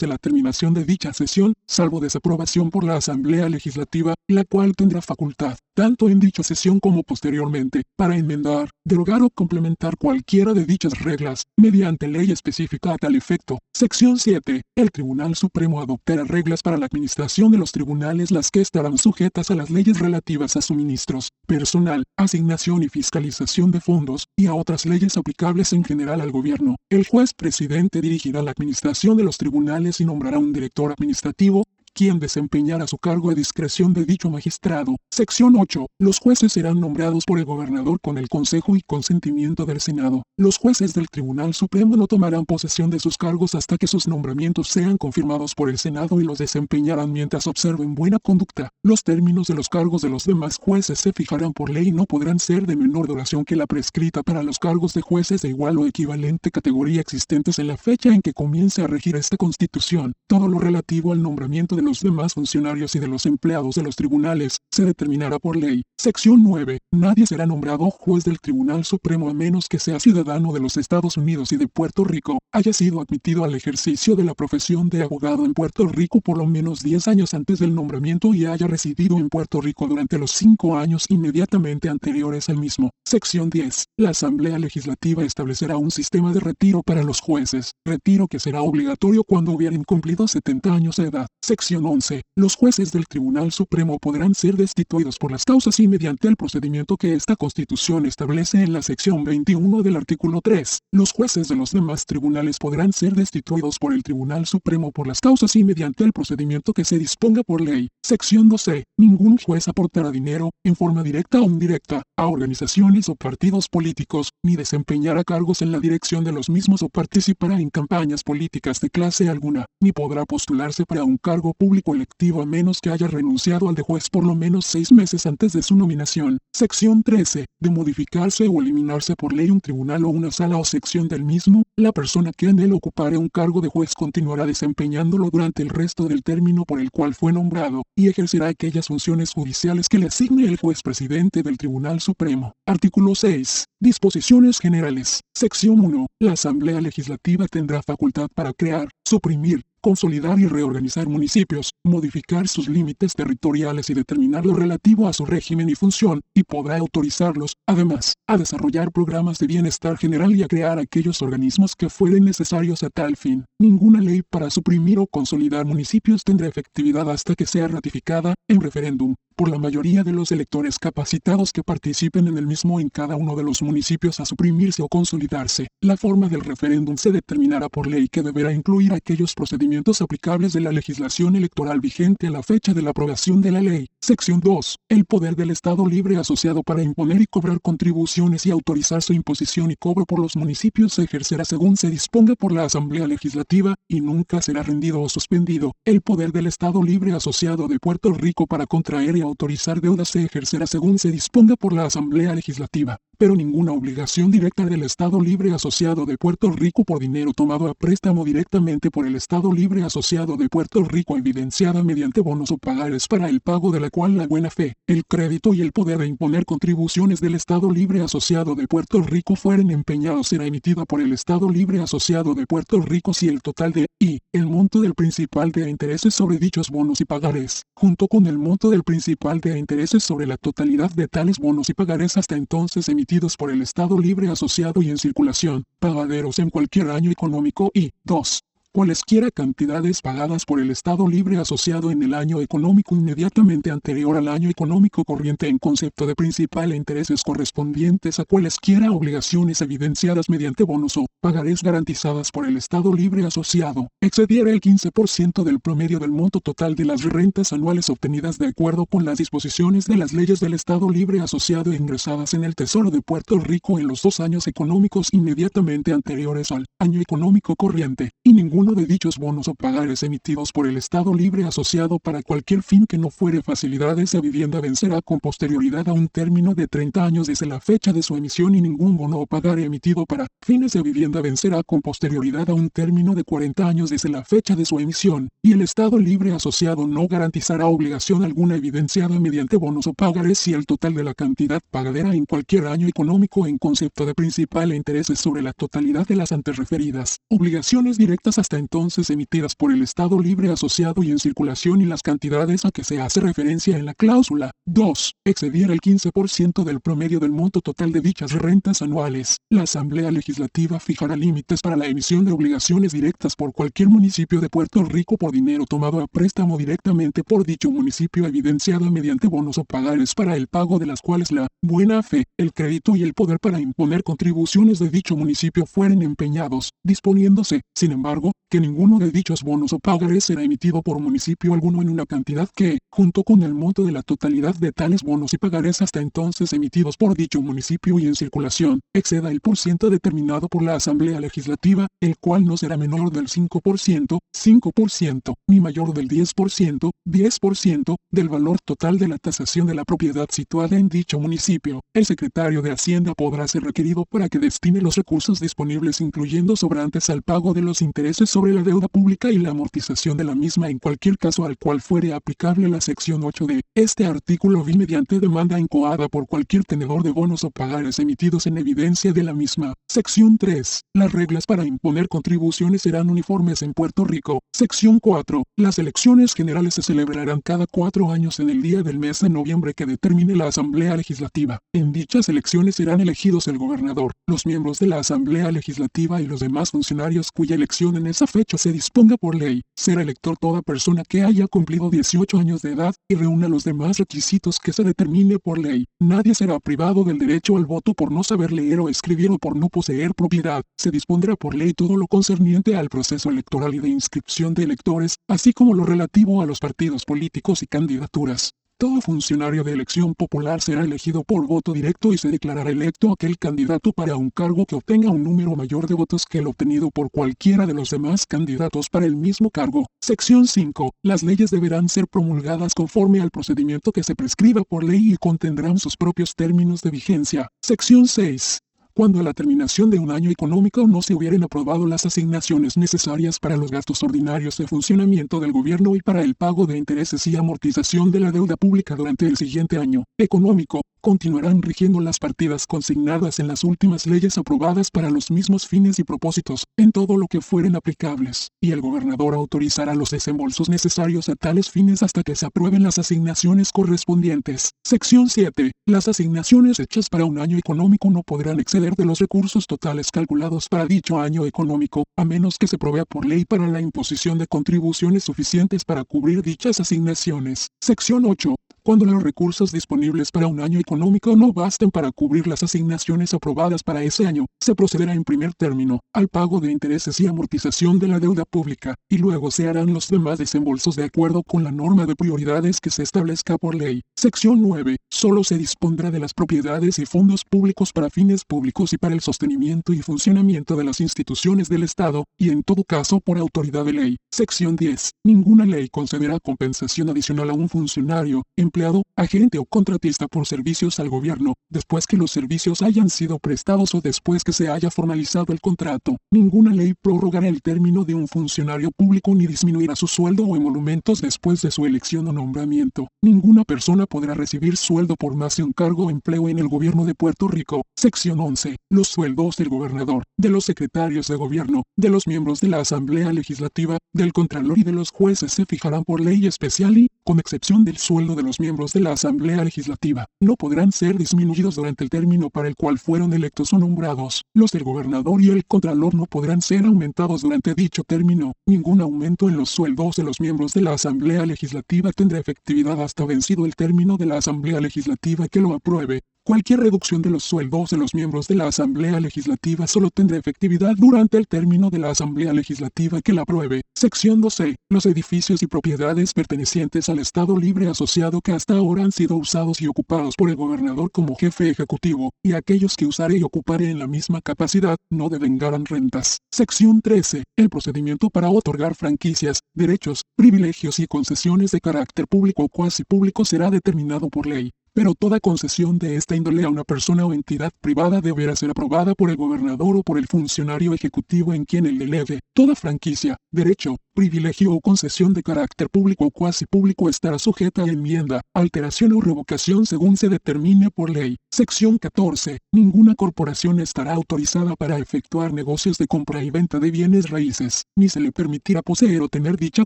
de 0.00 0.06
la 0.06 0.16
terminación 0.16 0.72
de 0.72 0.84
dicha 0.84 1.12
sesión, 1.12 1.52
salvo 1.66 2.00
desaprobación 2.00 2.61
por 2.70 2.84
la 2.84 2.96
Asamblea 2.96 3.48
Legislativa, 3.48 4.14
la 4.28 4.44
cual 4.44 4.74
tendrá 4.74 5.02
facultad, 5.02 5.56
tanto 5.74 6.08
en 6.08 6.20
dicha 6.20 6.42
sesión 6.42 6.80
como 6.80 7.02
posteriormente, 7.02 7.82
para 7.96 8.16
enmendar, 8.16 8.70
derogar 8.84 9.22
o 9.22 9.30
complementar 9.30 9.96
cualquiera 9.96 10.52
de 10.54 10.64
dichas 10.64 10.98
reglas, 11.00 11.44
mediante 11.56 12.08
ley 12.08 12.30
específica 12.30 12.92
a 12.92 12.98
tal 12.98 13.16
efecto. 13.16 13.58
Sección 13.74 14.18
7. 14.18 14.62
El 14.76 14.90
Tribunal 14.90 15.34
Supremo 15.34 15.80
adoptará 15.80 16.24
reglas 16.24 16.62
para 16.62 16.76
la 16.76 16.86
administración 16.86 17.50
de 17.52 17.58
los 17.58 17.72
tribunales 17.72 18.30
las 18.30 18.50
que 18.50 18.60
estarán 18.60 18.98
sujetas 18.98 19.50
a 19.50 19.54
las 19.54 19.70
leyes 19.70 19.98
relativas 19.98 20.56
a 20.56 20.62
suministros, 20.62 21.30
personal, 21.46 22.04
asignación 22.16 22.82
y 22.82 22.88
fiscalización 22.88 23.70
de 23.70 23.80
fondos, 23.80 24.26
y 24.36 24.46
a 24.46 24.54
otras 24.54 24.86
leyes 24.86 25.16
aplicables 25.16 25.72
en 25.72 25.84
general 25.84 26.20
al 26.20 26.30
gobierno. 26.30 26.76
El 26.90 27.06
juez 27.06 27.32
presidente 27.34 28.00
dirigirá 28.00 28.42
la 28.42 28.52
administración 28.52 29.16
de 29.16 29.24
los 29.24 29.38
tribunales 29.38 30.00
y 30.00 30.04
nombrará 30.04 30.38
un 30.38 30.52
director 30.52 30.92
administrativo, 30.92 31.64
quien 31.94 32.18
desempeñará 32.18 32.86
su 32.86 32.98
cargo 32.98 33.30
a 33.30 33.34
discreción 33.34 33.92
de 33.92 34.04
dicho 34.04 34.30
magistrado. 34.30 34.96
Sección 35.10 35.54
8. 35.56 35.86
Los 35.98 36.18
jueces 36.18 36.52
serán 36.52 36.80
nombrados 36.80 37.24
por 37.24 37.38
el 37.38 37.44
gobernador 37.44 38.00
con 38.00 38.18
el 38.18 38.28
consejo 38.28 38.76
y 38.76 38.82
consentimiento 38.82 39.66
del 39.66 39.80
Senado. 39.80 40.22
Los 40.38 40.58
jueces 40.58 40.94
del 40.94 41.08
Tribunal 41.08 41.54
Supremo 41.54 41.96
no 41.96 42.06
tomarán 42.06 42.46
posesión 42.46 42.90
de 42.90 42.98
sus 42.98 43.18
cargos 43.18 43.54
hasta 43.54 43.76
que 43.76 43.86
sus 43.86 44.08
nombramientos 44.08 44.68
sean 44.68 44.96
confirmados 44.96 45.54
por 45.54 45.68
el 45.68 45.78
Senado 45.78 46.20
y 46.20 46.24
los 46.24 46.38
desempeñarán 46.38 47.12
mientras 47.12 47.46
observen 47.46 47.94
buena 47.94 48.18
conducta. 48.18 48.70
Los 48.82 49.02
términos 49.02 49.48
de 49.48 49.54
los 49.54 49.68
cargos 49.68 50.02
de 50.02 50.08
los 50.08 50.24
demás 50.24 50.58
jueces 50.58 50.98
se 50.98 51.12
fijarán 51.12 51.52
por 51.52 51.70
ley 51.70 51.88
y 51.88 51.92
no 51.92 52.06
podrán 52.06 52.38
ser 52.38 52.66
de 52.66 52.76
menor 52.76 53.06
duración 53.06 53.44
que 53.44 53.56
la 53.56 53.66
prescrita 53.66 54.22
para 54.22 54.42
los 54.42 54.58
cargos 54.58 54.94
de 54.94 55.02
jueces 55.02 55.42
de 55.42 55.50
igual 55.50 55.78
o 55.78 55.86
equivalente 55.86 56.50
categoría 56.50 57.00
existentes 57.00 57.58
en 57.58 57.66
la 57.66 57.76
fecha 57.76 58.14
en 58.14 58.22
que 58.22 58.32
comience 58.32 58.82
a 58.82 58.86
regir 58.86 59.16
esta 59.16 59.36
Constitución. 59.36 60.14
Todo 60.26 60.48
lo 60.48 60.58
relativo 60.58 61.12
al 61.12 61.22
nombramiento 61.22 61.76
de 61.76 61.81
los 61.82 62.00
demás 62.00 62.34
funcionarios 62.34 62.94
y 62.94 62.98
de 62.98 63.08
los 63.08 63.26
empleados 63.26 63.74
de 63.74 63.82
los 63.82 63.96
tribunales 63.96 64.58
se 64.70 64.84
determinará 64.84 65.38
por 65.38 65.56
ley. 65.56 65.82
Sección 65.98 66.42
9. 66.42 66.78
Nadie 66.92 67.26
será 67.26 67.46
nombrado 67.46 67.90
juez 67.90 68.24
del 68.24 68.40
Tribunal 68.40 68.84
Supremo 68.84 69.28
a 69.28 69.34
menos 69.34 69.68
que 69.68 69.78
sea 69.78 70.00
ciudadano 70.00 70.52
de 70.52 70.60
los 70.60 70.76
Estados 70.76 71.16
Unidos 71.16 71.52
y 71.52 71.56
de 71.56 71.68
Puerto 71.68 72.04
Rico, 72.04 72.38
haya 72.52 72.72
sido 72.72 73.00
admitido 73.00 73.44
al 73.44 73.54
ejercicio 73.54 74.16
de 74.16 74.24
la 74.24 74.34
profesión 74.34 74.88
de 74.88 75.02
abogado 75.02 75.44
en 75.44 75.54
Puerto 75.54 75.86
Rico 75.86 76.20
por 76.20 76.38
lo 76.38 76.46
menos 76.46 76.82
10 76.82 77.08
años 77.08 77.34
antes 77.34 77.58
del 77.58 77.74
nombramiento 77.74 78.34
y 78.34 78.46
haya 78.46 78.66
residido 78.66 79.18
en 79.18 79.28
Puerto 79.28 79.60
Rico 79.60 79.86
durante 79.86 80.18
los 80.18 80.32
5 80.32 80.76
años 80.76 81.06
inmediatamente 81.08 81.88
anteriores 81.88 82.48
al 82.48 82.58
mismo. 82.58 82.90
Sección 83.04 83.50
10. 83.50 83.84
La 83.96 84.10
Asamblea 84.10 84.58
Legislativa 84.58 85.24
establecerá 85.24 85.76
un 85.76 85.90
sistema 85.90 86.32
de 86.32 86.40
retiro 86.40 86.82
para 86.82 87.02
los 87.02 87.20
jueces, 87.20 87.72
retiro 87.86 88.26
que 88.26 88.38
será 88.38 88.62
obligatorio 88.62 89.24
cuando 89.24 89.52
hubieran 89.52 89.84
cumplido 89.84 90.28
70 90.28 90.74
años 90.74 90.96
de 90.96 91.04
edad. 91.04 91.26
Sección 91.42 91.71
11. 91.76 92.22
Los 92.36 92.56
jueces 92.56 92.92
del 92.92 93.06
Tribunal 93.06 93.52
Supremo 93.52 93.98
podrán 93.98 94.34
ser 94.34 94.56
destituidos 94.56 95.18
por 95.18 95.32
las 95.32 95.44
causas 95.44 95.78
y 95.80 95.88
mediante 95.88 96.28
el 96.28 96.36
procedimiento 96.36 96.96
que 96.96 97.14
esta 97.14 97.36
Constitución 97.36 98.06
establece 98.06 98.62
en 98.62 98.72
la 98.72 98.82
sección 98.82 99.24
21 99.24 99.82
del 99.82 99.96
artículo 99.96 100.40
3. 100.42 100.78
Los 100.92 101.12
jueces 101.12 101.48
de 101.48 101.56
los 101.56 101.72
demás 101.72 102.06
tribunales 102.06 102.58
podrán 102.58 102.92
ser 102.92 103.14
destituidos 103.14 103.78
por 103.78 103.92
el 103.92 104.02
Tribunal 104.02 104.46
Supremo 104.46 104.92
por 104.92 105.06
las 105.06 105.20
causas 105.20 105.56
y 105.56 105.64
mediante 105.64 106.04
el 106.04 106.12
procedimiento 106.12 106.72
que 106.72 106.84
se 106.84 106.98
disponga 106.98 107.42
por 107.42 107.60
ley. 107.60 107.88
Sección 108.02 108.48
12. 108.48 108.84
Ningún 108.98 109.38
juez 109.38 109.68
aportará 109.68 110.10
dinero, 110.10 110.50
en 110.64 110.76
forma 110.76 111.02
directa 111.02 111.40
o 111.40 111.44
indirecta, 111.44 112.02
a 112.16 112.26
organizaciones 112.26 113.08
o 113.08 113.14
partidos 113.14 113.68
políticos, 113.68 114.30
ni 114.42 114.56
desempeñará 114.56 115.24
cargos 115.24 115.62
en 115.62 115.72
la 115.72 115.80
dirección 115.80 116.24
de 116.24 116.32
los 116.32 116.50
mismos 116.50 116.82
o 116.82 116.88
participará 116.88 117.60
en 117.60 117.70
campañas 117.70 118.22
políticas 118.22 118.80
de 118.80 118.90
clase 118.90 119.28
alguna, 119.28 119.66
ni 119.80 119.92
podrá 119.92 120.24
postularse 120.24 120.84
para 120.84 121.04
un 121.04 121.16
cargo 121.16 121.54
público 121.62 121.94
electivo 121.94 122.42
a 122.42 122.44
menos 122.44 122.80
que 122.80 122.90
haya 122.90 123.06
renunciado 123.06 123.68
al 123.68 123.76
de 123.76 123.82
juez 123.82 124.10
por 124.10 124.26
lo 124.26 124.34
menos 124.34 124.66
seis 124.66 124.90
meses 124.90 125.26
antes 125.26 125.52
de 125.52 125.62
su 125.62 125.76
nominación. 125.76 126.38
Sección 126.52 127.04
13. 127.04 127.46
De 127.60 127.70
modificarse 127.70 128.48
o 128.48 128.60
eliminarse 128.60 129.14
por 129.14 129.32
ley 129.32 129.48
un 129.48 129.60
tribunal 129.60 130.04
o 130.04 130.08
una 130.08 130.32
sala 130.32 130.56
o 130.56 130.64
sección 130.64 131.06
del 131.06 131.22
mismo, 131.22 131.62
la 131.76 131.92
persona 131.92 132.32
que 132.36 132.48
en 132.48 132.58
él 132.58 132.72
ocupare 132.72 133.16
un 133.16 133.28
cargo 133.28 133.60
de 133.60 133.68
juez 133.68 133.94
continuará 133.94 134.44
desempeñándolo 134.44 135.30
durante 135.30 135.62
el 135.62 135.68
resto 135.68 136.08
del 136.08 136.24
término 136.24 136.64
por 136.64 136.80
el 136.80 136.90
cual 136.90 137.14
fue 137.14 137.32
nombrado, 137.32 137.84
y 137.96 138.08
ejercerá 138.08 138.48
aquellas 138.48 138.88
funciones 138.88 139.32
judiciales 139.32 139.88
que 139.88 139.98
le 139.98 140.06
asigne 140.06 140.46
el 140.46 140.56
juez 140.56 140.82
presidente 140.82 141.44
del 141.44 141.58
Tribunal 141.58 142.00
Supremo. 142.00 142.54
Artículo 142.66 143.14
6. 143.14 143.66
Disposiciones 143.80 144.58
generales. 144.58 145.20
Sección 145.32 145.78
1. 145.78 146.06
La 146.20 146.32
Asamblea 146.32 146.80
Legislativa 146.80 147.46
tendrá 147.46 147.82
facultad 147.82 148.28
para 148.34 148.52
crear, 148.52 148.88
suprimir, 149.12 149.60
consolidar 149.82 150.38
y 150.38 150.46
reorganizar 150.46 151.06
municipios, 151.06 151.74
modificar 151.84 152.48
sus 152.48 152.66
límites 152.66 153.12
territoriales 153.12 153.90
y 153.90 153.94
determinar 153.94 154.46
lo 154.46 154.54
relativo 154.54 155.06
a 155.06 155.12
su 155.12 155.26
régimen 155.26 155.68
y 155.68 155.74
función, 155.74 156.22
y 156.34 156.44
podrá 156.44 156.78
autorizarlos, 156.78 157.56
además, 157.66 158.14
a 158.26 158.38
desarrollar 158.38 158.90
programas 158.90 159.38
de 159.38 159.48
bienestar 159.48 159.98
general 159.98 160.34
y 160.34 160.42
a 160.42 160.48
crear 160.48 160.78
aquellos 160.78 161.20
organismos 161.20 161.76
que 161.76 161.90
fueren 161.90 162.24
necesarios 162.24 162.82
a 162.84 162.88
tal 162.88 163.18
fin. 163.18 163.44
Ninguna 163.58 164.00
ley 164.00 164.22
para 164.22 164.48
suprimir 164.48 164.98
o 164.98 165.06
consolidar 165.06 165.66
municipios 165.66 166.24
tendrá 166.24 166.46
efectividad 166.46 167.10
hasta 167.10 167.34
que 167.34 167.44
sea 167.44 167.68
ratificada, 167.68 168.34
en 168.48 168.62
referéndum, 168.62 169.14
por 169.32 169.48
la 169.48 169.58
mayoría 169.58 170.02
de 170.02 170.12
los 170.12 170.32
electores 170.32 170.78
capacitados 170.78 171.52
que 171.52 171.62
participen 171.62 172.28
en 172.28 172.38
el 172.38 172.46
mismo 172.46 172.80
en 172.80 172.88
cada 172.88 173.16
uno 173.16 173.34
de 173.34 173.42
los 173.42 173.62
municipios 173.62 174.20
a 174.20 174.24
suprimirse 174.24 174.82
o 174.82 174.88
consolidarse. 174.88 175.68
La 175.80 175.96
forma 175.96 176.28
del 176.28 176.42
referéndum 176.42 176.96
se 176.96 177.10
determinará 177.12 177.68
por 177.68 177.86
ley 177.86 178.08
que 178.08 178.22
deberá 178.22 178.52
incluir 178.52 178.92
aquellos 178.92 179.34
procedimientos 179.34 180.00
aplicables 180.02 180.52
de 180.52 180.60
la 180.60 180.72
legislación 180.72 181.36
electoral 181.36 181.80
vigente 181.80 182.26
a 182.26 182.30
la 182.30 182.42
fecha 182.42 182.74
de 182.74 182.82
la 182.82 182.90
aprobación 182.90 183.40
de 183.40 183.52
la 183.52 183.60
ley. 183.60 183.88
Sección 184.00 184.40
2. 184.40 184.78
El 184.88 185.04
poder 185.04 185.36
del 185.36 185.50
Estado 185.50 185.86
libre 185.86 186.16
asociado 186.16 186.62
para 186.62 186.82
imponer 186.82 187.20
y 187.20 187.26
cobrar 187.26 187.60
contribuciones 187.60 188.46
y 188.46 188.50
autorizar 188.50 189.02
su 189.02 189.12
imposición 189.12 189.70
y 189.70 189.76
cobro 189.76 190.04
por 190.04 190.20
los 190.20 190.36
municipios 190.36 190.94
se 190.94 191.04
ejercerá 191.04 191.44
según 191.44 191.76
se 191.76 191.90
disponga 191.90 192.34
por 192.34 192.52
la 192.52 192.64
Asamblea 192.64 193.06
Legislativa 193.06 193.74
y 193.88 194.00
nunca 194.00 194.42
será 194.42 194.62
rendido 194.62 195.00
o 195.00 195.08
suspendido. 195.08 195.72
El 195.84 196.02
poder 196.02 196.32
del 196.32 196.46
Estado 196.46 196.82
libre 196.82 197.12
asociado 197.12 197.68
de 197.68 197.78
Puerto 197.78 198.12
Rico 198.12 198.46
para 198.46 198.66
contraer 198.66 199.16
y 199.16 199.21
autorizar 199.22 199.80
deudas 199.80 200.08
se 200.08 200.24
ejercerá 200.24 200.66
según 200.66 200.98
se 200.98 201.10
disponga 201.10 201.56
por 201.56 201.72
la 201.72 201.84
Asamblea 201.84 202.34
Legislativa 202.34 203.00
pero 203.22 203.36
ninguna 203.36 203.70
obligación 203.70 204.32
directa 204.32 204.66
del 204.66 204.82
Estado 204.82 205.20
Libre 205.20 205.52
Asociado 205.52 206.06
de 206.06 206.18
Puerto 206.18 206.50
Rico 206.50 206.82
por 206.82 206.98
dinero 206.98 207.32
tomado 207.32 207.68
a 207.68 207.74
préstamo 207.74 208.24
directamente 208.24 208.90
por 208.90 209.06
el 209.06 209.14
Estado 209.14 209.52
Libre 209.52 209.84
Asociado 209.84 210.36
de 210.36 210.48
Puerto 210.48 210.82
Rico 210.82 211.16
evidenciada 211.16 211.84
mediante 211.84 212.20
bonos 212.20 212.50
o 212.50 212.58
pagares 212.58 213.06
para 213.06 213.28
el 213.28 213.40
pago 213.40 213.70
de 213.70 213.78
la 213.78 213.90
cual 213.90 214.16
la 214.16 214.26
buena 214.26 214.50
fe, 214.50 214.74
el 214.88 215.04
crédito 215.04 215.54
y 215.54 215.60
el 215.60 215.70
poder 215.70 215.98
de 215.98 216.08
imponer 216.08 216.44
contribuciones 216.44 217.20
del 217.20 217.36
Estado 217.36 217.70
Libre 217.70 218.00
Asociado 218.00 218.56
de 218.56 218.66
Puerto 218.66 219.00
Rico 219.00 219.36
fueren 219.36 219.70
empeñados 219.70 220.26
será 220.26 220.44
emitida 220.44 220.84
por 220.84 221.00
el 221.00 221.12
Estado 221.12 221.48
Libre 221.48 221.80
Asociado 221.80 222.34
de 222.34 222.44
Puerto 222.46 222.80
Rico 222.80 223.14
si 223.14 223.28
el 223.28 223.40
total 223.40 223.70
de 223.70 223.86
y 224.00 224.18
el 224.32 224.48
monto 224.48 224.80
del 224.80 224.94
principal 224.94 225.52
de 225.52 225.70
intereses 225.70 226.12
sobre 226.12 226.38
dichos 226.38 226.70
bonos 226.70 227.00
y 227.00 227.04
pagares, 227.04 227.62
junto 227.76 228.08
con 228.08 228.26
el 228.26 228.36
monto 228.36 228.68
del 228.68 228.82
principal 228.82 229.38
de 229.38 229.56
intereses 229.60 230.02
sobre 230.02 230.26
la 230.26 230.36
totalidad 230.36 230.90
de 230.90 231.06
tales 231.06 231.38
bonos 231.38 231.70
y 231.70 231.74
pagares 231.74 232.16
hasta 232.16 232.34
entonces 232.34 232.88
emitidos 232.88 233.11
por 233.36 233.50
el 233.50 233.60
Estado 233.60 233.98
libre 233.98 234.28
asociado 234.28 234.80
y 234.80 234.88
en 234.88 234.96
circulación, 234.96 235.64
pagaderos 235.78 236.38
en 236.38 236.48
cualquier 236.48 236.90
año 236.90 237.10
económico 237.10 237.70
y 237.74 237.90
2 238.04 238.42
cualesquiera 238.72 239.30
cantidades 239.30 240.00
pagadas 240.00 240.46
por 240.46 240.58
el 240.58 240.70
Estado 240.70 241.06
libre 241.06 241.36
asociado 241.36 241.90
en 241.90 242.02
el 242.02 242.14
año 242.14 242.40
económico 242.40 242.96
inmediatamente 242.96 243.70
anterior 243.70 244.16
al 244.16 244.28
año 244.28 244.48
económico 244.48 245.04
corriente 245.04 245.46
en 245.48 245.58
concepto 245.58 246.06
de 246.06 246.14
principal 246.14 246.72
e 246.72 246.76
intereses 246.76 247.22
correspondientes 247.22 248.18
a 248.18 248.24
cualesquiera 248.24 248.90
obligaciones 248.90 249.60
evidenciadas 249.60 250.30
mediante 250.30 250.64
bonos 250.64 250.96
o 250.96 251.04
pagarés 251.20 251.62
garantizadas 251.62 252.30
por 252.30 252.46
el 252.46 252.56
Estado 252.56 252.94
libre 252.94 253.26
asociado, 253.26 253.88
excediera 254.00 254.50
el 254.50 254.62
15% 254.62 255.44
del 255.44 255.60
promedio 255.60 255.98
del 255.98 256.10
monto 256.10 256.40
total 256.40 256.74
de 256.74 256.86
las 256.86 257.02
rentas 257.02 257.52
anuales 257.52 257.90
obtenidas 257.90 258.38
de 258.38 258.46
acuerdo 258.46 258.86
con 258.86 259.04
las 259.04 259.18
disposiciones 259.18 259.84
de 259.84 259.98
las 259.98 260.14
leyes 260.14 260.40
del 260.40 260.54
Estado 260.54 260.88
libre 260.88 261.20
asociado 261.20 261.72
e 261.72 261.76
ingresadas 261.76 262.32
en 262.32 262.42
el 262.42 262.54
Tesoro 262.54 262.90
de 262.90 263.02
Puerto 263.02 263.38
Rico 263.38 263.78
en 263.78 263.86
los 263.86 264.00
dos 264.00 264.18
años 264.20 264.46
económicos 264.46 265.10
inmediatamente 265.12 265.92
anteriores 265.92 266.50
al 266.52 266.64
año 266.78 267.02
económico 267.02 267.54
corriente, 267.54 268.12
y 268.32 268.34
ningún 268.34 268.62
uno 268.62 268.74
de 268.74 268.86
dichos 268.86 269.18
bonos 269.18 269.48
o 269.48 269.54
pagares 269.54 270.04
emitidos 270.04 270.52
por 270.52 270.68
el 270.68 270.76
Estado 270.76 271.12
libre 271.14 271.44
asociado 271.44 271.98
para 271.98 272.22
cualquier 272.22 272.62
fin 272.62 272.86
que 272.86 272.96
no 272.96 273.10
fuere 273.10 273.42
facilidades 273.42 274.12
de 274.12 274.20
vivienda 274.20 274.60
vencerá 274.60 275.02
con 275.02 275.18
posterioridad 275.18 275.88
a 275.88 275.92
un 275.92 276.06
término 276.06 276.54
de 276.54 276.68
30 276.68 277.04
años 277.04 277.26
desde 277.26 277.46
la 277.46 277.60
fecha 277.60 277.92
de 277.92 278.04
su 278.04 278.16
emisión 278.16 278.54
y 278.54 278.60
ningún 278.60 278.96
bono 278.96 279.18
o 279.18 279.26
pagar 279.26 279.58
emitido 279.58 280.06
para 280.06 280.28
fines 280.40 280.74
de 280.74 280.82
vivienda 280.82 281.20
vencerá 281.20 281.64
con 281.64 281.82
posterioridad 281.82 282.48
a 282.50 282.54
un 282.54 282.70
término 282.70 283.16
de 283.16 283.24
40 283.24 283.66
años 283.66 283.90
desde 283.90 284.08
la 284.08 284.24
fecha 284.24 284.54
de 284.54 284.64
su 284.64 284.78
emisión, 284.78 285.28
y 285.42 285.52
el 285.52 285.60
Estado 285.60 285.98
libre 285.98 286.32
asociado 286.32 286.86
no 286.86 287.08
garantizará 287.08 287.66
obligación 287.66 288.22
alguna 288.22 288.54
evidenciada 288.54 289.18
mediante 289.18 289.56
bonos 289.56 289.88
o 289.88 289.92
pagares 289.92 290.38
si 290.38 290.52
el 290.52 290.66
total 290.66 290.94
de 290.94 291.02
la 291.02 291.14
cantidad 291.14 291.60
pagadera 291.72 292.14
en 292.14 292.26
cualquier 292.26 292.68
año 292.68 292.86
económico 292.86 293.46
en 293.48 293.58
concepto 293.58 294.06
de 294.06 294.14
principal 294.14 294.70
e 294.70 294.76
intereses 294.76 295.18
sobre 295.18 295.42
la 295.42 295.52
totalidad 295.52 296.06
de 296.06 296.14
las 296.14 296.30
antes 296.30 296.56
referidas 296.56 297.18
obligaciones 297.28 297.98
directas 297.98 298.21
hasta 298.24 298.56
entonces 298.56 299.10
emitidas 299.10 299.56
por 299.56 299.72
el 299.72 299.82
Estado 299.82 300.18
libre 300.20 300.50
asociado 300.50 301.02
y 301.02 301.10
en 301.10 301.18
circulación 301.18 301.80
y 301.80 301.86
las 301.86 302.02
cantidades 302.02 302.64
a 302.64 302.70
que 302.70 302.84
se 302.84 303.00
hace 303.00 303.20
referencia 303.20 303.76
en 303.76 303.84
la 303.84 303.94
cláusula 303.94 304.52
2, 304.66 305.14
excediera 305.24 305.72
el 305.72 305.80
15% 305.80 306.62
del 306.62 306.80
promedio 306.80 307.18
del 307.18 307.32
monto 307.32 307.60
total 307.60 307.90
de 307.90 308.00
dichas 308.00 308.32
rentas 308.32 308.80
anuales. 308.80 309.38
La 309.50 309.62
Asamblea 309.62 310.12
Legislativa 310.12 310.78
fijará 310.78 311.16
límites 311.16 311.60
para 311.62 311.76
la 311.76 311.86
emisión 311.86 312.24
de 312.24 312.30
obligaciones 312.30 312.92
directas 312.92 313.34
por 313.34 313.52
cualquier 313.52 313.88
municipio 313.88 314.40
de 314.40 314.48
Puerto 314.48 314.84
Rico 314.84 315.16
por 315.16 315.32
dinero 315.32 315.66
tomado 315.66 316.00
a 316.00 316.06
préstamo 316.06 316.56
directamente 316.56 317.24
por 317.24 317.44
dicho 317.44 317.72
municipio 317.72 318.26
evidenciado 318.26 318.88
mediante 318.90 319.26
bonos 319.26 319.58
o 319.58 319.64
pagares 319.64 320.14
para 320.14 320.36
el 320.36 320.46
pago 320.46 320.78
de 320.78 320.86
las 320.86 321.00
cuales 321.00 321.32
la 321.32 321.48
buena 321.60 322.04
fe, 322.04 322.24
el 322.38 322.52
crédito 322.52 322.94
y 322.94 323.02
el 323.02 323.14
poder 323.14 323.40
para 323.40 323.58
imponer 323.58 324.04
contribuciones 324.04 324.78
de 324.78 324.90
dicho 324.90 325.16
municipio 325.16 325.66
fueren 325.66 326.02
empeñados, 326.02 326.70
disponiéndose, 326.84 327.62
sin 327.74 327.90
embargo, 327.90 328.11
embargo, 328.12 328.32
que 328.50 328.60
ninguno 328.60 328.98
de 328.98 329.10
dichos 329.10 329.42
bonos 329.42 329.72
o 329.72 329.78
pagarés 329.78 330.24
será 330.24 330.42
emitido 330.42 330.82
por 330.82 331.00
municipio 331.00 331.54
alguno 331.54 331.80
en 331.80 331.88
una 331.88 332.04
cantidad 332.04 332.46
que, 332.54 332.80
junto 332.90 333.24
con 333.24 333.42
el 333.42 333.54
monto 333.54 333.84
de 333.84 333.92
la 333.92 334.02
totalidad 334.02 334.54
de 334.56 334.72
tales 334.72 335.02
bonos 335.02 335.32
y 335.32 335.38
pagarés 335.38 335.80
hasta 335.80 336.02
entonces 336.02 336.52
emitidos 336.52 336.98
por 336.98 337.16
dicho 337.16 337.40
municipio 337.40 337.98
y 337.98 338.06
en 338.06 338.14
circulación, 338.14 338.80
exceda 338.92 339.30
el 339.30 339.40
porciento 339.40 339.88
determinado 339.88 340.48
por 340.48 340.62
la 340.62 340.74
Asamblea 340.74 341.18
Legislativa, 341.18 341.86
el 342.02 342.18
cual 342.18 342.44
no 342.44 342.58
será 342.58 342.76
menor 342.76 343.10
del 343.10 343.28
5%, 343.28 344.18
5%, 344.36 345.34
ni 345.48 345.60
mayor 345.60 345.94
del 345.94 346.08
10%, 346.08 346.90
10%, 347.06 347.96
del 348.10 348.28
valor 348.28 348.58
total 348.62 348.98
de 348.98 349.08
la 349.08 349.16
tasación 349.16 349.66
de 349.66 349.74
la 349.74 349.86
propiedad 349.86 350.26
situada 350.30 350.76
en 350.76 350.90
dicho 350.90 351.18
municipio. 351.18 351.80
El 351.94 352.04
secretario 352.04 352.60
de 352.60 352.72
Hacienda 352.72 353.14
podrá 353.14 353.48
ser 353.48 353.62
requerido 353.62 354.04
para 354.04 354.28
que 354.28 354.38
destine 354.38 354.82
los 354.82 354.96
recursos 354.96 355.40
disponibles 355.40 356.02
incluyendo 356.02 356.54
sobrantes 356.54 357.08
al 357.08 357.22
pago 357.22 357.54
de 357.54 357.62
los 357.62 357.80
intereses 357.80 358.01
sobre 358.10 358.52
la 358.52 358.62
deuda 358.62 358.88
pública 358.88 359.30
y 359.30 359.38
la 359.38 359.50
amortización 359.50 360.16
de 360.16 360.24
la 360.24 360.34
misma 360.34 360.68
en 360.68 360.80
cualquier 360.80 361.16
caso 361.16 361.44
al 361.44 361.56
cual 361.56 361.80
fuere 361.80 362.12
aplicable 362.12 362.68
la 362.68 362.80
sección 362.80 363.22
8 363.22 363.46
de 363.46 363.62
este 363.76 364.06
artículo 364.06 364.64
vi 364.64 364.76
mediante 364.76 365.20
demanda 365.20 365.58
incoada 365.58 366.08
por 366.08 366.26
cualquier 366.26 366.64
tenedor 366.64 367.04
de 367.04 367.12
bonos 367.12 367.44
o 367.44 367.50
pagares 367.50 368.00
emitidos 368.00 368.46
en 368.46 368.58
evidencia 368.58 369.12
de 369.12 369.22
la 369.22 369.32
misma. 369.32 369.74
Sección 369.88 370.36
3. 370.36 370.82
Las 370.94 371.12
reglas 371.12 371.46
para 371.46 371.64
imponer 371.64 372.08
contribuciones 372.08 372.82
serán 372.82 373.08
uniformes 373.08 373.62
en 373.62 373.72
Puerto 373.72 374.04
Rico. 374.04 374.40
Sección 374.52 374.98
4. 374.98 375.44
Las 375.56 375.78
elecciones 375.78 376.34
generales 376.34 376.74
se 376.74 376.82
celebrarán 376.82 377.40
cada 377.40 377.66
cuatro 377.66 378.10
años 378.10 378.40
en 378.40 378.50
el 378.50 378.62
día 378.62 378.82
del 378.82 378.98
mes 378.98 379.20
de 379.20 379.30
noviembre 379.30 379.74
que 379.74 379.86
determine 379.86 380.34
la 380.34 380.48
Asamblea 380.48 380.96
Legislativa. 380.96 381.60
En 381.72 381.92
dichas 381.92 382.28
elecciones 382.28 382.76
serán 382.76 383.00
elegidos 383.00 383.46
el 383.46 383.58
gobernador, 383.58 384.12
los 384.26 384.44
miembros 384.44 384.80
de 384.80 384.88
la 384.88 384.98
Asamblea 384.98 385.52
Legislativa 385.52 386.20
y 386.20 386.26
los 386.26 386.40
demás 386.40 386.72
funcionarios 386.72 387.30
cuya 387.30 387.54
elección 387.54 387.91
en 387.98 388.06
esa 388.06 388.26
fecha 388.26 388.58
se 388.58 388.72
disponga 388.72 389.16
por 389.16 389.34
ley, 389.34 389.62
será 389.76 390.02
elector 390.02 390.36
toda 390.38 390.62
persona 390.62 391.02
que 391.08 391.22
haya 391.22 391.46
cumplido 391.46 391.90
18 391.90 392.38
años 392.38 392.62
de 392.62 392.72
edad 392.72 392.94
y 393.08 393.14
reúna 393.14 393.48
los 393.48 393.64
demás 393.64 393.98
requisitos 393.98 394.58
que 394.58 394.72
se 394.72 394.84
determine 394.84 395.38
por 395.38 395.58
ley. 395.58 395.86
Nadie 396.00 396.34
será 396.34 396.58
privado 396.60 397.04
del 397.04 397.18
derecho 397.18 397.56
al 397.56 397.66
voto 397.66 397.94
por 397.94 398.12
no 398.12 398.22
saber 398.22 398.52
leer 398.52 398.80
o 398.80 398.88
escribir 398.88 399.30
o 399.30 399.38
por 399.38 399.56
no 399.56 399.68
poseer 399.68 400.14
propiedad. 400.14 400.62
Se 400.76 400.90
dispondrá 400.90 401.36
por 401.36 401.54
ley 401.54 401.72
todo 401.72 401.96
lo 401.96 402.06
concerniente 402.06 402.76
al 402.76 402.88
proceso 402.88 403.30
electoral 403.30 403.74
y 403.74 403.80
de 403.80 403.88
inscripción 403.88 404.54
de 404.54 404.64
electores, 404.64 405.16
así 405.28 405.52
como 405.52 405.74
lo 405.74 405.84
relativo 405.84 406.42
a 406.42 406.46
los 406.46 406.58
partidos 406.58 407.04
políticos 407.04 407.62
y 407.62 407.66
candidaturas. 407.66 408.52
Todo 408.82 409.00
funcionario 409.00 409.62
de 409.62 409.74
elección 409.74 410.12
popular 410.12 410.60
será 410.60 410.82
elegido 410.82 411.22
por 411.22 411.46
voto 411.46 411.72
directo 411.72 412.12
y 412.12 412.18
se 412.18 412.30
declarará 412.30 412.68
electo 412.68 413.12
aquel 413.12 413.38
candidato 413.38 413.92
para 413.92 414.16
un 414.16 414.30
cargo 414.30 414.66
que 414.66 414.74
obtenga 414.74 415.08
un 415.08 415.22
número 415.22 415.54
mayor 415.54 415.86
de 415.86 415.94
votos 415.94 416.26
que 416.28 416.38
el 416.38 416.48
obtenido 416.48 416.90
por 416.90 417.08
cualquiera 417.12 417.64
de 417.64 417.74
los 417.74 417.90
demás 417.90 418.26
candidatos 418.26 418.88
para 418.90 419.06
el 419.06 419.14
mismo 419.14 419.50
cargo. 419.50 419.86
Sección 420.00 420.48
5. 420.48 420.94
Las 421.04 421.22
leyes 421.22 421.52
deberán 421.52 421.88
ser 421.88 422.08
promulgadas 422.08 422.74
conforme 422.74 423.20
al 423.20 423.30
procedimiento 423.30 423.92
que 423.92 424.02
se 424.02 424.16
prescriba 424.16 424.64
por 424.64 424.82
ley 424.82 425.12
y 425.12 425.16
contendrán 425.16 425.78
sus 425.78 425.96
propios 425.96 426.34
términos 426.34 426.80
de 426.80 426.90
vigencia. 426.90 427.52
Sección 427.60 428.08
6 428.08 428.62
cuando 428.94 429.20
a 429.20 429.22
la 429.22 429.32
terminación 429.32 429.90
de 429.90 429.98
un 429.98 430.10
año 430.10 430.30
económico 430.30 430.86
no 430.86 431.02
se 431.02 431.14
hubieran 431.14 431.42
aprobado 431.42 431.86
las 431.86 432.04
asignaciones 432.04 432.76
necesarias 432.76 433.38
para 433.38 433.56
los 433.56 433.70
gastos 433.70 434.02
ordinarios 434.02 434.58
de 434.58 434.66
funcionamiento 434.66 435.40
del 435.40 435.52
gobierno 435.52 435.96
y 435.96 436.00
para 436.00 436.22
el 436.22 436.34
pago 436.34 436.66
de 436.66 436.76
intereses 436.76 437.26
y 437.26 437.36
amortización 437.36 438.10
de 438.10 438.20
la 438.20 438.32
deuda 438.32 438.56
pública 438.56 438.94
durante 438.94 439.26
el 439.26 439.36
siguiente 439.36 439.78
año 439.78 440.04
económico, 440.18 440.82
continuarán 441.02 441.60
rigiendo 441.60 442.00
las 442.00 442.18
partidas 442.18 442.66
consignadas 442.66 443.40
en 443.40 443.48
las 443.48 443.64
últimas 443.64 444.06
leyes 444.06 444.38
aprobadas 444.38 444.88
para 444.90 445.10
los 445.10 445.32
mismos 445.32 445.66
fines 445.66 445.98
y 445.98 446.04
propósitos, 446.04 446.64
en 446.78 446.92
todo 446.92 447.18
lo 447.18 447.26
que 447.26 447.40
fueren 447.40 447.74
aplicables, 447.74 448.48
y 448.62 448.70
el 448.70 448.80
gobernador 448.80 449.34
autorizará 449.34 449.94
los 449.94 450.10
desembolsos 450.10 450.68
necesarios 450.68 451.28
a 451.28 451.34
tales 451.34 451.70
fines 451.70 452.04
hasta 452.04 452.22
que 452.22 452.36
se 452.36 452.46
aprueben 452.46 452.84
las 452.84 452.98
asignaciones 452.98 453.72
correspondientes. 453.72 454.70
Sección 454.84 455.28
7. 455.28 455.72
Las 455.86 456.06
asignaciones 456.06 456.78
hechas 456.78 457.08
para 457.08 457.24
un 457.24 457.38
año 457.38 457.58
económico 457.58 458.08
no 458.08 458.22
podrán 458.22 458.60
exceder 458.60 458.94
de 458.94 459.04
los 459.04 459.18
recursos 459.18 459.66
totales 459.66 460.10
calculados 460.12 460.68
para 460.68 460.86
dicho 460.86 461.20
año 461.20 461.44
económico, 461.46 462.04
a 462.16 462.24
menos 462.24 462.58
que 462.58 462.68
se 462.68 462.78
provea 462.78 463.04
por 463.04 463.26
ley 463.26 463.44
para 463.44 463.66
la 463.66 463.80
imposición 463.80 464.38
de 464.38 464.46
contribuciones 464.46 465.24
suficientes 465.24 465.84
para 465.84 466.04
cubrir 466.04 466.42
dichas 466.42 466.78
asignaciones. 466.78 467.66
Sección 467.80 468.24
8 468.24 468.54
cuando 468.84 469.04
los 469.04 469.22
recursos 469.22 469.70
disponibles 469.70 470.32
para 470.32 470.48
un 470.48 470.60
año 470.60 470.80
económico 470.80 471.36
no 471.36 471.52
basten 471.52 471.92
para 471.92 472.10
cubrir 472.10 472.48
las 472.48 472.64
asignaciones 472.64 473.32
aprobadas 473.32 473.84
para 473.84 474.02
ese 474.02 474.26
año, 474.26 474.46
se 474.60 474.74
procederá 474.74 475.14
en 475.14 475.22
primer 475.22 475.54
término 475.54 476.00
al 476.12 476.26
pago 476.26 476.58
de 476.58 476.72
intereses 476.72 477.20
y 477.20 477.28
amortización 477.28 478.00
de 478.00 478.08
la 478.08 478.18
deuda 478.18 478.44
pública, 478.44 478.96
y 479.08 479.18
luego 479.18 479.52
se 479.52 479.68
harán 479.68 479.94
los 479.94 480.08
demás 480.08 480.38
desembolsos 480.38 480.96
de 480.96 481.04
acuerdo 481.04 481.44
con 481.44 481.62
la 481.62 481.70
norma 481.70 482.06
de 482.06 482.16
prioridades 482.16 482.80
que 482.80 482.90
se 482.90 483.04
establezca 483.04 483.56
por 483.56 483.76
ley. 483.76 484.02
Sección 484.16 484.60
9. 484.60 484.96
Solo 485.10 485.44
se 485.44 485.58
dispondrá 485.58 486.10
de 486.10 486.18
las 486.18 486.34
propiedades 486.34 486.98
y 486.98 487.06
fondos 487.06 487.44
públicos 487.44 487.92
para 487.92 488.10
fines 488.10 488.44
públicos 488.44 488.92
y 488.92 488.98
para 488.98 489.14
el 489.14 489.20
sostenimiento 489.20 489.92
y 489.92 490.02
funcionamiento 490.02 490.74
de 490.74 490.84
las 490.84 491.00
instituciones 491.00 491.68
del 491.68 491.84
Estado, 491.84 492.24
y 492.36 492.50
en 492.50 492.64
todo 492.64 492.82
caso 492.82 493.20
por 493.20 493.38
autoridad 493.38 493.84
de 493.84 493.92
ley. 493.92 494.16
Sección 494.32 494.74
10. 494.74 495.12
Ninguna 495.24 495.66
ley 495.66 495.88
concederá 495.88 496.40
compensación 496.40 497.10
adicional 497.10 497.50
a 497.50 497.54
un 497.54 497.68
funcionario, 497.68 498.42
empleado, 498.72 499.02
agente 499.16 499.58
o 499.58 499.66
contratista 499.66 500.28
por 500.28 500.46
servicios 500.46 500.98
al 500.98 501.10
gobierno, 501.10 501.52
después 501.68 502.06
que 502.06 502.16
los 502.16 502.30
servicios 502.30 502.80
hayan 502.80 503.10
sido 503.10 503.38
prestados 503.38 503.94
o 503.94 504.00
después 504.00 504.44
que 504.44 504.54
se 504.54 504.70
haya 504.70 504.90
formalizado 504.90 505.52
el 505.52 505.60
contrato. 505.60 506.16
Ninguna 506.30 506.72
ley 506.72 506.94
prorrogará 506.94 507.48
el 507.48 507.60
término 507.60 508.04
de 508.04 508.14
un 508.14 508.28
funcionario 508.28 508.90
público 508.90 509.34
ni 509.34 509.46
disminuirá 509.46 509.94
su 509.94 510.06
sueldo 510.06 510.44
o 510.44 510.56
emolumentos 510.56 511.20
después 511.20 511.60
de 511.60 511.70
su 511.70 511.84
elección 511.84 512.28
o 512.28 512.32
nombramiento. 512.32 513.08
Ninguna 513.20 513.64
persona 513.64 514.06
podrá 514.06 514.32
recibir 514.32 514.78
sueldo 514.78 515.16
por 515.16 515.36
más 515.36 515.56
de 515.56 515.64
un 515.64 515.74
cargo 515.74 516.06
o 516.06 516.10
empleo 516.10 516.48
en 516.48 516.58
el 516.58 516.68
gobierno 516.68 517.04
de 517.04 517.14
Puerto 517.14 517.48
Rico. 517.48 517.82
Sección 517.94 518.40
11. 518.40 518.76
Los 518.90 519.08
sueldos 519.08 519.56
del 519.56 519.68
gobernador, 519.68 520.22
de 520.38 520.48
los 520.48 520.64
secretarios 520.64 521.28
de 521.28 521.36
gobierno, 521.36 521.82
de 521.94 522.08
los 522.08 522.26
miembros 522.26 522.62
de 522.62 522.68
la 522.68 522.78
Asamblea 522.78 523.34
Legislativa, 523.34 523.98
del 524.14 524.32
Contralor 524.32 524.78
y 524.78 524.82
de 524.82 524.92
los 524.92 525.10
jueces 525.10 525.52
se 525.52 525.66
fijarán 525.66 526.04
por 526.04 526.22
ley 526.22 526.46
especial 526.46 526.96
y, 526.96 527.08
con 527.22 527.38
excepción 527.38 527.84
del 527.84 527.98
sueldo 527.98 528.34
de 528.34 528.42
los 528.42 528.61
miembros 528.62 528.92
de 528.92 529.00
la 529.00 529.12
Asamblea 529.12 529.64
Legislativa, 529.64 530.26
no 530.40 530.54
podrán 530.54 530.92
ser 530.92 531.18
disminuidos 531.18 531.74
durante 531.74 532.04
el 532.04 532.10
término 532.10 532.48
para 532.48 532.68
el 532.68 532.76
cual 532.76 532.98
fueron 532.98 533.32
electos 533.32 533.72
o 533.72 533.78
nombrados. 533.78 534.42
Los 534.54 534.70
del 534.70 534.84
gobernador 534.84 535.42
y 535.42 535.50
el 535.50 535.66
contralor 535.66 536.14
no 536.14 536.26
podrán 536.26 536.62
ser 536.62 536.84
aumentados 536.84 537.42
durante 537.42 537.74
dicho 537.74 538.04
término. 538.04 538.52
Ningún 538.66 539.00
aumento 539.00 539.48
en 539.48 539.56
los 539.56 539.70
sueldos 539.70 540.14
de 540.14 540.22
los 540.22 540.40
miembros 540.40 540.74
de 540.74 540.82
la 540.82 540.92
Asamblea 540.92 541.44
Legislativa 541.44 542.12
tendrá 542.12 542.38
efectividad 542.38 543.02
hasta 543.02 543.24
vencido 543.24 543.66
el 543.66 543.74
término 543.74 544.16
de 544.16 544.26
la 544.26 544.36
Asamblea 544.36 544.80
Legislativa 544.80 545.48
que 545.48 545.60
lo 545.60 545.74
apruebe. 545.74 546.22
Cualquier 546.44 546.80
reducción 546.80 547.22
de 547.22 547.30
los 547.30 547.44
sueldos 547.44 547.90
de 547.90 547.96
los 547.96 548.16
miembros 548.16 548.48
de 548.48 548.56
la 548.56 548.66
Asamblea 548.66 549.20
Legislativa 549.20 549.86
solo 549.86 550.10
tendrá 550.10 550.38
efectividad 550.38 550.94
durante 550.96 551.38
el 551.38 551.46
término 551.46 551.88
de 551.88 552.00
la 552.00 552.10
Asamblea 552.10 552.52
Legislativa 552.52 553.22
que 553.22 553.32
la 553.32 553.42
apruebe. 553.42 553.82
Sección 553.94 554.40
12. 554.40 554.74
Los 554.90 555.06
edificios 555.06 555.62
y 555.62 555.68
propiedades 555.68 556.32
pertenecientes 556.32 557.08
al 557.08 557.20
Estado 557.20 557.56
Libre 557.56 557.86
Asociado 557.86 558.40
que 558.40 558.50
hasta 558.50 558.74
ahora 558.74 559.04
han 559.04 559.12
sido 559.12 559.36
usados 559.36 559.80
y 559.80 559.86
ocupados 559.86 560.34
por 560.34 560.50
el 560.50 560.56
gobernador 560.56 561.12
como 561.12 561.36
jefe 561.36 561.70
ejecutivo, 561.70 562.32
y 562.42 562.54
aquellos 562.54 562.96
que 562.96 563.06
usare 563.06 563.36
y 563.36 563.44
ocupare 563.44 563.88
en 563.88 564.00
la 564.00 564.08
misma 564.08 564.40
capacidad, 564.40 564.96
no 565.10 565.28
devengarán 565.28 565.84
rentas. 565.84 566.38
Sección 566.50 567.02
13. 567.02 567.44
El 567.56 567.70
procedimiento 567.70 568.30
para 568.30 568.50
otorgar 568.50 568.96
franquicias, 568.96 569.60
derechos, 569.74 570.22
privilegios 570.34 570.98
y 570.98 571.06
concesiones 571.06 571.70
de 571.70 571.80
carácter 571.80 572.26
público 572.26 572.64
o 572.64 572.68
cuasi 572.68 573.04
público 573.04 573.44
será 573.44 573.70
determinado 573.70 574.28
por 574.28 574.48
ley 574.48 574.72
pero 574.94 575.14
toda 575.14 575.40
concesión 575.40 575.98
de 575.98 576.16
esta 576.16 576.36
índole 576.36 576.64
a 576.64 576.68
una 576.68 576.84
persona 576.84 577.24
o 577.24 577.32
entidad 577.32 577.72
privada 577.80 578.20
deberá 578.20 578.54
ser 578.56 578.70
aprobada 578.70 579.14
por 579.14 579.30
el 579.30 579.36
gobernador 579.36 579.96
o 579.96 580.02
por 580.02 580.18
el 580.18 580.26
funcionario 580.26 580.92
ejecutivo 580.92 581.54
en 581.54 581.64
quien 581.64 581.86
el 581.86 581.98
delegue. 581.98 582.40
Toda 582.54 582.74
franquicia, 582.74 583.36
derecho, 583.50 583.96
privilegio 584.14 584.72
o 584.72 584.80
concesión 584.80 585.32
de 585.32 585.42
carácter 585.42 585.88
público 585.88 586.26
o 586.26 586.30
cuasi 586.30 586.66
público 586.66 587.08
estará 587.08 587.38
sujeta 587.38 587.82
a 587.82 587.86
enmienda, 587.86 588.42
alteración 588.54 589.12
o 589.12 589.20
revocación 589.20 589.86
según 589.86 590.16
se 590.16 590.28
determine 590.28 590.90
por 590.90 591.08
ley. 591.08 591.36
Sección 591.50 591.98
14. 591.98 592.58
Ninguna 592.72 593.14
corporación 593.14 593.80
estará 593.80 594.12
autorizada 594.12 594.76
para 594.76 594.98
efectuar 594.98 595.52
negocios 595.54 595.96
de 595.96 596.06
compra 596.06 596.44
y 596.44 596.50
venta 596.50 596.78
de 596.78 596.90
bienes 596.90 597.30
raíces, 597.30 597.84
ni 597.96 598.08
se 598.08 598.20
le 598.20 598.32
permitirá 598.32 598.82
poseer 598.82 599.22
o 599.22 599.28
tener 599.28 599.56
dicha 599.56 599.84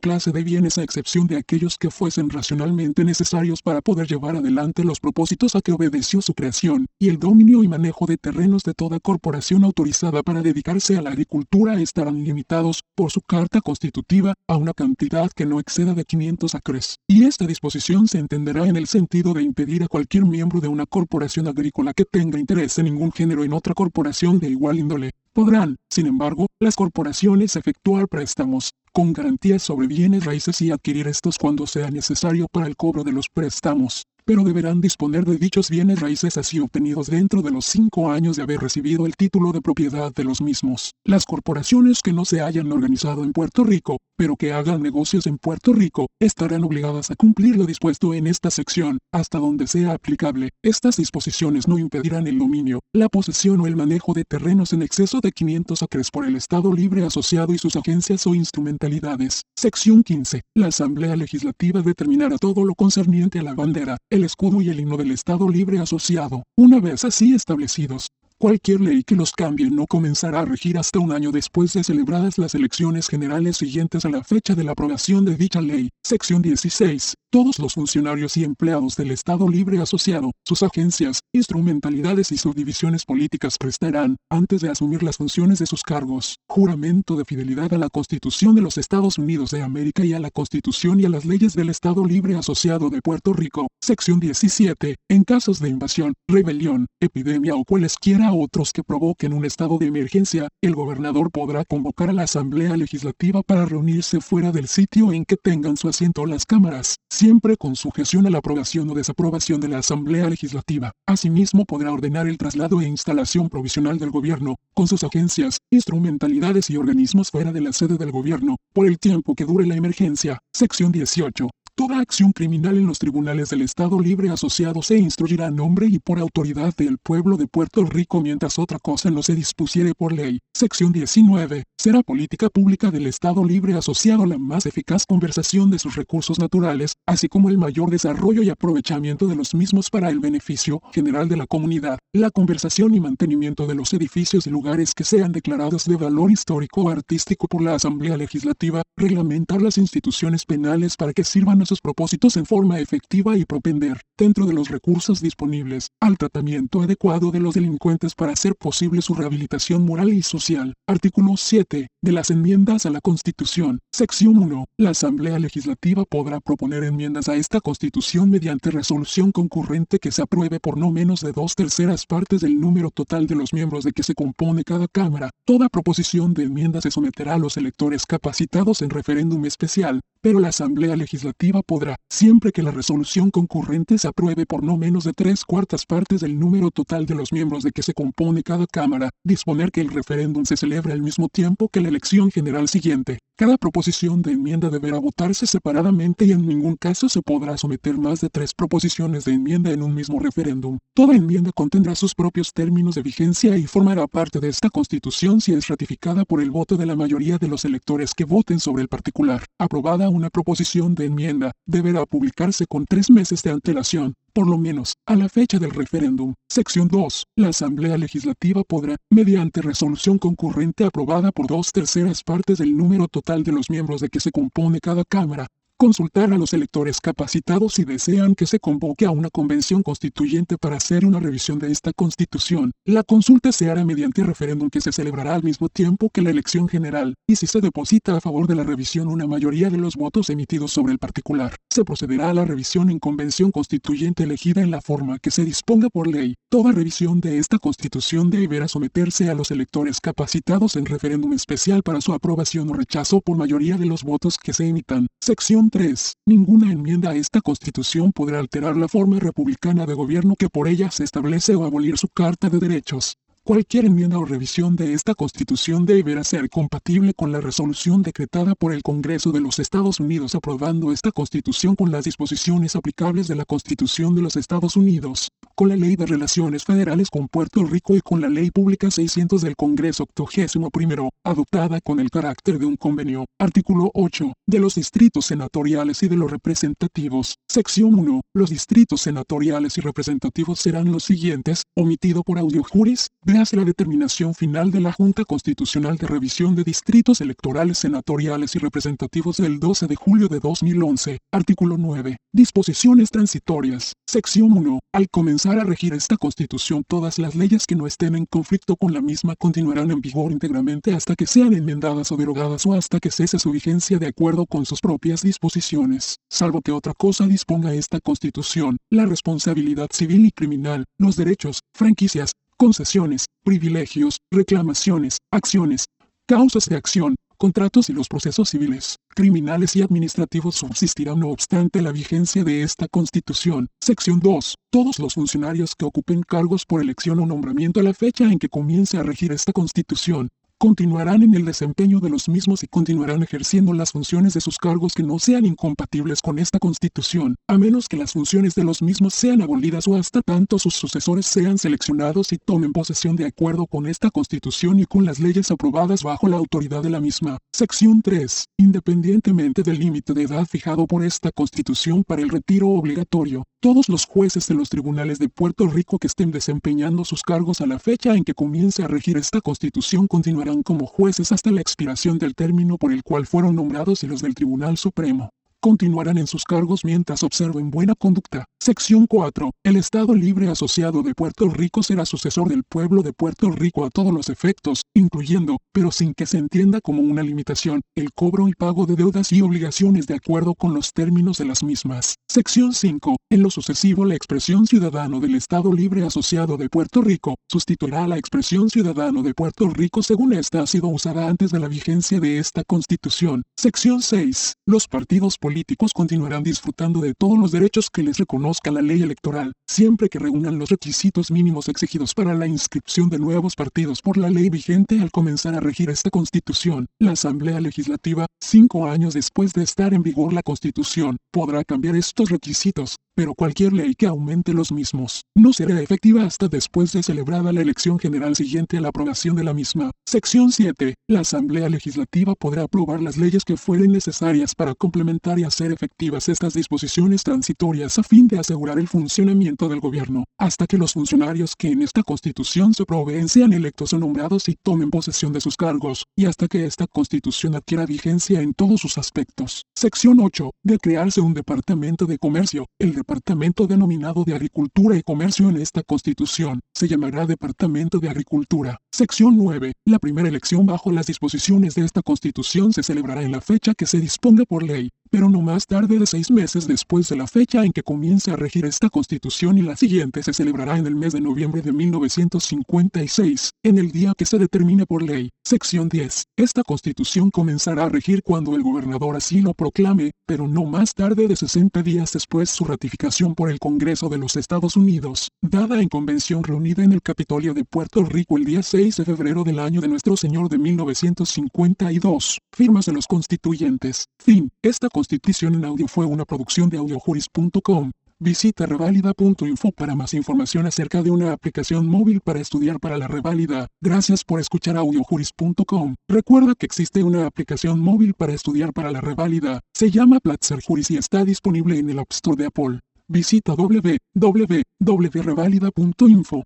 clase 0.00 0.32
de 0.32 0.42
bienes 0.42 0.78
a 0.78 0.82
excepción 0.82 1.26
de 1.26 1.36
aquellos 1.36 1.78
que 1.78 1.90
fuesen 1.90 2.30
racionalmente 2.30 3.04
necesarios 3.04 3.62
para 3.62 3.80
poder 3.80 4.08
llevar 4.08 4.36
adelante 4.36 4.82
los 4.84 4.95
los 4.96 5.00
propósitos 5.00 5.54
a 5.54 5.60
que 5.60 5.72
obedeció 5.72 6.22
su 6.22 6.32
creación, 6.32 6.86
y 6.98 7.10
el 7.10 7.18
dominio 7.18 7.62
y 7.62 7.68
manejo 7.68 8.06
de 8.06 8.16
terrenos 8.16 8.62
de 8.62 8.72
toda 8.72 8.98
corporación 8.98 9.62
autorizada 9.62 10.22
para 10.22 10.40
dedicarse 10.40 10.96
a 10.96 11.02
la 11.02 11.10
agricultura 11.10 11.78
estarán 11.78 12.24
limitados, 12.24 12.82
por 12.94 13.10
su 13.10 13.20
carta 13.20 13.60
constitutiva, 13.60 14.32
a 14.48 14.56
una 14.56 14.72
cantidad 14.72 15.30
que 15.30 15.44
no 15.44 15.60
exceda 15.60 15.92
de 15.92 16.06
500 16.06 16.54
acres. 16.54 16.96
Y 17.06 17.24
esta 17.24 17.46
disposición 17.46 18.08
se 18.08 18.18
entenderá 18.18 18.66
en 18.66 18.76
el 18.76 18.86
sentido 18.86 19.34
de 19.34 19.42
impedir 19.42 19.82
a 19.82 19.88
cualquier 19.88 20.24
miembro 20.24 20.60
de 20.60 20.68
una 20.68 20.86
corporación 20.86 21.46
agrícola 21.46 21.92
que 21.92 22.06
tenga 22.06 22.38
interés 22.38 22.78
en 22.78 22.86
ningún 22.86 23.12
género 23.12 23.44
en 23.44 23.52
otra 23.52 23.74
corporación 23.74 24.38
de 24.38 24.48
igual 24.48 24.78
índole. 24.78 25.10
Podrán, 25.34 25.76
sin 25.90 26.06
embargo, 26.06 26.46
las 26.58 26.74
corporaciones 26.74 27.54
efectuar 27.56 28.08
préstamos, 28.08 28.70
con 28.94 29.12
garantías 29.12 29.62
sobre 29.62 29.88
bienes 29.88 30.24
raíces 30.24 30.62
y 30.62 30.70
adquirir 30.70 31.06
estos 31.06 31.36
cuando 31.36 31.66
sea 31.66 31.90
necesario 31.90 32.46
para 32.50 32.66
el 32.66 32.76
cobro 32.76 33.04
de 33.04 33.12
los 33.12 33.28
préstamos 33.28 34.06
pero 34.26 34.42
deberán 34.42 34.80
disponer 34.80 35.24
de 35.24 35.38
dichos 35.38 35.70
bienes 35.70 36.00
raíces 36.00 36.36
así 36.36 36.58
obtenidos 36.58 37.06
dentro 37.06 37.42
de 37.42 37.52
los 37.52 37.64
cinco 37.64 38.10
años 38.10 38.36
de 38.36 38.42
haber 38.42 38.58
recibido 38.58 39.06
el 39.06 39.16
título 39.16 39.52
de 39.52 39.62
propiedad 39.62 40.12
de 40.12 40.24
los 40.24 40.42
mismos. 40.42 40.90
Las 41.04 41.24
corporaciones 41.24 42.00
que 42.02 42.12
no 42.12 42.24
se 42.24 42.40
hayan 42.40 42.72
organizado 42.72 43.22
en 43.22 43.32
Puerto 43.32 43.62
Rico, 43.62 43.98
pero 44.16 44.34
que 44.34 44.52
hagan 44.52 44.82
negocios 44.82 45.26
en 45.28 45.38
Puerto 45.38 45.72
Rico, 45.72 46.08
estarán 46.20 46.64
obligadas 46.64 47.10
a 47.12 47.14
cumplir 47.14 47.56
lo 47.56 47.66
dispuesto 47.66 48.14
en 48.14 48.26
esta 48.26 48.50
sección, 48.50 48.98
hasta 49.12 49.38
donde 49.38 49.68
sea 49.68 49.92
aplicable. 49.92 50.50
Estas 50.62 50.96
disposiciones 50.96 51.68
no 51.68 51.78
impedirán 51.78 52.26
el 52.26 52.38
dominio, 52.38 52.80
la 52.92 53.08
posesión 53.08 53.60
o 53.60 53.66
el 53.68 53.76
manejo 53.76 54.12
de 54.12 54.24
terrenos 54.24 54.72
en 54.72 54.82
exceso 54.82 55.20
de 55.20 55.30
500 55.30 55.82
acres 55.84 56.10
por 56.10 56.26
el 56.26 56.34
Estado 56.34 56.72
Libre 56.72 57.04
Asociado 57.04 57.54
y 57.54 57.58
sus 57.58 57.76
agencias 57.76 58.26
o 58.26 58.34
instrumentalidades. 58.34 59.42
Sección 59.56 60.02
15. 60.02 60.42
La 60.56 60.66
Asamblea 60.68 61.14
Legislativa 61.14 61.82
determinará 61.82 62.38
todo 62.38 62.64
lo 62.64 62.74
concerniente 62.74 63.38
a 63.38 63.42
la 63.42 63.54
bandera, 63.54 63.98
el 64.16 64.24
escudo 64.24 64.60
y 64.60 64.68
el 64.68 64.80
himno 64.80 64.96
del 64.96 65.12
Estado 65.12 65.48
Libre 65.48 65.78
Asociado. 65.78 66.42
Una 66.56 66.80
vez 66.80 67.04
así 67.04 67.34
establecidos, 67.34 68.08
Cualquier 68.38 68.82
ley 68.82 69.02
que 69.02 69.16
los 69.16 69.32
cambie 69.32 69.70
no 69.70 69.86
comenzará 69.86 70.40
a 70.40 70.44
regir 70.44 70.76
hasta 70.76 70.98
un 70.98 71.10
año 71.10 71.32
después 71.32 71.72
de 71.72 71.82
celebradas 71.82 72.36
las 72.36 72.54
elecciones 72.54 73.08
generales 73.08 73.56
siguientes 73.56 74.04
a 74.04 74.10
la 74.10 74.22
fecha 74.22 74.54
de 74.54 74.62
la 74.62 74.72
aprobación 74.72 75.24
de 75.24 75.36
dicha 75.36 75.62
ley. 75.62 75.88
Sección 76.04 76.42
16. 76.42 77.14
Todos 77.36 77.58
los 77.58 77.74
funcionarios 77.74 78.38
y 78.38 78.44
empleados 78.44 78.96
del 78.96 79.10
Estado 79.10 79.46
Libre 79.46 79.78
Asociado, 79.78 80.30
sus 80.42 80.62
agencias, 80.62 81.20
instrumentalidades 81.34 82.32
y 82.32 82.38
subdivisiones 82.38 83.04
políticas 83.04 83.58
prestarán, 83.58 84.16
antes 84.30 84.62
de 84.62 84.70
asumir 84.70 85.02
las 85.02 85.18
funciones 85.18 85.58
de 85.58 85.66
sus 85.66 85.82
cargos, 85.82 86.36
juramento 86.48 87.14
de 87.14 87.26
fidelidad 87.26 87.74
a 87.74 87.76
la 87.76 87.90
Constitución 87.90 88.54
de 88.54 88.62
los 88.62 88.78
Estados 88.78 89.18
Unidos 89.18 89.50
de 89.50 89.62
América 89.62 90.02
y 90.02 90.14
a 90.14 90.18
la 90.18 90.30
Constitución 90.30 90.98
y 90.98 91.04
a 91.04 91.10
las 91.10 91.26
leyes 91.26 91.52
del 91.52 91.68
Estado 91.68 92.06
Libre 92.06 92.36
Asociado 92.36 92.88
de 92.88 93.02
Puerto 93.02 93.34
Rico. 93.34 93.66
Sección 93.84 94.18
17. 94.18 94.96
En 95.10 95.22
casos 95.24 95.60
de 95.60 95.68
invasión, 95.68 96.14
rebelión, 96.26 96.86
epidemia 97.00 97.54
o 97.54 97.64
cualesquiera 97.64 98.32
otros 98.32 98.72
que 98.72 98.82
provoquen 98.82 99.34
un 99.34 99.44
estado 99.44 99.76
de 99.76 99.88
emergencia, 99.88 100.48
el 100.62 100.74
gobernador 100.74 101.30
podrá 101.30 101.66
convocar 101.66 102.08
a 102.08 102.14
la 102.14 102.22
Asamblea 102.22 102.78
Legislativa 102.78 103.42
para 103.42 103.66
reunirse 103.66 104.22
fuera 104.22 104.52
del 104.52 104.68
sitio 104.68 105.12
en 105.12 105.26
que 105.26 105.36
tengan 105.36 105.76
su 105.76 105.88
asiento 105.88 106.24
las 106.24 106.46
cámaras, 106.46 106.96
siempre 107.26 107.56
con 107.56 107.74
sujeción 107.74 108.24
a 108.28 108.30
la 108.30 108.38
aprobación 108.38 108.88
o 108.88 108.94
desaprobación 108.94 109.60
de 109.60 109.66
la 109.66 109.78
Asamblea 109.78 110.30
Legislativa. 110.30 110.92
Asimismo 111.08 111.64
podrá 111.64 111.90
ordenar 111.90 112.28
el 112.28 112.38
traslado 112.38 112.80
e 112.80 112.86
instalación 112.86 113.48
provisional 113.48 113.98
del 113.98 114.12
gobierno, 114.12 114.54
con 114.74 114.86
sus 114.86 115.02
agencias, 115.02 115.58
instrumentalidades 115.72 116.70
y 116.70 116.76
organismos 116.76 117.32
fuera 117.32 117.50
de 117.50 117.62
la 117.62 117.72
sede 117.72 117.98
del 117.98 118.12
gobierno, 118.12 118.58
por 118.72 118.86
el 118.86 119.00
tiempo 119.00 119.34
que 119.34 119.44
dure 119.44 119.66
la 119.66 119.74
emergencia. 119.74 120.38
Sección 120.52 120.92
18. 120.92 121.48
Toda 121.78 122.00
acción 122.00 122.32
criminal 122.32 122.78
en 122.78 122.86
los 122.86 122.98
tribunales 122.98 123.50
del 123.50 123.60
Estado 123.60 124.00
Libre 124.00 124.30
Asociado 124.30 124.80
se 124.80 124.96
instruirá 124.96 125.48
a 125.48 125.50
nombre 125.50 125.86
y 125.86 125.98
por 125.98 126.18
autoridad 126.18 126.74
del 126.74 126.96
pueblo 126.96 127.36
de 127.36 127.48
Puerto 127.48 127.84
Rico 127.84 128.22
mientras 128.22 128.58
otra 128.58 128.78
cosa 128.78 129.10
no 129.10 129.22
se 129.22 129.34
dispusiere 129.34 129.92
por 129.94 130.14
ley. 130.14 130.38
Sección 130.54 130.90
19. 130.90 131.64
Será 131.76 132.02
política 132.02 132.48
pública 132.48 132.90
del 132.90 133.06
Estado 133.06 133.44
Libre 133.44 133.74
Asociado 133.74 134.24
la 134.24 134.38
más 134.38 134.64
eficaz 134.64 135.04
conversación 135.04 135.70
de 135.70 135.78
sus 135.78 135.96
recursos 135.96 136.38
naturales, 136.38 136.94
así 137.04 137.28
como 137.28 137.50
el 137.50 137.58
mayor 137.58 137.90
desarrollo 137.90 138.42
y 138.42 138.48
aprovechamiento 138.48 139.26
de 139.26 139.36
los 139.36 139.54
mismos 139.54 139.90
para 139.90 140.08
el 140.08 140.18
beneficio 140.18 140.80
general 140.94 141.28
de 141.28 141.36
la 141.36 141.46
comunidad, 141.46 141.98
la 142.14 142.30
conversación 142.30 142.94
y 142.94 143.00
mantenimiento 143.00 143.66
de 143.66 143.74
los 143.74 143.92
edificios 143.92 144.46
y 144.46 144.50
lugares 144.50 144.94
que 144.94 145.04
sean 145.04 145.30
declarados 145.30 145.84
de 145.84 145.96
valor 145.96 146.30
histórico 146.30 146.84
o 146.84 146.88
artístico 146.88 147.46
por 147.48 147.60
la 147.60 147.74
Asamblea 147.74 148.16
Legislativa, 148.16 148.80
reglamentar 148.96 149.60
las 149.60 149.76
instituciones 149.76 150.46
penales 150.46 150.96
para 150.96 151.12
que 151.12 151.22
sirvan 151.22 151.60
a 151.60 151.65
sus 151.66 151.80
propósitos 151.80 152.36
en 152.36 152.46
forma 152.46 152.80
efectiva 152.80 153.36
y 153.36 153.44
propender, 153.44 154.00
dentro 154.18 154.46
de 154.46 154.54
los 154.54 154.70
recursos 154.70 155.20
disponibles, 155.20 155.90
al 156.00 156.16
tratamiento 156.16 156.82
adecuado 156.82 157.30
de 157.30 157.40
los 157.40 157.54
delincuentes 157.54 158.14
para 158.14 158.32
hacer 158.32 158.54
posible 158.56 159.02
su 159.02 159.14
rehabilitación 159.14 159.84
moral 159.84 160.12
y 160.12 160.22
social. 160.22 160.74
Artículo 160.86 161.36
7. 161.36 161.88
De 162.02 162.12
las 162.12 162.30
enmiendas 162.30 162.86
a 162.86 162.90
la 162.90 163.00
Constitución. 163.00 163.80
Sección 163.92 164.38
1. 164.38 164.64
La 164.78 164.90
Asamblea 164.90 165.38
Legislativa 165.38 166.04
podrá 166.04 166.40
proponer 166.40 166.84
enmiendas 166.84 167.28
a 167.28 167.36
esta 167.36 167.60
Constitución 167.60 168.30
mediante 168.30 168.70
resolución 168.70 169.32
concurrente 169.32 169.98
que 169.98 170.12
se 170.12 170.22
apruebe 170.22 170.60
por 170.60 170.78
no 170.78 170.90
menos 170.90 171.20
de 171.20 171.32
dos 171.32 171.54
terceras 171.54 172.06
partes 172.06 172.40
del 172.40 172.58
número 172.58 172.90
total 172.90 173.26
de 173.26 173.34
los 173.34 173.52
miembros 173.52 173.84
de 173.84 173.92
que 173.92 174.02
se 174.02 174.14
compone 174.14 174.64
cada 174.64 174.86
Cámara. 174.88 175.30
Toda 175.44 175.68
proposición 175.68 176.32
de 176.32 176.44
enmienda 176.44 176.80
se 176.80 176.90
someterá 176.90 177.34
a 177.34 177.38
los 177.38 177.56
electores 177.56 178.06
capacitados 178.06 178.82
en 178.82 178.90
referéndum 178.90 179.44
especial, 179.44 180.00
pero 180.20 180.40
la 180.40 180.48
Asamblea 180.48 180.96
Legislativa 180.96 181.62
podrá, 181.62 181.96
siempre 182.10 182.52
que 182.52 182.62
la 182.62 182.70
resolución 182.70 183.30
concurrente 183.30 183.98
se 183.98 184.05
apruebe 184.06 184.46
por 184.46 184.62
no 184.62 184.76
menos 184.76 185.04
de 185.04 185.12
tres 185.12 185.44
cuartas 185.44 185.86
partes 185.86 186.20
del 186.20 186.38
número 186.38 186.70
total 186.70 187.06
de 187.06 187.14
los 187.14 187.32
miembros 187.32 187.62
de 187.62 187.72
que 187.72 187.82
se 187.82 187.94
compone 187.94 188.42
cada 188.42 188.66
Cámara, 188.66 189.10
disponer 189.24 189.70
que 189.70 189.80
el 189.80 189.90
referéndum 189.90 190.44
se 190.44 190.56
celebre 190.56 190.92
al 190.92 191.02
mismo 191.02 191.28
tiempo 191.28 191.68
que 191.68 191.80
la 191.80 191.88
elección 191.88 192.30
general 192.30 192.68
siguiente. 192.68 193.18
Cada 193.38 193.58
proposición 193.58 194.22
de 194.22 194.32
enmienda 194.32 194.70
deberá 194.70 194.98
votarse 194.98 195.46
separadamente 195.46 196.24
y 196.24 196.32
en 196.32 196.48
ningún 196.48 196.74
caso 196.74 197.10
se 197.10 197.20
podrá 197.20 197.58
someter 197.58 197.98
más 197.98 198.22
de 198.22 198.30
tres 198.30 198.54
proposiciones 198.54 199.26
de 199.26 199.34
enmienda 199.34 199.70
en 199.72 199.82
un 199.82 199.94
mismo 199.94 200.18
referéndum. 200.18 200.78
Toda 200.94 201.14
enmienda 201.14 201.52
contendrá 201.52 201.94
sus 201.94 202.14
propios 202.14 202.54
términos 202.54 202.94
de 202.94 203.02
vigencia 203.02 203.58
y 203.58 203.66
formará 203.66 204.06
parte 204.06 204.40
de 204.40 204.48
esta 204.48 204.70
Constitución 204.70 205.42
si 205.42 205.52
es 205.52 205.68
ratificada 205.68 206.24
por 206.24 206.40
el 206.40 206.50
voto 206.50 206.78
de 206.78 206.86
la 206.86 206.96
mayoría 206.96 207.36
de 207.36 207.48
los 207.48 207.66
electores 207.66 208.14
que 208.14 208.24
voten 208.24 208.58
sobre 208.58 208.80
el 208.80 208.88
particular. 208.88 209.44
Aprobada 209.58 210.08
una 210.08 210.30
proposición 210.30 210.94
de 210.94 211.04
enmienda, 211.04 211.52
deberá 211.66 212.06
publicarse 212.06 212.64
con 212.66 212.86
tres 212.86 213.10
meses 213.10 213.42
de 213.42 213.50
antelación, 213.50 214.14
por 214.36 214.46
lo 214.46 214.58
menos, 214.58 214.92
a 215.06 215.16
la 215.16 215.30
fecha 215.30 215.58
del 215.58 215.70
referéndum. 215.70 216.34
Sección 216.46 216.88
2. 216.88 217.24
La 217.36 217.48
Asamblea 217.48 217.96
Legislativa 217.96 218.64
podrá, 218.64 218.96
mediante 219.08 219.62
resolución 219.62 220.18
concurrente 220.18 220.84
aprobada 220.84 221.32
por 221.32 221.46
dos 221.46 221.72
terceras 221.72 222.22
partes 222.22 222.58
del 222.58 222.76
número 222.76 223.08
total 223.08 223.44
de 223.44 223.52
los 223.52 223.70
miembros 223.70 224.02
de 224.02 224.10
que 224.10 224.20
se 224.20 224.32
compone 224.32 224.78
cada 224.80 225.04
Cámara, 225.04 225.46
consultar 225.78 226.32
a 226.32 226.38
los 226.38 226.54
electores 226.54 227.00
capacitados 227.00 227.74
si 227.74 227.84
desean 227.84 228.34
que 228.34 228.46
se 228.46 228.58
convoque 228.58 229.04
a 229.04 229.10
una 229.10 229.28
convención 229.28 229.82
constituyente 229.82 230.56
para 230.56 230.76
hacer 230.76 231.04
una 231.04 231.20
revisión 231.20 231.58
de 231.58 231.70
esta 231.70 231.92
constitución. 231.92 232.72
La 232.86 233.02
consulta 233.02 233.52
se 233.52 233.70
hará 233.70 233.84
mediante 233.84 234.24
referéndum 234.24 234.70
que 234.70 234.80
se 234.80 234.92
celebrará 234.92 235.34
al 235.34 235.42
mismo 235.42 235.68
tiempo 235.68 236.08
que 236.08 236.22
la 236.22 236.30
elección 236.30 236.66
general, 236.68 237.14
y 237.26 237.36
si 237.36 237.46
se 237.46 237.60
deposita 237.60 238.16
a 238.16 238.20
favor 238.20 238.46
de 238.46 238.54
la 238.54 238.64
revisión 238.64 239.08
una 239.08 239.26
mayoría 239.26 239.68
de 239.68 239.76
los 239.76 239.96
votos 239.96 240.30
emitidos 240.30 240.72
sobre 240.72 240.92
el 240.92 240.98
particular, 240.98 241.54
se 241.70 241.84
procederá 241.84 242.30
a 242.30 242.34
la 242.34 242.46
revisión 242.46 242.88
en 242.88 242.98
convención 242.98 243.50
constituyente 243.50 244.22
elegida 244.22 244.62
en 244.62 244.70
la 244.70 244.80
forma 244.80 245.18
que 245.18 245.30
se 245.30 245.44
disponga 245.44 245.90
por 245.90 246.06
ley. 246.06 246.36
Toda 246.48 246.72
revisión 246.72 247.20
de 247.20 247.38
esta 247.38 247.58
constitución 247.58 248.30
deberá 248.30 248.66
someterse 248.66 249.28
a 249.28 249.34
los 249.34 249.50
electores 249.50 250.00
capacitados 250.00 250.76
en 250.76 250.86
referéndum 250.86 251.34
especial 251.34 251.82
para 251.82 252.00
su 252.00 252.14
aprobación 252.14 252.70
o 252.70 252.72
rechazo 252.72 253.20
por 253.20 253.36
mayoría 253.36 253.76
de 253.76 253.86
los 253.86 254.04
votos 254.04 254.38
que 254.38 254.54
se 254.54 254.68
emitan. 254.68 255.08
Sección 255.20 255.65
3. 255.70 256.14
Ninguna 256.26 256.72
enmienda 256.72 257.10
a 257.10 257.14
esta 257.14 257.40
Constitución 257.40 258.12
podrá 258.12 258.38
alterar 258.38 258.76
la 258.76 258.88
forma 258.88 259.18
republicana 259.18 259.86
de 259.86 259.94
gobierno 259.94 260.34
que 260.36 260.48
por 260.48 260.68
ella 260.68 260.90
se 260.90 261.04
establece 261.04 261.54
o 261.54 261.64
abolir 261.64 261.98
su 261.98 262.08
Carta 262.08 262.48
de 262.48 262.58
Derechos. 262.58 263.16
Cualquier 263.46 263.84
enmienda 263.84 264.18
o 264.18 264.24
revisión 264.24 264.74
de 264.74 264.92
esta 264.92 265.14
Constitución 265.14 265.86
deberá 265.86 266.24
ser 266.24 266.50
compatible 266.50 267.14
con 267.14 267.30
la 267.30 267.40
resolución 267.40 268.02
decretada 268.02 268.56
por 268.56 268.72
el 268.72 268.82
Congreso 268.82 269.30
de 269.30 269.38
los 269.38 269.60
Estados 269.60 270.00
Unidos 270.00 270.34
aprobando 270.34 270.90
esta 270.90 271.12
Constitución 271.12 271.76
con 271.76 271.92
las 271.92 272.06
disposiciones 272.06 272.74
aplicables 272.74 273.28
de 273.28 273.36
la 273.36 273.44
Constitución 273.44 274.16
de 274.16 274.22
los 274.22 274.34
Estados 274.34 274.74
Unidos. 274.74 275.28
con 275.54 275.70
la 275.70 275.76
Ley 275.76 275.96
de 275.96 276.04
Relaciones 276.04 276.64
Federales 276.64 277.08
con 277.08 277.28
Puerto 277.28 277.64
Rico 277.64 277.96
y 277.96 278.02
con 278.02 278.20
la 278.20 278.28
Ley 278.28 278.50
Pública 278.50 278.90
600 278.90 279.40
del 279.40 279.56
Congreso 279.56 280.06
81, 280.14 281.08
adoptada 281.24 281.80
con 281.80 281.98
el 281.98 282.10
carácter 282.10 282.58
de 282.58 282.66
un 282.66 282.76
convenio. 282.76 283.24
Artículo 283.38 283.90
8. 283.94 284.34
De 284.46 284.58
los 284.58 284.74
distritos 284.74 285.24
senatoriales 285.24 286.02
y 286.02 286.08
de 286.08 286.16
los 286.16 286.30
representativos. 286.30 287.36
Sección 287.48 287.94
1. 287.94 288.20
Los 288.34 288.50
distritos 288.50 289.00
senatoriales 289.00 289.78
y 289.78 289.80
representativos 289.80 290.60
serán 290.60 290.92
los 290.92 291.04
siguientes, 291.04 291.62
omitido 291.74 292.22
por 292.22 292.38
audio 292.38 292.62
juris, 292.62 293.06
véase 293.36 293.56
la 293.56 293.64
determinación 293.64 294.34
final 294.34 294.70
de 294.70 294.80
la 294.80 294.92
Junta 294.92 295.26
Constitucional 295.26 295.98
de 295.98 296.06
Revisión 296.06 296.54
de 296.54 296.64
Distritos 296.64 297.20
Electorales 297.20 297.76
Senatoriales 297.76 298.56
y 298.56 298.58
Representativos 298.58 299.36
del 299.36 299.60
12 299.60 299.86
de 299.88 299.94
julio 299.94 300.28
de 300.28 300.40
2011. 300.40 301.18
Artículo 301.32 301.76
9. 301.76 302.16
Disposiciones 302.32 303.10
transitorias. 303.10 303.92
Sección 304.06 304.52
1. 304.52 304.78
Al 304.94 305.10
comenzar 305.10 305.58
a 305.58 305.64
regir 305.64 305.92
esta 305.92 306.16
Constitución, 306.16 306.82
todas 306.88 307.18
las 307.18 307.34
leyes 307.34 307.66
que 307.66 307.76
no 307.76 307.86
estén 307.86 308.14
en 308.14 308.24
conflicto 308.24 308.74
con 308.74 308.94
la 308.94 309.02
misma 309.02 309.34
continuarán 309.36 309.90
en 309.90 310.00
vigor 310.00 310.32
íntegramente 310.32 310.94
hasta 310.94 311.14
que 311.14 311.26
sean 311.26 311.52
enmendadas 311.52 312.10
o 312.12 312.16
derogadas 312.16 312.64
o 312.64 312.72
hasta 312.72 313.00
que 313.00 313.10
cese 313.10 313.38
su 313.38 313.50
vigencia 313.50 313.98
de 313.98 314.06
acuerdo 314.06 314.46
con 314.46 314.64
sus 314.64 314.80
propias 314.80 315.20
disposiciones, 315.20 316.16
salvo 316.30 316.62
que 316.62 316.72
otra 316.72 316.94
cosa 316.94 317.26
disponga 317.26 317.74
esta 317.74 318.00
Constitución, 318.00 318.78
la 318.90 319.04
responsabilidad 319.04 319.88
civil 319.92 320.24
y 320.24 320.30
criminal, 320.30 320.86
los 320.98 321.16
derechos, 321.16 321.60
franquicias, 321.74 322.32
concesiones, 322.56 323.26
privilegios, 323.44 324.18
reclamaciones, 324.30 325.18
acciones, 325.30 325.86
causas 326.26 326.66
de 326.66 326.76
acción, 326.76 327.14
contratos 327.36 327.90
y 327.90 327.92
los 327.92 328.08
procesos 328.08 328.48
civiles, 328.48 328.96
criminales 329.14 329.76
y 329.76 329.82
administrativos 329.82 330.56
subsistirán 330.56 331.20
no 331.20 331.28
obstante 331.28 331.82
la 331.82 331.92
vigencia 331.92 332.44
de 332.44 332.62
esta 332.62 332.88
Constitución. 332.88 333.68
Sección 333.80 334.20
2. 334.20 334.54
Todos 334.70 334.98
los 334.98 335.14
funcionarios 335.14 335.74
que 335.76 335.84
ocupen 335.84 336.22
cargos 336.22 336.64
por 336.64 336.80
elección 336.80 337.20
o 337.20 337.26
nombramiento 337.26 337.80
a 337.80 337.82
la 337.82 337.94
fecha 337.94 338.24
en 338.24 338.38
que 338.38 338.48
comience 338.48 338.96
a 338.96 339.02
regir 339.02 339.32
esta 339.32 339.52
Constitución, 339.52 340.28
continuarán 340.58 341.22
en 341.22 341.34
el 341.34 341.44
desempeño 341.44 342.00
de 342.00 342.08
los 342.08 342.28
mismos 342.28 342.62
y 342.62 342.66
continuarán 342.66 343.22
ejerciendo 343.22 343.74
las 343.74 343.92
funciones 343.92 344.32
de 344.32 344.40
sus 344.40 344.56
cargos 344.56 344.94
que 344.94 345.02
no 345.02 345.18
sean 345.18 345.44
incompatibles 345.44 346.22
con 346.22 346.38
esta 346.38 346.58
Constitución, 346.58 347.36
a 347.46 347.58
menos 347.58 347.88
que 347.88 347.98
las 347.98 348.12
funciones 348.12 348.54
de 348.54 348.64
los 348.64 348.80
mismos 348.80 349.12
sean 349.12 349.42
abolidas 349.42 349.86
o 349.86 349.96
hasta 349.96 350.22
tanto 350.22 350.58
sus 350.58 350.74
sucesores 350.74 351.26
sean 351.26 351.58
seleccionados 351.58 352.32
y 352.32 352.38
tomen 352.38 352.72
posesión 352.72 353.16
de 353.16 353.26
acuerdo 353.26 353.66
con 353.66 353.86
esta 353.86 354.10
Constitución 354.10 354.80
y 354.80 354.86
con 354.86 355.04
las 355.04 355.20
leyes 355.20 355.50
aprobadas 355.50 356.02
bajo 356.02 356.26
la 356.26 356.38
autoridad 356.38 356.82
de 356.82 356.90
la 356.90 357.00
misma. 357.00 357.36
Sección 357.52 358.00
3. 358.00 358.46
Independientemente 358.56 359.62
del 359.62 359.78
límite 359.78 360.14
de 360.14 360.22
edad 360.22 360.46
fijado 360.46 360.86
por 360.86 361.04
esta 361.04 361.32
Constitución 361.32 362.02
para 362.02 362.22
el 362.22 362.30
retiro 362.30 362.68
obligatorio, 362.68 363.44
todos 363.60 363.88
los 363.90 364.06
jueces 364.06 364.46
de 364.46 364.54
los 364.54 364.70
tribunales 364.70 365.18
de 365.18 365.28
Puerto 365.28 365.66
Rico 365.66 365.98
que 365.98 366.06
estén 366.06 366.30
desempeñando 366.30 367.04
sus 367.04 367.22
cargos 367.22 367.60
a 367.60 367.66
la 367.66 367.78
fecha 367.78 368.14
en 368.14 368.24
que 368.24 368.32
comience 368.34 368.82
a 368.82 368.88
regir 368.88 369.16
esta 369.18 369.40
Constitución 369.40 370.06
continuarán 370.06 370.45
como 370.62 370.86
jueces 370.86 371.32
hasta 371.32 371.50
la 371.50 371.60
expiración 371.60 372.18
del 372.18 372.34
término 372.34 372.78
por 372.78 372.92
el 372.92 373.02
cual 373.02 373.26
fueron 373.26 373.56
nombrados 373.56 374.04
y 374.04 374.06
los 374.06 374.22
del 374.22 374.34
Tribunal 374.34 374.76
Supremo 374.76 375.30
continuarán 375.66 376.16
en 376.16 376.28
sus 376.28 376.44
cargos 376.44 376.84
mientras 376.84 377.24
observen 377.24 377.72
buena 377.72 377.96
conducta. 377.96 378.44
Sección 378.60 379.08
4. 379.08 379.50
El 379.64 379.74
Estado 379.74 380.14
Libre 380.14 380.48
Asociado 380.48 381.02
de 381.02 381.12
Puerto 381.12 381.48
Rico 381.48 381.82
será 381.82 382.06
sucesor 382.06 382.48
del 382.48 382.62
pueblo 382.62 383.02
de 383.02 383.12
Puerto 383.12 383.50
Rico 383.50 383.84
a 383.84 383.90
todos 383.90 384.14
los 384.14 384.28
efectos, 384.28 384.82
incluyendo, 384.94 385.58
pero 385.72 385.90
sin 385.90 386.14
que 386.14 386.26
se 386.26 386.38
entienda 386.38 386.80
como 386.80 387.02
una 387.02 387.24
limitación, 387.24 387.80
el 387.96 388.12
cobro 388.12 388.46
y 388.46 388.52
pago 388.52 388.86
de 388.86 388.94
deudas 388.94 389.32
y 389.32 389.42
obligaciones 389.42 390.06
de 390.06 390.14
acuerdo 390.14 390.54
con 390.54 390.72
los 390.72 390.92
términos 390.92 391.38
de 391.38 391.46
las 391.46 391.64
mismas. 391.64 392.14
Sección 392.28 392.72
5. 392.72 393.16
En 393.30 393.42
lo 393.42 393.50
sucesivo, 393.50 394.04
la 394.04 394.14
expresión 394.14 394.68
ciudadano 394.68 395.18
del 395.18 395.34
Estado 395.34 395.72
Libre 395.72 396.04
Asociado 396.04 396.56
de 396.56 396.68
Puerto 396.68 397.02
Rico 397.02 397.34
sustituirá 397.50 398.06
la 398.06 398.18
expresión 398.18 398.70
ciudadano 398.70 399.24
de 399.24 399.34
Puerto 399.34 399.68
Rico 399.68 400.04
según 400.04 400.32
esta 400.32 400.62
ha 400.62 400.66
sido 400.68 400.86
usada 400.86 401.26
antes 401.26 401.50
de 401.50 401.58
la 401.58 401.66
vigencia 401.66 402.20
de 402.20 402.38
esta 402.38 402.62
Constitución. 402.62 403.42
Sección 403.56 404.00
6. 404.00 404.54
Los 404.64 404.86
partidos 404.86 405.38
políticos 405.38 405.55
políticos 405.56 405.92
continuarán 405.94 406.42
disfrutando 406.42 407.00
de 407.00 407.14
todos 407.14 407.38
los 407.38 407.50
derechos 407.50 407.88
que 407.88 408.02
les 408.02 408.18
reconozca 408.18 408.70
la 408.70 408.82
ley 408.82 409.00
electoral, 409.00 409.54
siempre 409.66 410.10
que 410.10 410.18
reúnan 410.18 410.58
los 410.58 410.68
requisitos 410.68 411.30
mínimos 411.30 411.70
exigidos 411.70 412.12
para 412.12 412.34
la 412.34 412.46
inscripción 412.46 413.08
de 413.08 413.18
nuevos 413.18 413.56
partidos 413.56 414.02
por 414.02 414.18
la 414.18 414.28
ley 414.28 414.50
vigente 414.50 415.00
al 415.00 415.10
comenzar 415.10 415.54
a 415.54 415.60
regir 415.60 415.88
esta 415.88 416.10
Constitución. 416.10 416.84
La 417.00 417.12
Asamblea 417.12 417.58
Legislativa, 417.58 418.26
cinco 418.38 418.86
años 418.86 419.14
después 419.14 419.54
de 419.54 419.62
estar 419.62 419.94
en 419.94 420.02
vigor 420.02 420.34
la 420.34 420.42
Constitución, 420.42 421.16
podrá 421.32 421.64
cambiar 421.64 421.96
estos 421.96 422.28
requisitos, 422.28 422.96
pero 423.14 423.32
cualquier 423.34 423.72
ley 423.72 423.94
que 423.94 424.08
aumente 424.08 424.52
los 424.52 424.72
mismos 424.72 425.22
no 425.34 425.54
será 425.54 425.80
efectiva 425.80 426.24
hasta 426.24 426.48
después 426.48 426.92
de 426.92 427.02
celebrada 427.02 427.50
la 427.54 427.62
elección 427.62 427.98
general 427.98 428.36
siguiente 428.36 428.76
a 428.76 428.82
la 428.82 428.88
aprobación 428.88 429.36
de 429.36 429.44
la 429.44 429.54
misma. 429.54 429.90
Sección 430.08 430.52
7. 430.52 430.94
La 431.08 431.20
Asamblea 431.20 431.68
Legislativa 431.68 432.36
podrá 432.36 432.62
aprobar 432.62 433.02
las 433.02 433.16
leyes 433.16 433.44
que 433.44 433.56
fueren 433.56 433.90
necesarias 433.90 434.54
para 434.54 434.76
complementar 434.76 435.40
y 435.40 435.42
hacer 435.42 435.72
efectivas 435.72 436.28
estas 436.28 436.54
disposiciones 436.54 437.24
transitorias 437.24 437.98
a 437.98 438.04
fin 438.04 438.28
de 438.28 438.38
asegurar 438.38 438.78
el 438.78 438.86
funcionamiento 438.86 439.68
del 439.68 439.80
gobierno, 439.80 440.22
hasta 440.38 440.68
que 440.68 440.78
los 440.78 440.92
funcionarios 440.92 441.56
que 441.56 441.72
en 441.72 441.82
esta 441.82 442.04
Constitución 442.04 442.72
se 442.72 442.84
proveen 442.84 443.28
sean 443.28 443.52
electos 443.52 443.94
o 443.94 443.98
nombrados 443.98 444.48
y 444.48 444.54
tomen 444.54 444.90
posesión 444.90 445.32
de 445.32 445.40
sus 445.40 445.56
cargos, 445.56 446.04
y 446.14 446.26
hasta 446.26 446.46
que 446.46 446.66
esta 446.66 446.86
Constitución 446.86 447.56
adquiera 447.56 447.84
vigencia 447.84 448.40
en 448.42 448.54
todos 448.54 448.82
sus 448.82 448.98
aspectos. 448.98 449.64
Sección 449.74 450.20
8. 450.20 450.52
De 450.62 450.78
crearse 450.78 451.20
un 451.20 451.34
Departamento 451.34 452.06
de 452.06 452.18
Comercio, 452.18 452.66
el 452.78 452.94
departamento 452.94 453.66
denominado 453.66 454.22
de 454.22 454.36
Agricultura 454.36 454.96
y 454.96 455.02
Comercio 455.02 455.48
en 455.48 455.56
esta 455.56 455.82
Constitución 455.82 456.60
se 456.74 456.86
llamará 456.86 457.26
Departamento 457.26 457.98
de 457.98 458.08
Agricultura. 458.08 458.78
Sección 458.92 459.36
9. 459.36 459.72
La 459.84 459.95
primera 459.98 460.28
elección 460.28 460.66
bajo 460.66 460.90
las 460.92 461.06
disposiciones 461.06 461.74
de 461.74 461.84
esta 461.84 462.02
Constitución 462.02 462.72
se 462.72 462.82
celebrará 462.82 463.22
en 463.22 463.32
la 463.32 463.40
fecha 463.40 463.74
que 463.74 463.86
se 463.86 464.00
disponga 464.00 464.44
por 464.44 464.62
ley 464.62 464.90
pero 465.16 465.30
no 465.30 465.40
más 465.40 465.66
tarde 465.66 465.98
de 465.98 466.04
seis 466.04 466.30
meses 466.30 466.66
después 466.66 467.08
de 467.08 467.16
la 467.16 467.26
fecha 467.26 467.64
en 467.64 467.72
que 467.72 467.82
comience 467.82 468.30
a 468.30 468.36
regir 468.36 468.66
esta 468.66 468.90
constitución 468.90 469.56
y 469.56 469.62
la 469.62 469.74
siguiente 469.74 470.22
se 470.22 470.34
celebrará 470.34 470.76
en 470.76 470.86
el 470.86 470.94
mes 470.94 471.14
de 471.14 471.22
noviembre 471.22 471.62
de 471.62 471.72
1956, 471.72 473.52
en 473.62 473.78
el 473.78 473.92
día 473.92 474.12
que 474.14 474.26
se 474.26 474.36
determine 474.36 474.84
por 474.84 475.02
ley. 475.02 475.30
Sección 475.42 475.88
10. 475.88 476.24
Esta 476.36 476.62
constitución 476.64 477.30
comenzará 477.30 477.84
a 477.84 477.88
regir 477.88 478.22
cuando 478.22 478.56
el 478.56 478.62
gobernador 478.62 479.16
así 479.16 479.40
lo 479.40 479.54
proclame, 479.54 480.10
pero 480.26 480.48
no 480.48 480.66
más 480.66 480.92
tarde 480.92 481.28
de 481.28 481.36
60 481.36 481.82
días 481.82 482.12
después 482.12 482.50
su 482.50 482.66
ratificación 482.66 483.34
por 483.34 483.50
el 483.50 483.58
Congreso 483.58 484.10
de 484.10 484.18
los 484.18 484.36
Estados 484.36 484.76
Unidos, 484.76 485.30
dada 485.40 485.80
en 485.80 485.88
convención 485.88 486.44
reunida 486.44 486.84
en 486.84 486.92
el 486.92 487.00
Capitolio 487.00 487.54
de 487.54 487.64
Puerto 487.64 488.02
Rico 488.04 488.36
el 488.36 488.44
día 488.44 488.62
6 488.62 488.96
de 488.96 489.04
febrero 489.06 489.44
del 489.44 489.60
año 489.60 489.80
de 489.80 489.88
nuestro 489.88 490.14
Señor 490.14 490.50
de 490.50 490.58
1952. 490.58 492.38
Firmas 492.52 492.84
de 492.84 492.92
los 492.92 493.06
constituyentes. 493.06 494.04
Fin. 494.18 494.50
Esta 494.60 494.90
Constitución 495.06 495.54
en 495.54 495.64
audio 495.64 495.86
fue 495.86 496.04
una 496.04 496.24
producción 496.24 496.68
de 496.68 496.78
audiojuris.com. 496.78 497.92
Visita 498.18 498.66
revalida.info 498.66 499.70
para 499.70 499.94
más 499.94 500.14
información 500.14 500.66
acerca 500.66 501.00
de 501.00 501.12
una 501.12 501.32
aplicación 501.32 501.86
móvil 501.86 502.20
para 502.20 502.40
estudiar 502.40 502.80
para 502.80 502.98
la 502.98 503.06
reválida. 503.06 503.68
Gracias 503.80 504.24
por 504.24 504.40
escuchar 504.40 504.76
audiojuris.com. 504.76 505.94
Recuerda 506.08 506.56
que 506.56 506.66
existe 506.66 507.04
una 507.04 507.24
aplicación 507.24 507.78
móvil 507.78 508.14
para 508.14 508.32
estudiar 508.32 508.72
para 508.72 508.90
la 508.90 509.00
reválida. 509.00 509.60
Se 509.72 509.92
llama 509.92 510.18
Platzer 510.18 510.60
Juris 510.60 510.90
y 510.90 510.96
está 510.96 511.24
disponible 511.24 511.78
en 511.78 511.88
el 511.88 512.00
App 512.00 512.10
Store 512.10 512.36
de 512.36 512.46
Apple. 512.46 512.80
Visita 513.06 513.54
www.revalida.info. 513.54 516.42